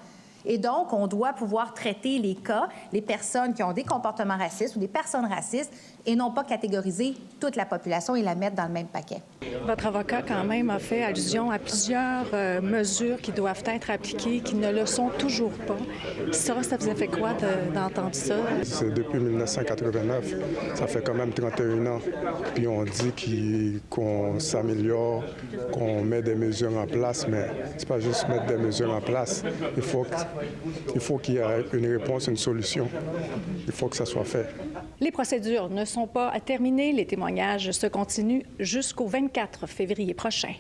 Et 0.49 0.57
donc, 0.57 0.95
on 0.95 1.07
doit 1.07 1.35
pouvoir 1.35 1.75
traiter 1.75 2.19
les 2.19 2.35
cas, 2.35 2.69
les 2.93 3.03
personnes 3.03 3.53
qui 3.53 3.63
ont 3.63 3.73
des 3.73 3.85
comportements 3.85 4.39
racistes 4.39 4.77
ou 4.77 4.79
des 4.79 4.89
personnes 4.89 5.27
racistes, 5.27 5.73
et 6.07 6.17
non 6.17 6.31
pas 6.31 6.43
catégoriser 6.43 7.15
toute 7.39 7.55
la 7.55 7.67
population 7.67 8.17
et 8.17 8.23
la 8.23 8.35
mettre 8.35 8.57
dans 8.57 8.67
le 8.67 8.73
même 8.73 8.87
paquet. 8.87 9.21
Votre 9.67 9.87
avocat, 9.89 10.23
quand 10.27 10.45
même, 10.45 10.71
a 10.71 10.79
fait 10.79 11.03
allusion 11.03 11.51
à 11.51 11.59
plusieurs 11.59 12.25
euh, 12.33 12.63
mesures 12.63 13.21
qui 13.21 13.31
doivent 13.31 13.63
être 13.67 13.91
appliquées, 13.91 14.41
qui 14.41 14.55
ne 14.55 14.73
le 14.73 14.87
sont 14.87 15.11
toujours 15.19 15.53
pas. 15.53 15.77
Ça, 16.33 16.63
ça 16.63 16.79
vous 16.79 16.89
a 16.89 16.95
fait 16.95 17.09
quoi 17.09 17.35
d'entendre 17.75 18.15
ça? 18.15 18.37
C'est 18.63 18.93
depuis 18.93 19.19
1989. 19.19 20.35
Ça 20.75 20.87
fait 20.87 21.03
quand 21.03 21.15
même 21.15 21.33
31 21.33 21.87
ans. 21.87 22.01
Puis 22.55 22.67
on 22.67 22.85
dit 22.85 23.83
qu'on 23.91 24.41
s'améliore, 24.41 25.25
qu'on 25.73 26.03
met 26.03 26.23
des 26.23 26.35
mesures 26.35 26.77
en 26.79 26.87
place, 26.87 27.27
mais 27.29 27.51
c'est 27.77 27.89
pas 27.89 28.01
juste 28.01 28.27
mettre 28.29 28.47
des 28.47 28.57
mesures 28.57 28.93
en 28.95 29.03
place. 29.03 29.43
Il 29.77 29.83
faut 29.83 30.07
il 30.95 31.01
faut 31.01 31.19
qu'il 31.19 31.35
y 31.35 31.39
ait 31.39 31.65
une 31.73 31.87
réponse, 31.87 32.27
une 32.27 32.37
solution. 32.37 32.89
Il 33.67 33.73
faut 33.73 33.89
que 33.89 33.97
ça 33.97 34.07
soit 34.07 34.25
fait. 34.25 34.47
Les 35.01 35.11
procédures 35.11 35.69
ne 35.69 35.85
sont 35.85 36.07
pas 36.07 36.33
terminées. 36.41 36.93
Les 36.93 37.07
témoignages 37.07 37.71
se 37.71 37.87
continuent 37.87 38.43
jusqu'au 38.59 39.07
24 39.07 39.67
février 39.67 40.15
prochain. 40.15 40.55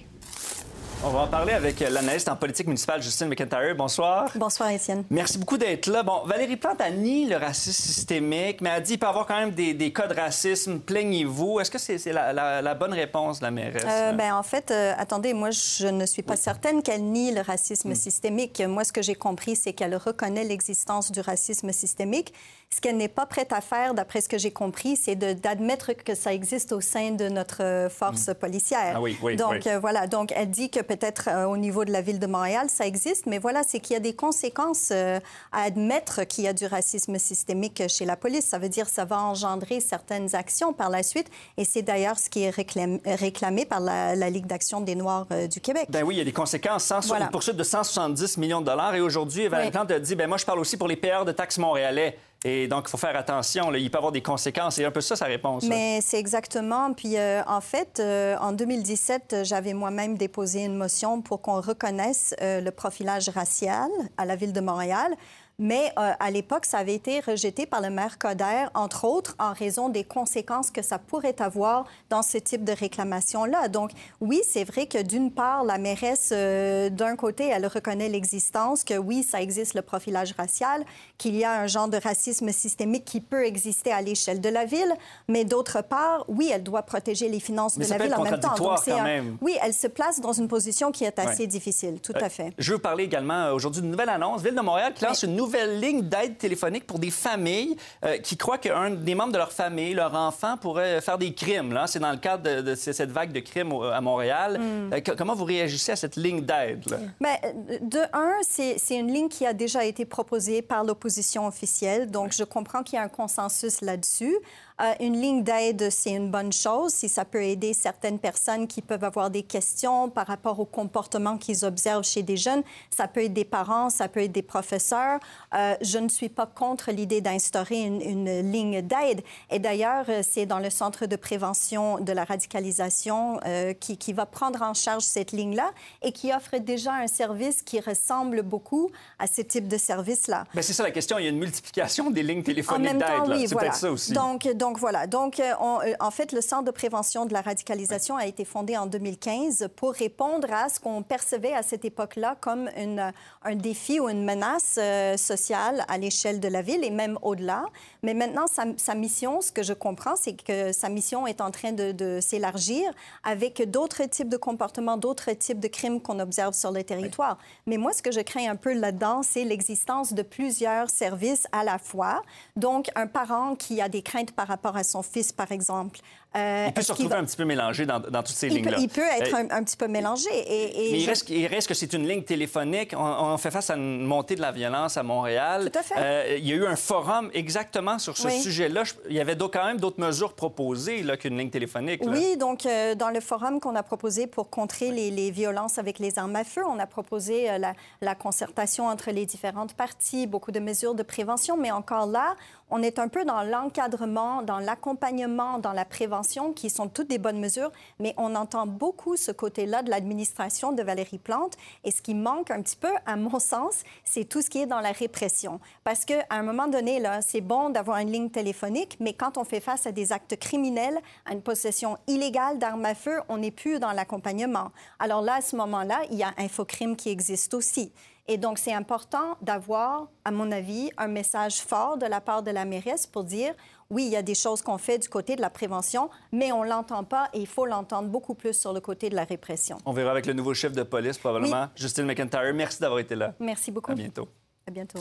On 1.04 1.10
va 1.10 1.20
en 1.20 1.26
parler 1.28 1.52
avec 1.52 1.78
l'analyste 1.78 2.28
en 2.28 2.34
politique 2.34 2.66
municipale 2.66 3.00
Justine 3.00 3.28
McIntyre. 3.28 3.76
Bonsoir. 3.76 4.32
Bonsoir, 4.34 4.70
Étienne. 4.70 5.04
Merci 5.10 5.38
beaucoup 5.38 5.56
d'être 5.56 5.86
là. 5.86 6.02
Bon, 6.02 6.24
Valérie 6.24 6.56
Plante 6.56 6.80
a 6.80 6.90
nié 6.90 7.26
le 7.26 7.36
racisme 7.36 7.70
systémique, 7.70 8.60
mais 8.60 8.70
a 8.70 8.80
dit 8.80 8.92
qu'il 8.92 8.98
peut 8.98 9.06
y 9.06 9.08
avoir 9.08 9.26
quand 9.26 9.38
même 9.38 9.52
des, 9.52 9.92
cas 9.92 10.08
de 10.08 10.14
racisme. 10.14 10.80
Plaignez-vous. 10.80 11.60
Est-ce 11.60 11.70
que 11.70 11.78
c'est 11.78 12.12
la, 12.12 12.74
bonne 12.74 12.92
réponse, 12.92 13.40
la 13.40 13.52
mairesse? 13.52 13.84
Euh, 13.86 14.12
ben, 14.12 14.34
en 14.34 14.42
fait, 14.42 14.72
euh, 14.72 14.92
attendez, 14.98 15.34
moi, 15.34 15.50
je 15.50 15.86
ne 15.86 16.04
suis 16.04 16.22
pas 16.22 16.34
certaine 16.34 16.82
qu'elle 16.82 17.04
nie 17.04 17.30
le 17.32 17.42
racisme 17.42 17.90
hmm. 17.90 17.94
systémique. 17.94 18.60
Moi, 18.66 18.82
ce 18.82 18.92
que 18.92 19.02
j'ai 19.02 19.14
compris, 19.14 19.54
c'est 19.54 19.74
qu'elle 19.74 19.94
reconnaît 19.94 20.44
l'existence 20.44 21.12
du 21.12 21.20
racisme 21.20 21.70
systémique. 21.70 22.34
Ce 22.70 22.82
qu'elle 22.82 22.98
n'est 22.98 23.08
pas 23.08 23.24
prête 23.24 23.54
à 23.54 23.62
faire, 23.62 23.94
d'après 23.94 24.20
ce 24.20 24.28
que 24.28 24.36
j'ai 24.36 24.50
compris, 24.50 24.96
c'est 24.96 25.16
d'admettre 25.16 25.94
que 25.94 26.14
ça 26.14 26.34
existe 26.34 26.72
au 26.72 26.82
sein 26.82 27.12
de 27.12 27.28
notre 27.30 27.88
force 27.90 28.28
hmm. 28.28 28.34
policière. 28.34 28.92
Ah 28.96 29.00
oui, 29.00 29.16
oui, 29.22 29.36
donc, 29.36 29.66
euh, 29.66 29.78
voilà. 29.80 30.06
Donc, 30.06 30.32
elle 30.36 30.50
dit 30.50 30.68
que 30.68 30.80
peut-être 30.80 31.28
euh, 31.28 31.46
au 31.46 31.56
niveau 31.56 31.86
de 31.86 31.90
la 31.90 32.02
ville 32.02 32.18
de 32.18 32.26
Montréal, 32.26 32.66
ça 32.68 32.86
existe, 32.86 33.24
mais 33.24 33.38
voilà, 33.38 33.62
c'est 33.66 33.80
qu'il 33.80 33.94
y 33.94 33.96
a 33.96 34.00
des 34.00 34.14
conséquences 34.14 34.90
euh, 34.92 35.18
à 35.50 35.62
admettre 35.62 36.24
qu'il 36.24 36.44
y 36.44 36.48
a 36.48 36.52
du 36.52 36.66
racisme 36.66 37.18
systémique 37.18 37.82
chez 37.88 38.04
la 38.04 38.16
police. 38.16 38.44
Ça 38.44 38.58
veut 38.58 38.68
dire 38.68 38.84
que 38.84 38.92
ça 38.92 39.06
va 39.06 39.18
engendrer 39.22 39.80
certaines 39.80 40.34
actions 40.34 40.74
par 40.74 40.90
la 40.90 41.02
suite, 41.02 41.30
et 41.56 41.64
c'est 41.64 41.82
d'ailleurs 41.82 42.18
ce 42.18 42.28
qui 42.28 42.42
est 42.42 42.50
réclamé, 42.50 43.64
par 43.64 43.80
la, 43.80 44.28
Ligue 44.28 44.46
d'action 44.46 44.82
des 44.82 44.94
Noirs 44.94 45.26
du 45.50 45.60
Québec. 45.62 45.86
Ben 45.88 46.02
oui, 46.02 46.16
il 46.16 46.18
y 46.18 46.20
a 46.20 46.24
des 46.24 46.32
conséquences. 46.32 46.84
Sans, 46.84 47.00
voilà. 47.06 47.24
Une 47.24 47.30
poursuite 47.30 47.56
de 47.56 47.62
170 47.62 48.36
millions 48.36 48.60
de 48.60 48.66
dollars, 48.66 48.94
et 48.94 49.00
aujourd'hui, 49.00 49.48
Valérie 49.48 49.70
Plante 49.70 49.90
a 49.90 49.98
dit, 49.98 50.14
ben 50.14 50.28
moi, 50.28 50.36
je 50.36 50.44
parle 50.44 50.58
aussi 50.58 50.76
pour 50.76 50.86
les 50.86 50.96
payeurs 50.96 51.24
de 51.24 51.32
taxes 51.32 51.56
montréalais. 51.56 52.18
Et 52.44 52.68
donc, 52.68 52.84
il 52.86 52.90
faut 52.90 52.96
faire 52.96 53.16
attention. 53.16 53.72
il 53.74 53.90
peut 53.90 53.96
y 53.96 53.98
avoir 53.98 54.12
des 54.12 54.22
conséquences. 54.22 54.76
C'est 54.76 54.84
un 54.84 54.90
peu 54.92 55.00
ça, 55.00 55.16
sa 55.16 55.24
réponse. 55.24 55.64
Mais 55.64 56.00
c'est 56.00 56.18
exactement. 56.18 56.92
Puis, 56.92 57.16
euh, 57.16 57.42
en 57.46 57.60
fait, 57.60 57.98
euh, 57.98 58.36
en 58.40 58.52
2017, 58.52 59.38
j'avais 59.42 59.74
moi-même 59.74 60.16
déposé 60.16 60.64
une 60.64 60.76
motion 60.76 61.20
pour 61.20 61.42
qu'on 61.42 61.60
reconnaisse 61.60 62.36
euh, 62.40 62.60
le 62.60 62.70
profilage 62.70 63.28
racial 63.28 63.88
à 64.16 64.24
la 64.24 64.36
Ville 64.36 64.52
de 64.52 64.60
Montréal. 64.60 65.14
Mais 65.60 65.92
euh, 65.98 66.12
à 66.20 66.30
l'époque, 66.30 66.66
ça 66.66 66.78
avait 66.78 66.94
été 66.94 67.18
rejeté 67.18 67.66
par 67.66 67.80
le 67.80 67.90
maire 67.90 68.18
Coder, 68.18 68.66
entre 68.74 69.04
autres, 69.04 69.34
en 69.40 69.52
raison 69.52 69.88
des 69.88 70.04
conséquences 70.04 70.70
que 70.70 70.82
ça 70.82 71.00
pourrait 71.00 71.42
avoir 71.42 71.84
dans 72.10 72.22
ce 72.22 72.38
type 72.38 72.62
de 72.62 72.70
réclamation-là. 72.70 73.66
Donc, 73.66 73.90
oui, 74.20 74.40
c'est 74.48 74.62
vrai 74.62 74.86
que 74.86 75.02
d'une 75.02 75.32
part, 75.32 75.64
la 75.64 75.78
mairesse, 75.78 76.30
euh, 76.32 76.90
d'un 76.90 77.16
côté, 77.16 77.48
elle 77.48 77.66
reconnaît 77.66 78.08
l'existence, 78.08 78.84
que 78.84 78.94
oui, 78.94 79.24
ça 79.24 79.42
existe 79.42 79.74
le 79.74 79.82
profilage 79.82 80.32
racial, 80.38 80.84
qu'il 81.18 81.34
y 81.34 81.42
a 81.42 81.60
un 81.60 81.66
genre 81.66 81.88
de 81.88 81.96
racisme 81.96 82.52
systémique 82.52 83.04
qui 83.04 83.20
peut 83.20 83.44
exister 83.44 83.90
à 83.90 84.00
l'échelle 84.00 84.40
de 84.40 84.48
la 84.48 84.64
ville, 84.64 84.94
mais 85.26 85.44
d'autre 85.44 85.82
part, 85.82 86.24
oui, 86.28 86.52
elle 86.54 86.62
doit 86.62 86.82
protéger 86.82 87.28
les 87.28 87.40
finances 87.40 87.76
de 87.76 87.84
la 87.84 87.98
ville 87.98 88.14
en 88.14 88.22
même 88.22 88.38
temps. 88.38 88.54
Donc, 88.54 88.78
quand 88.84 89.02
même. 89.02 89.36
Oui, 89.40 89.56
elle 89.60 89.74
se 89.74 89.88
place 89.88 90.20
dans 90.20 90.32
une 90.32 90.46
position 90.46 90.92
qui 90.92 91.02
est 91.02 91.18
assez 91.18 91.48
difficile, 91.48 91.98
tout 92.00 92.12
euh, 92.14 92.24
à 92.24 92.28
fait. 92.28 92.52
Je 92.58 92.74
veux 92.74 92.78
parler 92.78 93.02
également 93.02 93.50
aujourd'hui 93.50 93.82
d'une 93.82 93.90
nouvelle 93.90 94.08
annonce. 94.08 94.40
Ville 94.40 94.54
de 94.54 94.60
Montréal 94.60 94.94
qui 94.94 95.04
lance 95.04 95.24
une 95.24 95.34
nouvelle 95.34 95.47
nouvelle 95.48 95.80
ligne 95.80 96.02
d'aide 96.02 96.36
téléphonique 96.36 96.86
pour 96.86 96.98
des 96.98 97.10
familles 97.10 97.74
euh, 98.04 98.18
qui 98.18 98.36
croient 98.36 98.58
qu'un 98.58 98.90
des 98.90 99.14
membres 99.14 99.32
de 99.32 99.38
leur 99.38 99.50
famille, 99.50 99.94
leur 99.94 100.14
enfant, 100.14 100.58
pourrait 100.58 101.00
faire 101.00 101.16
des 101.16 101.32
crimes. 101.32 101.72
Là. 101.72 101.86
C'est 101.86 102.00
dans 102.00 102.10
le 102.10 102.18
cadre 102.18 102.60
de, 102.60 102.74
cette 102.74 103.10
vague 103.10 103.32
de 103.32 103.40
crimes 103.40 103.72
à 103.72 104.00
Montréal. 104.02 104.58
Mm. 104.58 104.92
Euh, 104.92 105.00
comment 105.16 105.34
vous 105.34 105.46
réagissez 105.46 105.92
à 105.92 105.96
cette 105.96 106.16
ligne 106.16 106.42
d'aide? 106.42 106.84
Bien, 107.18 107.36
de 107.80 108.00
un, 108.12 108.34
c'est 108.42 108.96
une 108.96 109.10
ligne 109.10 109.28
qui 109.28 109.46
a 109.46 109.54
déjà 109.54 109.84
été 109.84 110.04
proposée 110.04 110.60
par 110.60 110.84
l'opposition 110.84 111.46
officielle. 111.46 112.10
Donc, 112.10 112.34
je 112.34 112.44
comprends 112.44 112.82
qu'il 112.82 112.96
y 112.96 112.98
a 112.98 113.04
un 113.04 113.08
consensus 113.08 113.80
là-dessus. 113.80 114.36
Euh, 114.80 114.94
une 115.00 115.20
ligne 115.20 115.42
d'aide, 115.42 115.90
c'est 115.90 116.12
une 116.12 116.30
bonne 116.30 116.52
chose 116.52 116.92
si 116.92 117.08
ça 117.08 117.24
peut 117.24 117.42
aider 117.42 117.74
certaines 117.74 118.18
personnes 118.18 118.68
qui 118.68 118.80
peuvent 118.80 119.02
avoir 119.02 119.28
des 119.30 119.42
questions 119.42 120.08
par 120.08 120.26
rapport 120.26 120.60
au 120.60 120.64
comportement 120.64 121.36
qu'ils 121.36 121.64
observent 121.64 122.04
chez 122.04 122.22
des 122.22 122.36
jeunes. 122.36 122.62
Ça 122.90 123.08
peut 123.08 123.24
être 123.24 123.32
des 123.32 123.44
parents, 123.44 123.90
ça 123.90 124.08
peut 124.08 124.22
être 124.22 124.32
des 124.32 124.42
professeurs. 124.42 125.18
Euh, 125.54 125.74
je 125.80 125.98
ne 125.98 126.08
suis 126.08 126.28
pas 126.28 126.46
contre 126.46 126.92
l'idée 126.92 127.20
d'instaurer 127.20 127.82
une, 127.82 128.00
une, 128.00 128.52
ligne 128.52 128.82
d'aide. 128.82 129.22
Et 129.50 129.58
d'ailleurs, 129.58 130.04
euh, 130.08 130.22
c'est 130.22 130.46
dans 130.46 130.60
le 130.60 130.70
Centre 130.70 131.06
de 131.06 131.16
prévention 131.16 131.98
de 131.98 132.12
la 132.12 132.24
radicalisation 132.24 133.40
qui, 133.80 133.96
qui, 133.96 134.12
va 134.12 134.26
prendre 134.26 134.62
en 134.62 134.74
charge 134.74 135.02
cette 135.02 135.32
ligne-là 135.32 135.70
et 136.02 136.12
qui 136.12 136.32
offre 136.32 136.58
déjà 136.58 136.92
un 136.92 137.06
service 137.06 137.62
qui 137.62 137.80
ressemble 137.80 138.42
beaucoup 138.42 138.90
à 139.18 139.26
ce 139.26 139.42
type 139.42 139.66
de 139.66 139.76
service-là. 139.76 140.44
Mais 140.54 140.62
c'est 140.62 140.72
ça 140.72 140.82
la 140.82 140.90
question. 140.90 141.18
Il 141.18 141.24
y 141.24 141.26
a 141.26 141.30
une 141.30 141.38
multiplication 141.38 142.10
des 142.10 142.22
lignes 142.22 142.42
téléphoniques 142.42 142.98
d'aide. 142.98 143.28
Oui, 143.28 143.46
c'est 143.48 143.54
peut-être 143.54 143.74
ça 143.74 143.90
aussi. 143.90 144.12
Donc, 144.12 144.46
donc 144.54 144.67
donc 144.68 144.76
voilà. 144.80 145.06
Donc, 145.06 145.40
euh, 145.40 145.54
euh, 145.62 145.94
en 145.98 146.10
fait, 146.10 146.32
le 146.32 146.42
Centre 146.42 146.64
de 146.64 146.70
prévention 146.70 147.24
de 147.24 147.32
la 147.32 147.40
radicalisation 147.40 148.16
a 148.16 148.26
été 148.26 148.44
fondé 148.44 148.76
en 148.76 148.84
2015 148.84 149.68
pour 149.74 149.94
répondre 149.94 150.46
à 150.52 150.68
ce 150.68 150.78
qu'on 150.78 151.02
percevait 151.02 151.54
à 151.54 151.62
cette 151.62 151.86
époque-là 151.86 152.36
comme 152.38 152.68
une, 152.76 153.10
un 153.44 153.54
défi 153.54 153.98
ou 153.98 154.10
une 154.10 154.26
menace 154.26 154.76
euh, 154.78 155.16
sociale 155.16 155.86
à 155.88 155.96
l'échelle 155.96 156.38
de 156.38 156.48
la 156.48 156.60
ville 156.60 156.84
et 156.84 156.90
même 156.90 157.18
au-delà. 157.22 157.64
Mais 158.02 158.12
maintenant, 158.12 158.44
sa, 158.46 158.94
mission, 158.94 159.40
ce 159.40 159.50
que 159.50 159.62
je 159.62 159.72
comprends, 159.72 160.16
c'est 160.16 160.34
que 160.34 160.70
sa 160.72 160.90
mission 160.90 161.26
est 161.26 161.40
en 161.40 161.50
train 161.50 161.72
de, 161.72 162.18
s'élargir 162.20 162.90
avec 163.24 163.70
d'autres 163.70 164.04
types 164.04 164.28
de 164.28 164.36
comportements, 164.36 164.98
d'autres 164.98 165.32
types 165.32 165.60
de 165.60 165.68
crimes 165.68 166.02
qu'on 166.02 166.18
observe 166.20 166.52
sur 166.52 166.72
le 166.72 166.84
territoire. 166.84 167.38
Mais 167.66 167.78
moi, 167.78 167.94
ce 167.94 168.02
que 168.02 168.12
je 168.12 168.20
crains 168.20 168.50
un 168.50 168.56
peu 168.56 168.74
là-dedans, 168.74 169.22
c'est 169.22 169.44
l'existence 169.44 170.12
de 170.12 170.22
plusieurs 170.22 170.90
services 170.90 171.46
à 171.52 171.64
la 171.64 171.78
fois. 171.78 172.20
Donc, 172.56 172.90
un 172.96 173.06
parent 173.06 173.54
qui 173.56 173.80
a 173.80 173.88
des 173.88 174.02
craintes 174.02 174.32
par 174.32 174.46
rapport 174.46 174.57
à 174.76 174.84
son 174.84 175.02
fils, 175.02 175.32
par 175.32 175.52
exemple, 175.52 176.00
Euh, 176.36 176.66
il 176.68 176.74
peut 176.74 176.82
se 176.82 176.92
retrouver 176.92 177.14
un 177.14 177.24
petit 177.24 177.36
peu 177.36 177.44
mélangé 177.44 177.86
dans, 177.86 178.00
toutes 178.00 178.28
ces 178.28 178.50
lignes-là. 178.50 178.76
Il 178.78 178.88
peut 178.88 179.00
être 179.00 179.34
euh, 179.34 179.48
un, 179.50 179.64
petit 179.64 179.78
peu 179.78 179.88
mélangé. 179.88 180.28
Et, 180.34 180.92
mais 180.92 181.00
il, 181.00 181.46
reste, 181.46 181.68
que 181.68 181.74
c'est 181.74 181.92
une 181.94 182.06
ligne 182.06 182.22
téléphonique. 182.22 182.94
On, 182.96 183.36
fait 183.38 183.50
face 183.50 183.70
à 183.70 183.76
une 183.76 184.04
montée 184.04 184.36
de 184.36 184.42
la 184.42 184.52
violence 184.52 184.98
à 184.98 185.02
Montréal. 185.02 185.70
Tout 185.72 185.78
à 185.78 185.82
fait. 185.82 185.94
Euh, 185.96 186.36
il 186.38 186.46
y 186.46 186.52
a 186.52 186.56
eu 186.56 186.66
un 186.66 186.76
forum 186.76 187.30
exactement 187.32 187.98
sur 187.98 188.16
ce 188.16 188.28
sujet-là. 188.28 188.82
Il 189.08 189.16
y 189.16 189.20
avait 189.20 189.36
quand 189.36 189.64
même 189.64 189.78
d'autres 189.78 190.00
mesures 190.00 190.34
proposées 190.34 191.02
qu'une 191.18 191.38
ligne 191.38 191.50
téléphonique. 191.50 192.02
Oui, 192.06 192.36
donc 192.36 192.66
dans 192.96 193.10
le 193.10 193.20
forum 193.20 193.60
qu'on 193.60 193.74
a 193.74 193.82
proposé 193.82 194.26
pour 194.26 194.50
contrer 194.50 194.90
les, 194.90 195.30
violences 195.30 195.78
avec 195.78 195.98
les 195.98 196.18
armes 196.18 196.36
à 196.36 196.44
feu, 196.44 196.62
on 196.66 196.78
a 196.78 196.86
proposé 196.86 197.58
la, 197.58 197.74
la 198.00 198.14
concertation 198.14 198.86
entre 198.86 199.10
les 199.10 199.26
différentes 199.26 199.74
parties, 199.74 200.26
beaucoup 200.26 200.52
de 200.52 200.60
mesures 200.60 200.94
de 200.94 201.02
prévention, 201.02 201.56
mais 201.56 201.70
encore 201.70 202.06
là, 202.06 202.34
on 202.70 202.82
est 202.82 202.98
un 202.98 203.08
peu 203.08 203.24
dans 203.24 203.42
l'encadrement, 203.42 204.42
dans 204.42 204.58
l'accompagnement, 204.58 205.58
dans 205.58 205.72
la 205.72 205.84
prévention, 205.84 206.17
qui 206.54 206.70
sont 206.70 206.88
toutes 206.88 207.08
des 207.08 207.18
bonnes 207.18 207.38
mesures, 207.38 207.70
mais 207.98 208.14
on 208.16 208.34
entend 208.34 208.66
beaucoup 208.66 209.16
ce 209.16 209.30
côté-là 209.30 209.82
de 209.82 209.90
l'administration 209.90 210.72
de 210.72 210.82
Valérie 210.82 211.18
Plante. 211.18 211.56
Et 211.84 211.90
ce 211.90 212.02
qui 212.02 212.14
manque 212.14 212.50
un 212.50 212.60
petit 212.62 212.76
peu, 212.76 212.90
à 213.06 213.16
mon 213.16 213.38
sens, 213.38 213.82
c'est 214.04 214.24
tout 214.24 214.42
ce 214.42 214.50
qui 214.50 214.58
est 214.58 214.66
dans 214.66 214.80
la 214.80 214.92
répression. 214.92 215.60
Parce 215.84 216.04
qu'à 216.04 216.24
un 216.30 216.42
moment 216.42 216.66
donné, 216.66 217.00
là, 217.00 217.22
c'est 217.22 217.40
bon 217.40 217.70
d'avoir 217.70 217.98
une 217.98 218.10
ligne 218.10 218.30
téléphonique, 218.30 218.96
mais 219.00 219.12
quand 219.12 219.38
on 219.38 219.44
fait 219.44 219.60
face 219.60 219.86
à 219.86 219.92
des 219.92 220.12
actes 220.12 220.36
criminels, 220.36 220.98
à 221.24 221.32
une 221.32 221.42
possession 221.42 221.98
illégale 222.06 222.58
d'armes 222.58 222.84
à 222.84 222.94
feu, 222.94 223.20
on 223.28 223.38
n'est 223.38 223.50
plus 223.50 223.78
dans 223.78 223.92
l'accompagnement. 223.92 224.70
Alors 224.98 225.22
là, 225.22 225.36
à 225.36 225.40
ce 225.40 225.56
moment-là, 225.56 226.00
il 226.10 226.16
y 226.18 226.22
a 226.22 226.32
Infocrime 226.38 226.96
qui 226.96 227.10
existe 227.10 227.54
aussi. 227.54 227.92
Et 228.30 228.36
donc, 228.36 228.58
c'est 228.58 228.74
important 228.74 229.38
d'avoir, 229.40 230.08
à 230.26 230.30
mon 230.30 230.52
avis, 230.52 230.90
un 230.98 231.08
message 231.08 231.62
fort 231.62 231.96
de 231.96 232.04
la 232.04 232.20
part 232.20 232.42
de 232.42 232.50
la 232.50 232.66
mairesse 232.66 233.06
pour 233.06 233.24
dire, 233.24 233.54
oui, 233.90 234.04
il 234.04 234.12
y 234.12 234.16
a 234.16 234.22
des 234.22 234.34
choses 234.34 234.60
qu'on 234.60 234.76
fait 234.76 234.98
du 234.98 235.08
côté 235.08 235.34
de 235.34 235.40
la 235.40 235.48
prévention, 235.48 236.10
mais 236.30 236.52
on 236.52 236.62
ne 236.62 236.68
l'entend 236.68 237.04
pas 237.04 237.30
et 237.32 237.38
il 237.38 237.46
faut 237.46 237.64
l'entendre 237.64 238.08
beaucoup 238.08 238.34
plus 238.34 238.52
sur 238.58 238.74
le 238.74 238.80
côté 238.80 239.08
de 239.08 239.14
la 239.14 239.24
répression. 239.24 239.78
On 239.86 239.92
verra 239.92 240.10
avec 240.10 240.26
le 240.26 240.34
nouveau 240.34 240.52
chef 240.52 240.72
de 240.72 240.82
police, 240.82 241.16
probablement, 241.16 241.68
Justine 241.74 242.04
McIntyre. 242.04 242.52
Merci 242.54 242.80
d'avoir 242.80 243.00
été 243.00 243.14
là. 243.14 243.32
Merci 243.40 243.70
beaucoup. 243.70 243.92
À 243.92 243.94
bientôt. 243.94 244.28
À 244.66 244.70
bientôt. 244.70 244.98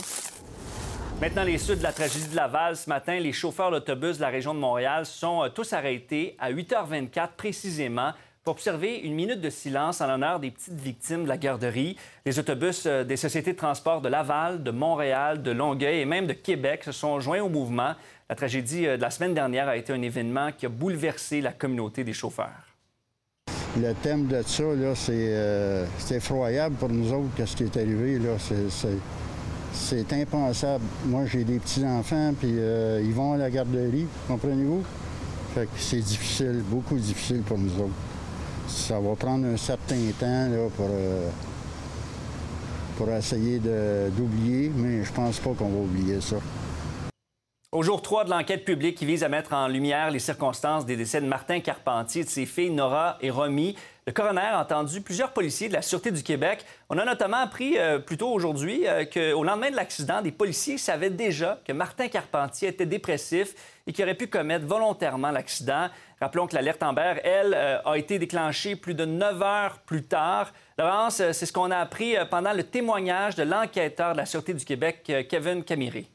Maintenant, 1.20 1.44
les 1.44 1.58
suites 1.58 1.80
de 1.80 1.84
la 1.84 1.92
tragédie 1.92 2.30
de 2.30 2.36
Laval, 2.36 2.78
ce 2.78 2.88
matin, 2.88 3.20
les 3.20 3.34
chauffeurs 3.34 3.72
d'autobus 3.72 4.18
de 4.18 4.22
la 4.22 4.30
région 4.30 4.54
de 4.54 4.60
Montréal 4.60 5.06
sont 5.06 5.44
euh, 5.44 5.50
tous 5.50 5.74
arrêtés 5.74 6.38
à 6.40 6.54
8h24 6.54 7.32
précisément 7.36 8.14
pour 8.44 8.54
observer 8.54 9.00
une 9.00 9.16
minute 9.16 9.42
de 9.42 9.50
silence 9.50 10.00
en 10.00 10.08
l'honneur 10.08 10.40
des 10.40 10.52
petites 10.52 10.80
victimes 10.80 11.24
de 11.24 11.28
la 11.28 11.38
garderie. 11.38 11.98
Les 12.26 12.40
autobus 12.40 12.86
euh, 12.86 13.04
des 13.04 13.18
sociétés 13.18 13.52
de 13.52 13.58
transport 13.58 14.00
de 14.00 14.08
Laval, 14.08 14.64
de 14.64 14.72
Montréal, 14.72 15.42
de 15.42 15.52
Longueuil 15.52 16.00
et 16.00 16.06
même 16.06 16.28
de 16.28 16.34
Québec 16.34 16.86
se 16.86 16.94
sont 16.94 17.20
joints 17.20 17.42
au 17.42 17.50
mouvement. 17.50 17.96
La 18.30 18.36
tragédie 18.36 18.86
euh, 18.88 18.98
de 18.98 19.02
la 19.02 19.10
semaine 19.10 19.34
dernière 19.34 19.68
a 19.68 19.78
été 19.78 19.94
un 19.94 20.02
événement 20.02 20.52
qui 20.52 20.66
a 20.66 20.70
bouleversé 20.70 21.42
la 21.42 21.52
communauté 21.52 22.04
des 22.04 22.14
chauffeurs. 22.14 22.76
Le 23.80 23.94
thème 23.94 24.28
de 24.28 24.42
ça, 24.42 24.64
euh, 24.64 25.86
c'est 26.00 26.16
effroyable 26.16 26.76
pour 26.76 26.90
nous 26.90 27.14
autres, 27.14 27.30
qu'est-ce 27.36 27.56
qui 27.56 27.64
est 27.64 27.78
arrivé. 27.78 28.20
C'est 29.74 30.14
impensable. 30.14 30.84
Moi, 31.06 31.26
j'ai 31.26 31.44
des 31.44 31.60
petits-enfants, 31.60 32.34
puis 32.40 32.50
ils 32.50 33.14
vont 33.14 33.34
à 33.34 33.38
la 33.38 33.50
garderie, 33.50 34.08
comprenez-vous? 34.28 34.84
c'est 35.76 36.02
difficile, 36.02 36.62
beaucoup 36.68 36.98
difficile 36.98 37.42
pour 37.42 37.58
nous 37.58 37.82
autres 37.82 37.96
ça 38.68 39.00
va 39.00 39.16
prendre 39.16 39.48
un 39.48 39.58
certain 39.58 40.12
temps 40.20 40.50
pour, 40.76 40.90
euh, 40.90 41.30
pour 42.98 43.10
essayer 43.12 43.60
d'oublier, 43.60 44.72
mais 44.76 45.04
je 45.04 45.12
pense 45.12 45.40
pas 45.40 45.52
qu'on 45.58 45.70
va 45.70 45.80
oublier 45.80 46.20
ça. 46.22 46.38
Au 47.78 47.84
jour 47.84 48.02
3 48.02 48.24
de 48.24 48.32
l'enquête 48.32 48.66
publique 48.66 48.98
qui 48.98 49.06
vise 49.06 49.24
à 49.24 49.30
mettre 49.30 49.54
en 49.54 49.68
lumière 49.68 50.10
les 50.10 50.18
circonstances 50.18 50.84
des 50.88 50.96
décès 50.96 51.22
de 51.22 51.28
Martin 51.28 51.60
Carpentier 51.60 52.24
et 52.24 52.26
de 52.26 52.30
ses 52.30 52.48
filles 52.48 52.72
Nora 52.72 53.20
et 53.22 53.30
Romy, 53.30 53.76
le 54.08 54.14
coroner 54.14 54.42
a 54.42 54.60
entendu 54.60 55.00
plusieurs 55.02 55.32
policiers 55.32 55.68
de 55.70 55.74
la 55.74 55.84
Sûreté 55.84 56.10
du 56.10 56.24
Québec. 56.24 56.66
On 56.90 56.98
a 56.98 57.06
notamment 57.06 57.38
appris 57.38 57.78
euh, 57.78 58.00
plus 58.00 58.18
tôt 58.18 58.32
aujourd'hui 58.32 58.88
euh, 58.88 59.06
qu'au 59.06 59.44
lendemain 59.44 59.70
de 59.70 59.76
l'accident, 59.76 60.24
des 60.24 60.32
policiers 60.32 60.80
savaient 60.80 61.12
déjà 61.12 61.62
que 61.64 61.72
Martin 61.72 62.08
Carpentier 62.08 62.70
était 62.70 62.88
dépressif 62.88 63.54
et 63.86 63.94
qu'il 63.94 64.04
aurait 64.06 64.16
pu 64.16 64.26
commettre 64.26 64.66
volontairement 64.66 65.30
l'accident. 65.30 65.90
Rappelons 66.20 66.48
que 66.48 66.56
l'alerte 66.56 66.82
Amber, 66.82 67.20
elle, 67.24 67.54
euh, 67.56 67.80
a 67.86 67.96
été 67.96 68.18
déclenchée 68.18 68.76
plus 68.76 68.96
de 68.96 69.06
neuf 69.06 69.40
heures 69.44 69.78
plus 69.86 70.02
tard. 70.02 70.52
Laurence, 70.80 71.18
c'est 71.18 71.46
ce 71.46 71.54
qu'on 71.54 71.70
a 71.70 71.78
appris 71.78 72.16
pendant 72.32 72.54
le 72.54 72.64
témoignage 72.64 73.36
de 73.36 73.44
l'enquêteur 73.44 74.14
de 74.14 74.18
la 74.18 74.26
Sûreté 74.26 74.56
du 74.56 74.66
Québec, 74.66 75.28
Kevin 75.30 75.64
Camiré. 75.64 76.08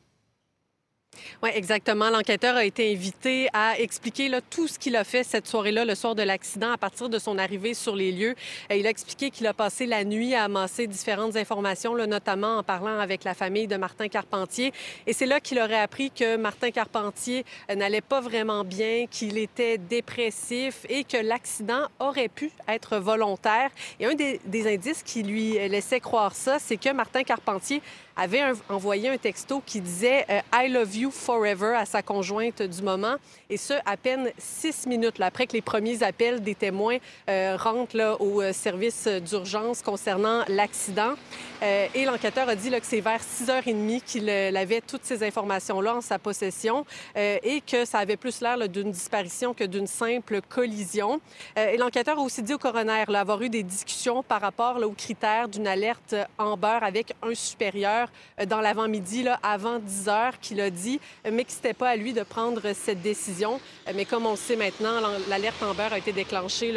Oui, 1.43 1.51
exactement. 1.55 2.09
L'enquêteur 2.09 2.57
a 2.57 2.65
été 2.65 2.93
invité 2.93 3.49
à 3.53 3.79
expliquer 3.79 4.31
tout 4.49 4.69
ce 4.69 4.79
qu'il 4.79 4.97
a 4.97 5.05
fait 5.05 5.25
cette 5.25 5.47
soirée-là, 5.47 5.85
le 5.85 5.95
soir 5.95 6.15
de 6.15 6.23
l'accident, 6.23 6.73
à 6.73 6.79
partir 6.79 7.09
de 7.09 7.19
son 7.19 7.37
arrivée 7.39 7.75
sur 7.75 7.97
les 7.97 8.13
lieux. 8.13 8.35
Il 8.71 8.87
a 8.87 8.91
expliqué 8.91 9.31
qu'il 9.31 9.47
a 9.47 9.53
passé 9.53 9.87
la 9.87 10.05
nuit 10.05 10.35
à 10.35 10.45
amasser 10.45 10.87
différentes 10.87 11.37
informations, 11.37 11.95
notamment 12.07 12.59
en 12.59 12.63
parlant 12.63 12.99
avec 12.99 13.25
la 13.25 13.35
famille 13.35 13.67
de 13.67 13.77
Martin 13.77 14.09
Carpentier. 14.09 14.73
Et 15.07 15.13
c'est 15.13 15.27
là 15.27 15.41
qu'il 15.41 15.59
aurait 15.59 15.81
appris 15.81 16.11
que 16.11 16.37
Martin 16.37 16.71
Carpentier 16.71 17.45
euh, 17.71 17.75
n'allait 17.75 18.01
pas 18.01 18.21
vraiment 18.21 18.65
bien, 18.65 19.07
qu'il 19.11 19.37
était 19.39 19.79
dépressif 19.79 20.87
et 20.89 21.05
que 21.05 21.17
l'accident 21.17 21.89
aurait 21.99 22.29
pu 22.29 22.51
être 22.69 22.99
volontaire. 22.99 23.71
Et 24.01 24.07
un 24.07 24.15
des, 24.15 24.41
des 24.47 24.73
indices 24.73 25.03
qui 25.03 25.23
lui 25.23 25.53
laissait 25.69 26.01
croire 26.01 26.35
ça, 26.35 26.59
c'est 26.59 26.77
que 26.77 26.93
Martin 26.93 27.23
Carpentier 27.23 27.83
avait 28.17 28.43
envoyé 28.69 29.09
un 29.09 29.17
texto 29.17 29.63
qui 29.65 29.81
disait 29.81 30.25
euh, 30.31 30.41
I 30.53 30.69
love 30.69 30.97
you 30.97 31.11
forever 31.11 31.75
à 31.77 31.87
sa 31.87 32.03
conjointe 32.03 32.63
du 32.63 32.83
moment. 32.83 33.17
Et 33.49 33.57
ce, 33.57 33.75
à 33.87 33.97
peine 33.97 34.31
six 34.39 34.87
minutes 34.87 35.21
après 35.21 35.47
que 35.47 35.53
les 35.53 35.63
premiers 35.63 36.03
appels 36.03 36.43
des 36.43 36.55
témoins 36.55 36.99
euh, 37.29 37.57
rentrent 37.59 37.97
là, 37.97 38.21
au 38.21 38.43
euh, 38.43 38.53
service 38.53 39.07
d'urgence 39.07 39.83
concernant 39.83 40.45
l'accident. 40.49 41.15
et 41.63 42.05
l'enquêteur 42.05 42.49
a 42.49 42.57
dit 42.57 42.71
que 42.71 42.79
c'est 42.83 43.01
vers 43.01 43.21
6h30 43.21 44.03
qu'il 44.03 44.29
avait 44.29 44.81
toutes 44.81 45.05
ces 45.05 45.23
informations-là 45.23 45.97
en 45.97 46.01
sa 46.01 46.19
possession 46.19 46.85
et 47.15 47.61
que 47.61 47.85
ça 47.85 47.99
avait 47.99 48.17
plus 48.17 48.41
l'air 48.41 48.69
d'une 48.69 48.91
disparition 48.91 49.55
que 49.55 49.63
d'une 49.63 49.87
simple 49.87 50.41
collision. 50.49 51.21
et 51.57 51.77
l'enquêteur 51.77 52.19
a 52.19 52.23
aussi 52.23 52.43
dit 52.43 52.55
au 52.55 52.59
coroner 52.59 53.05
avoir 53.15 53.41
eu 53.43 53.49
des 53.49 53.63
discussions 53.63 54.25
par 54.25 54.41
rapport 54.41 54.77
aux 54.83 54.91
critères 54.91 55.49
d'une 55.49 55.69
alerte 55.69 56.17
Amber 56.37 56.79
avec 56.83 57.15
un 57.23 57.35
supérieur 57.35 58.01
euh, 58.40 58.46
dans 58.46 58.61
l'avant-midi, 58.61 59.26
avant 59.42 59.78
10 59.78 60.09
heures, 60.09 60.38
qu'il 60.40 60.61
a 60.61 60.70
dit, 60.70 61.00
euh, 61.26 61.30
mais 61.32 61.44
que 61.44 61.53
c'était 61.53 61.74
pas 61.74 61.90
à 61.90 61.96
lui 61.96 62.12
de 62.12 62.22
prendre 62.22 62.72
cette 62.74 63.03
décision. 63.03 63.61
Euh, 63.88 63.92
mais 63.94 64.05
comme 64.05 64.26
on 64.26 64.36
sait 64.36 64.57
maintenant, 64.57 65.00
l'alerte 65.28 65.62
Amber 65.62 65.88
a 65.92 65.98
été 65.98 66.12
déclenchée 66.12 66.72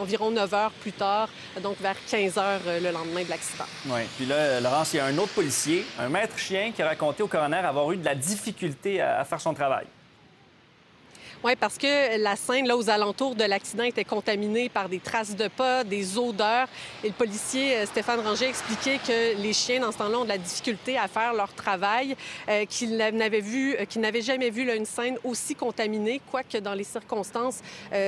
environ 0.00 0.30
9 0.30 0.54
heures 0.54 0.72
plus 0.72 0.92
tard, 0.92 1.28
donc 1.62 1.78
vers 1.80 1.96
15 2.08 2.38
heures 2.38 2.60
le 2.66 2.90
lendemain 2.90 3.24
de 3.24 3.30
l'accident. 3.30 3.64
Oui. 3.86 4.00
Puis 4.16 4.26
là, 4.26 4.60
Laurence, 4.60 4.92
il 4.94 4.98
y 4.98 5.00
a 5.00 5.06
un 5.06 5.18
autre 5.18 5.32
policier, 5.32 5.84
un 5.98 6.08
maître 6.08 6.38
chien, 6.38 6.72
qui 6.72 6.82
a 6.82 6.86
raconté 6.86 7.22
au 7.22 7.28
coroner 7.28 7.56
avoir 7.56 7.90
eu 7.92 7.96
de 7.96 8.04
la 8.04 8.14
difficulté 8.14 9.00
à 9.00 9.24
faire 9.24 9.40
son 9.40 9.54
travail. 9.54 9.86
Oui, 11.44 11.52
parce 11.54 11.78
que 11.78 12.20
la 12.20 12.34
scène, 12.34 12.66
là, 12.66 12.76
aux 12.76 12.90
alentours 12.90 13.36
de 13.36 13.44
l'accident, 13.44 13.84
était 13.84 14.02
contaminée 14.02 14.68
par 14.68 14.88
des 14.88 14.98
traces 14.98 15.36
de 15.36 15.46
pas, 15.46 15.84
des 15.84 16.18
odeurs. 16.18 16.66
Et 17.04 17.08
le 17.08 17.12
policier 17.12 17.76
euh, 17.76 17.86
Stéphane 17.86 18.18
Ranger 18.18 18.48
expliquait 18.48 18.98
que 18.98 19.40
les 19.40 19.52
chiens, 19.52 19.78
dans 19.78 19.92
ce 19.92 19.98
temps-là, 19.98 20.18
ont 20.18 20.24
de 20.24 20.30
la 20.30 20.38
difficulté 20.38 20.98
à 20.98 21.06
faire 21.06 21.34
leur 21.34 21.52
travail, 21.52 22.16
euh, 22.48 22.64
qu'ils 22.64 22.96
n'avaient 22.96 23.40
vu, 23.40 23.76
euh, 23.76 24.20
jamais 24.20 24.50
vu 24.50 24.68
une 24.68 24.84
scène 24.84 25.16
aussi 25.22 25.54
contaminée, 25.54 26.20
quoique 26.28 26.58
dans 26.58 26.74
les 26.74 26.82
circonstances, 26.82 27.60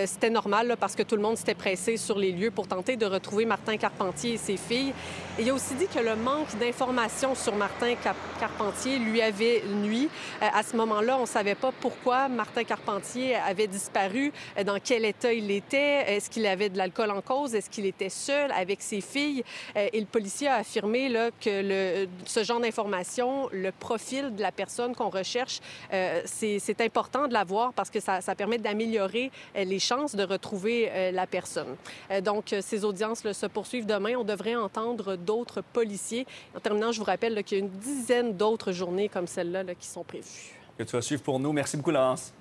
c'était 0.07 0.31
normal, 0.31 0.77
parce 0.81 0.97
que 0.97 1.05
tout 1.05 1.15
le 1.15 1.23
monde 1.23 1.37
s'était 1.37 1.55
pressé 1.55 1.97
sur 1.97 2.19
les 2.19 2.33
lieux 2.33 2.51
pour 2.51 2.67
tenter 2.67 2.97
de 2.97 3.07
retrouver 3.07 3.45
Martin 3.45 3.77
Carpentier 3.77 4.35
et 4.35 4.39
ses 4.39 4.57
filles. 4.57 4.93
Il 5.39 5.49
a 5.49 5.55
aussi 5.55 5.75
dit 5.75 5.87
que 5.87 6.01
le 6.01 6.17
manque 6.17 6.59
d'informations 6.59 7.35
sur 7.35 7.55
Martin 7.55 7.95
Carpentier 8.41 8.99
lui 8.99 9.23
avait 9.23 9.63
nuit. 9.85 10.09
à 10.41 10.63
ce 10.63 10.77
moment-là, 10.77 11.17
on 11.19 11.23
ne 11.23 11.27
savait 11.27 11.55
pas 11.55 11.71
pourquoi 11.81 12.29
Martin 12.29 12.65
Carpentier 12.65 13.20
avait 13.35 13.67
disparu, 13.67 14.33
euh, 14.59 14.65
dans 14.65 14.79
quel 14.83 15.05
état 15.05 15.33
il 15.33 15.51
était, 15.51 16.15
est-ce 16.15 16.31
qu'il 16.31 16.47
avait 16.47 16.69
de 16.69 16.79
l'alcool 16.79 17.11
en 17.11 17.21
cause, 17.21 17.55
est-ce 17.55 17.71
qu'il 17.71 17.87
était 17.87 18.09
seul 18.09 18.51
avec 18.53 18.83
ses 18.83 19.01
filles. 19.01 19.45
Euh, 19.77 19.89
et 19.93 20.01
le 20.01 20.07
policier 20.07 20.49
a 20.49 20.57
affirmé 20.57 21.09
là, 21.09 21.31
que 21.41 22.07
ce 22.25 22.45
genre 22.45 22.61
d'information, 22.61 23.49
le 23.53 23.73
profil 23.73 24.35
de 24.35 24.43
la 24.43 24.53
personne 24.53 24.95
qu'on 24.95 25.11
recherche, 25.11 25.61
euh, 25.93 26.23
c'est 26.25 26.81
important 26.81 27.29
de 27.29 27.33
l'avoir 27.33 27.73
parce 27.73 27.91
que 27.91 28.01
ça, 28.01 28.21
ça 28.21 28.35
permet 28.35 28.59
d'améliorer 28.59 29.31
les 29.55 29.79
chances 29.79 30.15
de 30.15 30.23
retrouver 30.23 31.11
la 31.13 31.27
personne. 31.27 31.77
donc, 32.23 32.55
ces 32.61 32.85
audiences 32.85 33.21
se 33.33 33.47
poursuivent 33.47 33.87
demain. 33.87 34.15
On 34.17 34.25
devrait 34.25 34.55
entendre 34.55 35.17
d'autres 35.17 35.63
policiers. 35.63 36.27
En 36.57 36.61
terminant, 36.61 36.93
je 36.93 36.99
vous 36.99 37.05
rappelle 37.05 37.43
qu'il 37.45 37.59
y 37.59 37.61
a 37.61 37.65
une 37.65 37.71
dizaine 37.71 38.37
d'autres 38.37 38.73
journées 38.73 39.09
comme 39.09 39.27
celle-là 39.27 39.65
qui 39.75 39.87
sont 39.87 40.05
prévues. 40.05 40.55
Que 40.79 40.85
tu 40.85 40.93
vas 40.93 41.03
suivre 41.03 41.23
pour 41.23 41.39
nous. 41.39 41.53
Merci 41.53 41.77
beaucoup, 41.77 41.91
Laurence. 41.91 42.33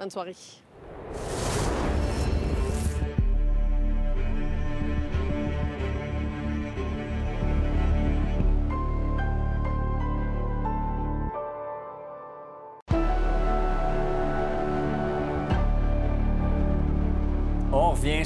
Bonne 0.00 0.10
soirée. 0.10 0.34
revient 0.34 0.69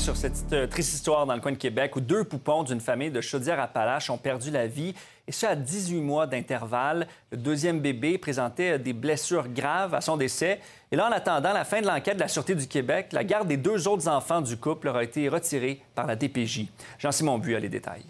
sur 0.04 0.16
cette 0.18 0.52
euh, 0.52 0.66
triste 0.66 0.92
histoire 0.92 1.24
dans 1.24 1.34
le 1.34 1.40
coin 1.40 1.52
de 1.52 1.56
Québec 1.56 1.96
où 1.96 2.00
deux 2.00 2.24
poupons 2.24 2.62
d'une 2.62 2.80
famille 2.80 3.10
de 3.10 3.22
Chaudière-Appalaches 3.22 4.10
ont 4.10 4.18
perdu 4.18 4.50
la 4.50 4.66
vie, 4.66 4.94
et 5.26 5.32
ce 5.32 5.46
à 5.46 5.56
18 5.56 6.02
mois 6.02 6.26
d'intervalle. 6.26 7.06
Le 7.32 7.38
deuxième 7.38 7.80
bébé 7.80 8.18
présentait 8.18 8.72
euh, 8.72 8.78
des 8.78 8.92
blessures 8.92 9.48
graves 9.48 9.94
à 9.94 10.02
son 10.02 10.18
décès. 10.18 10.60
Et 10.92 10.96
là, 10.96 11.08
en 11.08 11.10
attendant 11.10 11.54
la 11.54 11.64
fin 11.64 11.80
de 11.80 11.86
l'enquête 11.86 12.16
de 12.16 12.20
la 12.20 12.28
Sûreté 12.28 12.54
du 12.54 12.66
Québec, 12.66 13.12
la 13.12 13.24
garde 13.24 13.48
des 13.48 13.56
deux 13.56 13.88
autres 13.88 14.06
enfants 14.06 14.42
du 14.42 14.58
couple 14.58 14.88
aura 14.88 15.02
été 15.04 15.26
retirée 15.30 15.80
par 15.94 16.06
la 16.06 16.16
DPJ. 16.16 16.66
Jean-Simon 16.98 17.38
Bu 17.38 17.54
a 17.54 17.60
les 17.60 17.70
détails. 17.70 18.04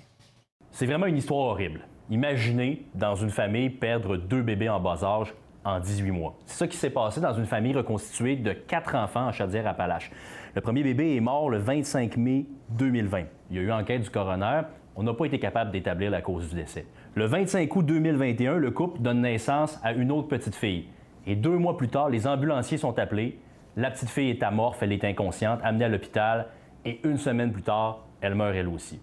C'est 0.72 0.86
vraiment 0.86 1.06
une 1.06 1.18
histoire 1.18 1.46
horrible. 1.46 1.86
Imaginez, 2.10 2.84
dans 2.96 3.14
une 3.14 3.30
famille, 3.30 3.70
perdre 3.70 4.16
deux 4.16 4.42
bébés 4.42 4.68
en 4.68 4.80
bas 4.80 4.98
âge 5.04 5.32
en 5.64 5.78
18 5.78 6.10
mois. 6.10 6.34
C'est 6.46 6.58
ça 6.58 6.66
qui 6.66 6.76
s'est 6.76 6.90
passé 6.90 7.20
dans 7.20 7.34
une 7.34 7.46
famille 7.46 7.72
reconstituée 7.72 8.34
de 8.34 8.52
quatre 8.52 8.96
enfants 8.96 9.28
en 9.28 9.32
Chaudière-Appalaches. 9.32 10.10
Le 10.54 10.60
premier 10.60 10.84
bébé 10.84 11.16
est 11.16 11.20
mort 11.20 11.50
le 11.50 11.58
25 11.58 12.16
mai 12.16 12.46
2020. 12.68 13.24
Il 13.50 13.56
y 13.56 13.58
a 13.58 13.62
eu 13.62 13.72
enquête 13.72 14.02
du 14.02 14.10
coroner. 14.10 14.60
On 14.94 15.02
n'a 15.02 15.12
pas 15.12 15.24
été 15.24 15.40
capable 15.40 15.72
d'établir 15.72 16.12
la 16.12 16.22
cause 16.22 16.48
du 16.50 16.54
décès. 16.54 16.86
Le 17.16 17.24
25 17.24 17.74
août 17.74 17.84
2021, 17.84 18.58
le 18.58 18.70
couple 18.70 19.00
donne 19.00 19.22
naissance 19.22 19.80
à 19.82 19.92
une 19.94 20.12
autre 20.12 20.28
petite 20.28 20.54
fille. 20.54 20.84
Et 21.26 21.34
deux 21.34 21.58
mois 21.58 21.76
plus 21.76 21.88
tard, 21.88 22.08
les 22.08 22.28
ambulanciers 22.28 22.78
sont 22.78 22.96
appelés. 23.00 23.40
La 23.76 23.90
petite 23.90 24.10
fille 24.10 24.30
est 24.30 24.44
amorphe, 24.44 24.80
elle 24.80 24.92
est 24.92 25.02
inconsciente, 25.02 25.58
amenée 25.64 25.86
à 25.86 25.88
l'hôpital. 25.88 26.46
Et 26.84 27.00
une 27.02 27.18
semaine 27.18 27.50
plus 27.50 27.62
tard, 27.62 28.04
elle 28.20 28.36
meurt 28.36 28.54
elle 28.54 28.68
aussi. 28.68 29.00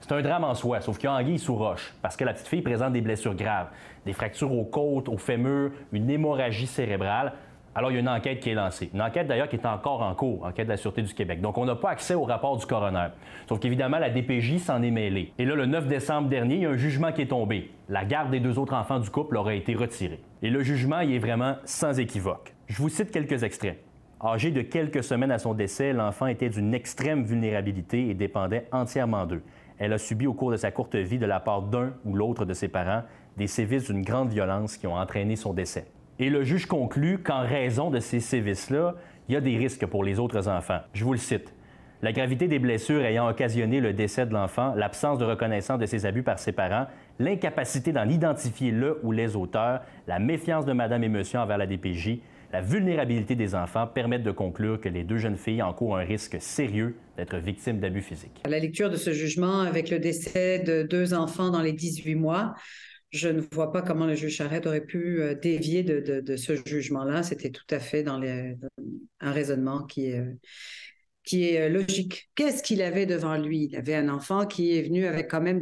C'est 0.00 0.12
un 0.12 0.22
drame 0.22 0.44
en 0.44 0.54
soi, 0.54 0.80
sauf 0.80 0.96
qu'il 0.96 1.10
y 1.28 1.38
sous 1.38 1.56
roche, 1.56 1.94
parce 2.00 2.16
que 2.16 2.24
la 2.24 2.32
petite 2.32 2.48
fille 2.48 2.62
présente 2.62 2.92
des 2.92 3.00
blessures 3.02 3.34
graves, 3.34 3.68
des 4.06 4.12
fractures 4.14 4.52
aux 4.52 4.64
côtes, 4.64 5.08
aux 5.10 5.18
fémurs, 5.18 5.72
une 5.92 6.08
hémorragie 6.08 6.66
cérébrale. 6.66 7.32
Alors, 7.76 7.90
il 7.90 7.94
y 7.94 7.96
a 7.98 8.00
une 8.00 8.08
enquête 8.08 8.40
qui 8.40 8.48
est 8.48 8.54
lancée. 8.54 8.88
Une 8.94 9.02
enquête 9.02 9.28
d'ailleurs 9.28 9.50
qui 9.50 9.56
est 9.56 9.66
encore 9.66 10.00
en 10.00 10.14
cours, 10.14 10.46
enquête 10.46 10.66
de 10.66 10.72
la 10.72 10.78
Sûreté 10.78 11.02
du 11.02 11.12
Québec. 11.12 11.42
Donc, 11.42 11.58
on 11.58 11.66
n'a 11.66 11.76
pas 11.76 11.90
accès 11.90 12.14
au 12.14 12.24
rapport 12.24 12.56
du 12.56 12.64
coroner. 12.64 13.08
Sauf 13.46 13.60
qu'évidemment, 13.60 13.98
la 13.98 14.08
DPJ 14.08 14.56
s'en 14.56 14.82
est 14.82 14.90
mêlée. 14.90 15.34
Et 15.38 15.44
là, 15.44 15.54
le 15.54 15.66
9 15.66 15.86
décembre 15.86 16.30
dernier, 16.30 16.54
il 16.54 16.62
y 16.62 16.66
a 16.66 16.70
un 16.70 16.76
jugement 16.76 17.12
qui 17.12 17.20
est 17.20 17.26
tombé. 17.26 17.70
La 17.90 18.06
garde 18.06 18.30
des 18.30 18.40
deux 18.40 18.58
autres 18.58 18.74
enfants 18.74 18.98
du 18.98 19.10
couple 19.10 19.36
aurait 19.36 19.58
été 19.58 19.74
retirée. 19.74 20.20
Et 20.40 20.48
le 20.48 20.62
jugement, 20.62 21.00
il 21.00 21.12
est 21.12 21.18
vraiment 21.18 21.56
sans 21.66 22.00
équivoque. 22.00 22.54
Je 22.66 22.80
vous 22.80 22.88
cite 22.88 23.10
quelques 23.10 23.42
extraits. 23.42 23.78
Âgé 24.24 24.50
de 24.50 24.62
quelques 24.62 25.04
semaines 25.04 25.30
à 25.30 25.38
son 25.38 25.52
décès, 25.52 25.92
l'enfant 25.92 26.26
était 26.26 26.48
d'une 26.48 26.72
extrême 26.72 27.24
vulnérabilité 27.24 28.08
et 28.08 28.14
dépendait 28.14 28.66
entièrement 28.72 29.26
d'eux 29.26 29.42
elle 29.78 29.92
a 29.92 29.98
subi 29.98 30.26
au 30.26 30.34
cours 30.34 30.50
de 30.50 30.56
sa 30.56 30.70
courte 30.70 30.96
vie 30.96 31.18
de 31.18 31.26
la 31.26 31.40
part 31.40 31.62
d'un 31.62 31.92
ou 32.04 32.14
l'autre 32.14 32.44
de 32.44 32.54
ses 32.54 32.68
parents 32.68 33.02
des 33.36 33.46
sévices 33.46 33.90
d'une 33.90 34.02
grande 34.02 34.30
violence 34.30 34.76
qui 34.76 34.86
ont 34.86 34.96
entraîné 34.96 35.36
son 35.36 35.52
décès. 35.52 35.86
Et 36.18 36.30
le 36.30 36.44
juge 36.44 36.64
conclut 36.64 37.18
qu'en 37.18 37.40
raison 37.40 37.90
de 37.90 38.00
ces 38.00 38.20
sévices-là, 38.20 38.94
il 39.28 39.34
y 39.34 39.36
a 39.36 39.40
des 39.42 39.56
risques 39.56 39.84
pour 39.84 40.02
les 40.02 40.18
autres 40.18 40.48
enfants. 40.48 40.80
Je 40.94 41.04
vous 41.04 41.12
le 41.12 41.18
cite. 41.18 41.52
La 42.00 42.12
gravité 42.12 42.48
des 42.48 42.58
blessures 42.58 43.04
ayant 43.04 43.28
occasionné 43.28 43.80
le 43.80 43.92
décès 43.92 44.24
de 44.24 44.32
l'enfant, 44.32 44.74
l'absence 44.74 45.18
de 45.18 45.24
reconnaissance 45.24 45.78
de 45.78 45.84
ses 45.84 46.06
abus 46.06 46.22
par 46.22 46.38
ses 46.38 46.52
parents, 46.52 46.86
l'incapacité 47.18 47.92
d'en 47.92 48.08
identifier 48.08 48.70
le 48.70 48.98
ou 49.02 49.12
les 49.12 49.36
auteurs, 49.36 49.80
la 50.06 50.18
méfiance 50.18 50.64
de 50.64 50.72
madame 50.72 51.04
et 51.04 51.08
monsieur 51.08 51.38
envers 51.38 51.58
la 51.58 51.66
DPJ, 51.66 52.18
la 52.52 52.60
vulnérabilité 52.62 53.34
des 53.34 53.54
enfants 53.54 53.86
permettent 53.86 54.22
de 54.22 54.30
conclure 54.30 54.80
que 54.80 54.88
les 54.88 55.04
deux 55.04 55.18
jeunes 55.18 55.36
filles 55.36 55.62
encourent 55.62 55.98
un 55.98 56.04
risque 56.04 56.36
sérieux 56.40 56.96
d'être 57.18 57.36
victimes 57.36 57.80
d'abus 57.80 58.02
physiques. 58.02 58.40
À 58.44 58.48
la 58.48 58.58
lecture 58.58 58.88
de 58.88 58.96
ce 58.96 59.12
jugement, 59.12 59.60
avec 59.60 59.90
le 59.90 59.98
décès 59.98 60.60
de 60.60 60.82
deux 60.82 61.12
enfants 61.12 61.50
dans 61.50 61.62
les 61.62 61.72
18 61.72 62.14
mois, 62.14 62.54
je 63.16 63.28
ne 63.28 63.40
vois 63.52 63.72
pas 63.72 63.82
comment 63.82 64.06
le 64.06 64.14
juge 64.14 64.34
Charette 64.36 64.66
aurait 64.66 64.84
pu 64.84 65.20
euh, 65.20 65.34
dévier 65.34 65.82
de, 65.82 66.36
ce 66.36 66.54
jugement-là. 66.54 67.22
C'était 67.22 67.50
tout 67.50 67.66
à 67.70 67.80
fait 67.80 68.02
dans 68.02 68.20
un 68.22 69.32
raisonnement 69.32 69.84
qui 69.84 70.06
est, 70.06 70.20
euh, 71.60 71.68
logique. 71.68 72.30
Qu'est-ce 72.34 72.62
qu'il 72.62 72.82
avait 72.82 73.06
devant 73.06 73.36
lui? 73.36 73.68
Il 73.70 73.76
avait 73.76 73.94
un 73.94 74.08
enfant 74.08 74.46
qui 74.46 74.76
est 74.76 74.82
venu 74.82 75.06
avec 75.06 75.28
quand 75.30 75.40
même 75.40 75.60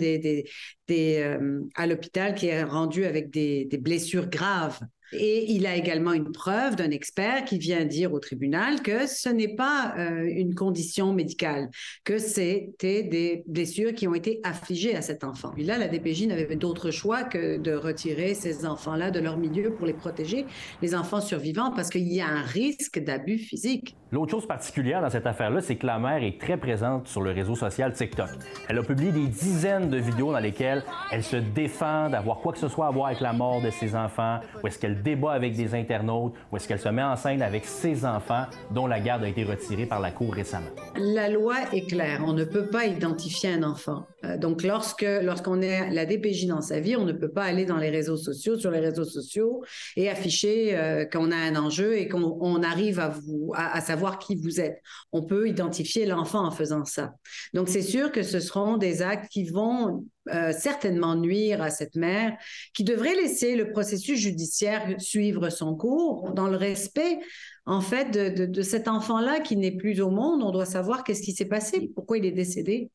euh, 0.91 1.61
à 1.77 1.87
l'hôpital, 1.87 2.35
qui 2.35 2.49
est 2.49 2.65
rendu 2.65 3.05
avec 3.05 3.31
des 3.31 3.79
blessures 3.81 4.29
graves. 4.29 4.81
Et 5.15 5.53
il 5.53 5.67
a 5.67 5.77
également 5.77 6.13
une 6.13 6.33
preuve 6.33 6.77
d'un 6.77 6.91
expert 6.91 7.45
qui 7.45 7.59
vient 7.59 7.85
dire 7.85 8.13
au 8.13 8.21
tribunal 8.21 8.83
que 8.83 9.07
ce 9.07 9.29
n'est 9.29 9.55
pas 9.55 9.95
euh, 9.99 10.25
une 10.25 10.55
condition 10.55 11.13
médicale, 11.13 11.71
que 12.05 12.19
c'était 12.19 13.03
des 13.03 13.45
blessures 13.47 13.95
qui 13.95 14.09
ont 14.09 14.15
été 14.15 14.41
affligées 14.43 14.97
à 14.97 15.03
cet 15.03 15.25
enfant. 15.25 15.53
Et 15.57 15.65
là, 15.65 15.79
la 15.79 15.89
DPJ 15.89 16.27
n'avait 16.27 16.57
d'autre 16.57 16.91
choix 16.91 17.25
que 17.25 17.59
de 17.59 17.73
retirer 17.73 18.35
ces 18.35 18.67
enfants-là 18.67 19.11
de 19.11 19.21
leur 19.21 19.37
milieu 19.37 19.75
pour 19.75 19.87
les 19.87 19.95
protéger, 19.95 20.47
les 20.83 20.95
enfants 20.95 21.21
survivants, 21.21 21.71
parce 21.71 21.91
qu'il 21.91 22.13
y 22.13 22.21
a 22.21 22.29
un 22.29 22.43
risque 22.43 22.99
d'abus 22.99 23.39
physique. 23.39 23.97
L'autre 24.15 24.31
chose 24.31 24.47
particulière 24.47 25.03
dans 25.03 25.11
cette 25.11 25.27
affaire-là, 25.27 25.61
c'est 25.61 25.75
que 25.75 25.89
la 25.89 25.99
mère 25.99 26.23
est 26.23 26.41
très 26.41 26.57
présente 26.57 27.09
sur 27.09 27.21
le 27.21 27.33
réseau 27.33 27.57
social 27.57 27.93
TikTok. 27.93 28.29
Elle 28.69 28.79
a 28.79 28.83
publié 28.85 29.11
des 29.11 29.27
dizaines 29.27 29.91
de 29.91 29.97
vidéos 29.97 30.31
dans 30.31 30.39
lesquelles 30.39 30.85
elle 31.11 31.25
se 31.25 31.35
défend 31.35 32.09
d'avoir 32.09 32.39
quoi 32.39 32.53
que 32.53 32.61
ce 32.61 32.69
soit 32.69 32.87
à 32.87 32.93
voir 32.93 33.09
avec 33.09 33.19
la 33.19 33.33
mort 33.33 33.61
de 33.61 33.71
ses 33.71 33.97
enfants, 33.97 34.39
ou 34.63 34.69
est-ce 34.69 34.79
qu'elle 34.79 35.03
débat 35.03 35.33
avec 35.33 35.57
des 35.57 35.75
internautes, 35.75 36.33
ou 36.53 36.57
est-ce 36.57 36.69
qu'elle 36.69 36.79
se 36.79 36.89
met 36.91 37.03
en 37.03 37.17
scène 37.17 37.43
avec 37.43 37.65
ses 37.65 38.07
enfants, 38.07 38.45
dont 38.71 38.87
la 38.87 39.01
garde 39.01 39.25
a 39.25 39.29
été 39.29 39.43
retirée 39.43 39.87
par 39.87 39.99
la 39.99 40.13
Cour 40.13 40.33
récemment. 40.33 40.71
La 40.95 41.29
loi 41.29 41.57
est 41.73 41.89
claire. 41.89 42.23
On 42.25 42.35
ne 42.35 42.45
peut 42.45 42.69
pas 42.69 42.87
identifier 42.87 43.51
un 43.51 43.65
enfant. 43.65 44.07
Euh, 44.25 44.39
donc, 44.39 44.63
lorsque 44.63 45.05
lorsqu'on 45.23 45.61
est 45.61 45.91
la 45.91 46.07
DPJ 46.07 46.47
dans 46.47 46.61
sa 46.61 46.79
vie, 46.79 46.95
on 46.95 47.05
ne 47.05 47.13
peut 47.13 47.33
pas 47.33 47.43
aller 47.43 47.65
dans 47.65 47.79
les 47.79 47.91
réseaux 47.91 48.17
sociaux, 48.17 48.57
sur 48.57 48.71
les 48.71 48.79
réseaux 48.79 49.05
sociaux, 49.05 49.65
et 49.97 50.09
afficher 50.09 50.79
euh, 50.79 51.05
qu'on 51.05 51.33
a 51.33 51.37
un 51.37 51.57
enjeu 51.57 51.97
et 51.97 52.07
qu'on 52.07 52.63
arrive 52.63 53.01
à, 53.01 53.09
vous, 53.09 53.53
à 53.57 53.81
savoir 53.81 54.04
qui 54.13 54.37
vous 54.37 54.61
êtes. 54.61 54.81
On 55.13 55.23
peut 55.23 55.49
identifier 55.49 56.07
l'enfant 56.07 56.47
en 56.47 56.51
faisant 56.51 56.85
ça. 56.85 57.15
Donc, 57.53 57.69
c'est 57.69 57.83
sûr 57.83 58.13
que 58.13 58.23
ce 58.23 58.41
seront 58.41 58.77
des 58.77 59.03
actes 59.03 59.31
qui 59.31 59.45
vont 59.45 60.07
euh, 60.33 60.53
certainement 60.53 61.17
nuire 61.17 61.63
à 61.63 61.71
cette 61.71 61.97
mère, 61.97 62.37
qui 62.75 62.85
devrait 62.85 63.15
laisser 63.15 63.57
le 63.57 63.71
processus 63.71 64.19
judiciaire 64.19 64.95
suivre 64.99 65.51
son 65.51 65.75
cours 65.75 66.33
dans 66.33 66.49
le 66.49 66.57
respect, 66.57 67.19
en 67.67 67.81
fait, 67.81 68.11
de, 68.11 68.47
de 68.47 68.63
cet 68.63 68.89
enfant-là 68.89 69.41
qui 69.41 69.57
n'est 69.57 69.77
plus 69.77 70.01
au 70.01 70.11
monde. 70.11 70.43
On 70.43 70.51
doit 70.51 70.67
savoir 70.67 71.05
qu'est-ce 71.05 71.23
qui 71.23 71.33
s'est 71.33 71.45
passé, 71.45 71.91
pourquoi 71.95 72.19
il 72.19 72.25
est 72.25 72.33
décédé. 72.33 72.91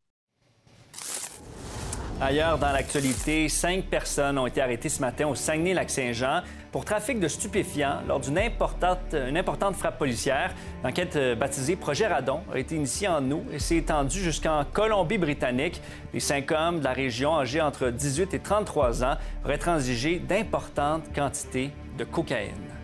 Ailleurs 2.22 2.58
dans 2.58 2.74
l'actualité, 2.74 3.48
cinq 3.48 3.86
personnes 3.86 4.38
ont 4.38 4.46
été 4.46 4.60
arrêtées 4.60 4.90
ce 4.90 5.00
matin 5.00 5.28
au 5.28 5.36
Saguenay-Lac-Saint-Jean 5.36 6.42
pour 6.70 6.84
trafic 6.84 7.18
de 7.18 7.30
stupéfiants 7.30 8.02
lors 8.10 8.20
d'une 8.20 8.38
importante, 8.38 9.00
une 9.14 9.38
importante 9.38 9.78
frappe 9.78 9.98
policière. 9.98 10.54
L'enquête 10.84 11.16
euh, 11.16 11.36
baptisée 11.36 11.78
Projet 11.78 12.08
Radon 12.08 12.42
a 12.54 12.60
été 12.60 12.76
initiée 12.76 13.08
en 13.08 13.32
août 13.32 13.46
et 13.54 13.60
s'est 13.60 13.78
étendue 13.78 14.20
jusqu'en 14.20 14.66
Colombie-Britannique. 14.66 15.82
Les 16.14 16.20
cinq 16.20 16.52
hommes 16.52 16.80
de 16.80 16.84
la 16.84 16.94
région, 16.94 17.40
âgés 17.40 17.62
entre 17.62 17.90
18 17.90 18.34
et 18.34 18.40
33 18.40 19.06
ans, 19.06 19.16
auraient 19.46 19.58
transigé 19.58 20.20
d'importantes 20.20 21.06
quantités 21.16 21.72
de 21.98 22.04
cocaïne. 22.04 22.79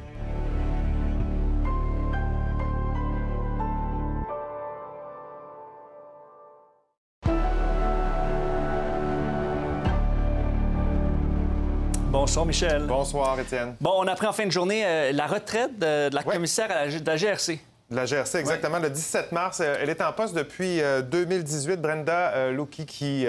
Bonsoir, 12.15 12.45
Michel. 12.45 12.83
Bonsoir, 12.83 13.37
Étienne. 13.41 13.75
Bon, 13.81 13.91
on 13.97 14.07
a 14.07 14.15
pris 14.15 14.25
en 14.25 14.31
fin 14.31 14.45
de 14.45 14.51
journée 14.51 14.85
euh, 14.85 15.11
la 15.11 15.27
retraite 15.27 15.77
de, 15.77 16.09
la 16.15 16.23
commissaire 16.23 16.69
de 16.69 17.05
la 17.05 17.17
GRC. 17.17 17.59
De 17.91 17.95
la 17.97 18.05
GRC, 18.05 18.35
exactement. 18.37 18.79
Le 18.79 18.89
17 18.89 19.33
mars, 19.33 19.59
euh, 19.59 19.75
elle 19.81 19.89
est 19.89 20.01
en 20.01 20.13
poste 20.13 20.33
depuis 20.33 20.81
2018. 21.11 21.73
Euh, 21.73 21.75
Brenda 21.75 22.51
Luki, 22.51 22.85
qui 22.85 23.27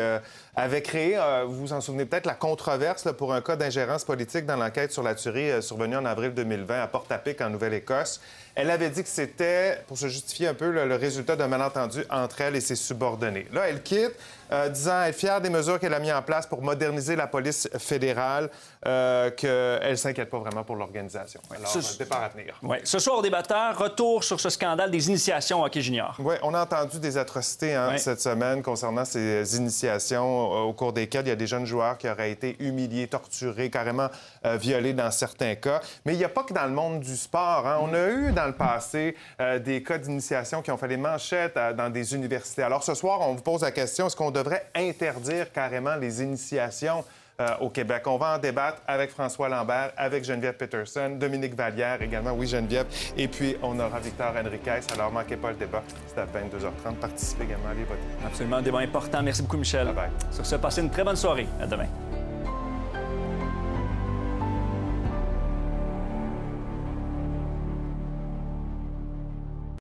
avait 0.56 0.82
créé, 0.82 1.18
vous 1.46 1.54
vous 1.54 1.72
en 1.72 1.80
souvenez 1.80 2.06
peut-être, 2.06 2.26
la 2.26 2.34
controverse 2.34 3.12
pour 3.12 3.34
un 3.34 3.42
cas 3.42 3.56
d'ingérence 3.56 4.04
politique 4.04 4.46
dans 4.46 4.56
l'enquête 4.56 4.92
sur 4.92 5.02
la 5.02 5.14
tuerie 5.14 5.62
survenue 5.62 5.96
en 5.96 6.04
avril 6.04 6.32
2020 6.32 6.82
à 6.82 6.86
Port-à-Pic, 6.86 7.40
en 7.40 7.50
Nouvelle-Écosse. 7.50 8.20
Elle 8.56 8.70
avait 8.70 8.88
dit 8.88 9.02
que 9.02 9.08
c'était, 9.08 9.82
pour 9.86 9.98
se 9.98 10.08
justifier 10.08 10.48
un 10.48 10.54
peu, 10.54 10.70
le, 10.70 10.96
résultat 10.96 11.36
d'un 11.36 11.46
malentendu 11.46 12.02
entre 12.08 12.40
elle 12.40 12.56
et 12.56 12.62
ses 12.62 12.74
subordonnés. 12.74 13.46
Là, 13.52 13.68
elle 13.68 13.82
quitte, 13.82 14.14
euh, 14.50 14.70
disant 14.70 15.02
être 15.02 15.14
fière 15.14 15.42
des 15.42 15.50
mesures 15.50 15.78
qu'elle 15.78 15.92
a 15.92 15.98
mises 15.98 16.14
en 16.14 16.22
place 16.22 16.46
pour 16.46 16.62
moderniser 16.62 17.16
la 17.16 17.26
police 17.26 17.68
fédérale, 17.78 18.48
euh, 18.86 19.30
qu'elle 19.30 19.90
ne 19.90 19.96
s'inquiète 19.96 20.30
pas 20.30 20.38
vraiment 20.38 20.64
pour 20.64 20.76
l'organisation. 20.76 21.38
Alors, 21.54 21.68
ce... 21.68 21.98
départ 21.98 22.22
à. 22.22 22.66
Ouais. 22.66 22.80
Ce 22.82 22.98
soir, 22.98 23.18
au 23.18 23.22
débatteur, 23.22 23.76
retour 23.76 24.24
sur 24.24 24.40
ce 24.40 24.48
scandale 24.48 24.90
des 24.90 25.06
initiations 25.08 25.60
au 25.60 25.66
hockey 25.66 25.82
junior. 25.82 26.16
Oui, 26.18 26.36
on 26.42 26.54
a 26.54 26.62
entendu 26.62 26.98
des 26.98 27.18
atrocités 27.18 27.74
hein, 27.74 27.98
cette 27.98 28.22
semaine 28.22 28.62
concernant 28.62 29.04
ces 29.04 29.56
initiations 29.56 30.45
au 30.46 30.72
cours 30.72 30.92
desquelles 30.92 31.26
il 31.26 31.28
y 31.28 31.32
a 31.32 31.36
des 31.36 31.46
jeunes 31.46 31.66
joueurs 31.66 31.98
qui 31.98 32.08
auraient 32.08 32.30
été 32.30 32.56
humiliés, 32.60 33.06
torturés, 33.06 33.70
carrément 33.70 34.08
euh, 34.44 34.56
violés 34.56 34.92
dans 34.92 35.10
certains 35.10 35.54
cas. 35.54 35.80
Mais 36.04 36.14
il 36.14 36.18
n'y 36.18 36.24
a 36.24 36.28
pas 36.28 36.44
que 36.44 36.52
dans 36.52 36.64
le 36.64 36.72
monde 36.72 37.00
du 37.00 37.16
sport. 37.16 37.66
Hein. 37.66 37.78
On 37.80 37.92
a 37.94 38.08
eu 38.08 38.32
dans 38.32 38.46
le 38.46 38.52
passé 38.52 39.16
euh, 39.40 39.58
des 39.58 39.82
cas 39.82 39.98
d'initiation 39.98 40.62
qui 40.62 40.70
ont 40.70 40.76
fait 40.76 40.88
les 40.88 40.96
manchettes 40.96 41.56
euh, 41.56 41.72
dans 41.72 41.90
des 41.90 42.14
universités. 42.14 42.62
Alors 42.62 42.82
ce 42.82 42.94
soir, 42.94 43.20
on 43.20 43.34
vous 43.34 43.42
pose 43.42 43.62
la 43.62 43.70
question, 43.70 44.06
est-ce 44.06 44.16
qu'on 44.16 44.30
devrait 44.30 44.66
interdire 44.74 45.52
carrément 45.52 45.96
les 45.96 46.22
initiations 46.22 47.04
au 47.60 47.70
Québec. 47.70 48.02
On 48.06 48.16
va 48.16 48.36
en 48.36 48.38
débattre 48.38 48.82
avec 48.86 49.10
François 49.10 49.48
Lambert, 49.48 49.92
avec 49.96 50.24
Geneviève 50.24 50.54
Peterson, 50.54 51.16
Dominique 51.18 51.54
Vallière 51.54 52.00
également, 52.00 52.32
oui 52.32 52.46
Geneviève, 52.46 52.86
et 53.16 53.28
puis 53.28 53.56
on 53.62 53.78
aura 53.78 54.00
Victor 54.00 54.32
Henriquez. 54.36 54.80
Alors 54.92 55.12
manquez 55.12 55.36
pas 55.36 55.50
le 55.50 55.56
débat, 55.56 55.82
c'est 56.06 56.20
à 56.20 56.24
22h30. 56.24 56.96
Participez 57.00 57.44
également, 57.44 57.68
allez 57.70 57.84
voter. 57.84 58.00
Absolument, 58.24 58.56
un 58.56 58.62
débat 58.62 58.78
important. 58.78 59.22
Merci 59.22 59.42
beaucoup 59.42 59.58
Michel. 59.58 59.88
Sur 60.30 60.46
ce, 60.46 60.56
passez 60.56 60.80
une 60.80 60.90
très 60.90 61.04
bonne 61.04 61.16
soirée. 61.16 61.46
À 61.60 61.66
demain. 61.66 61.86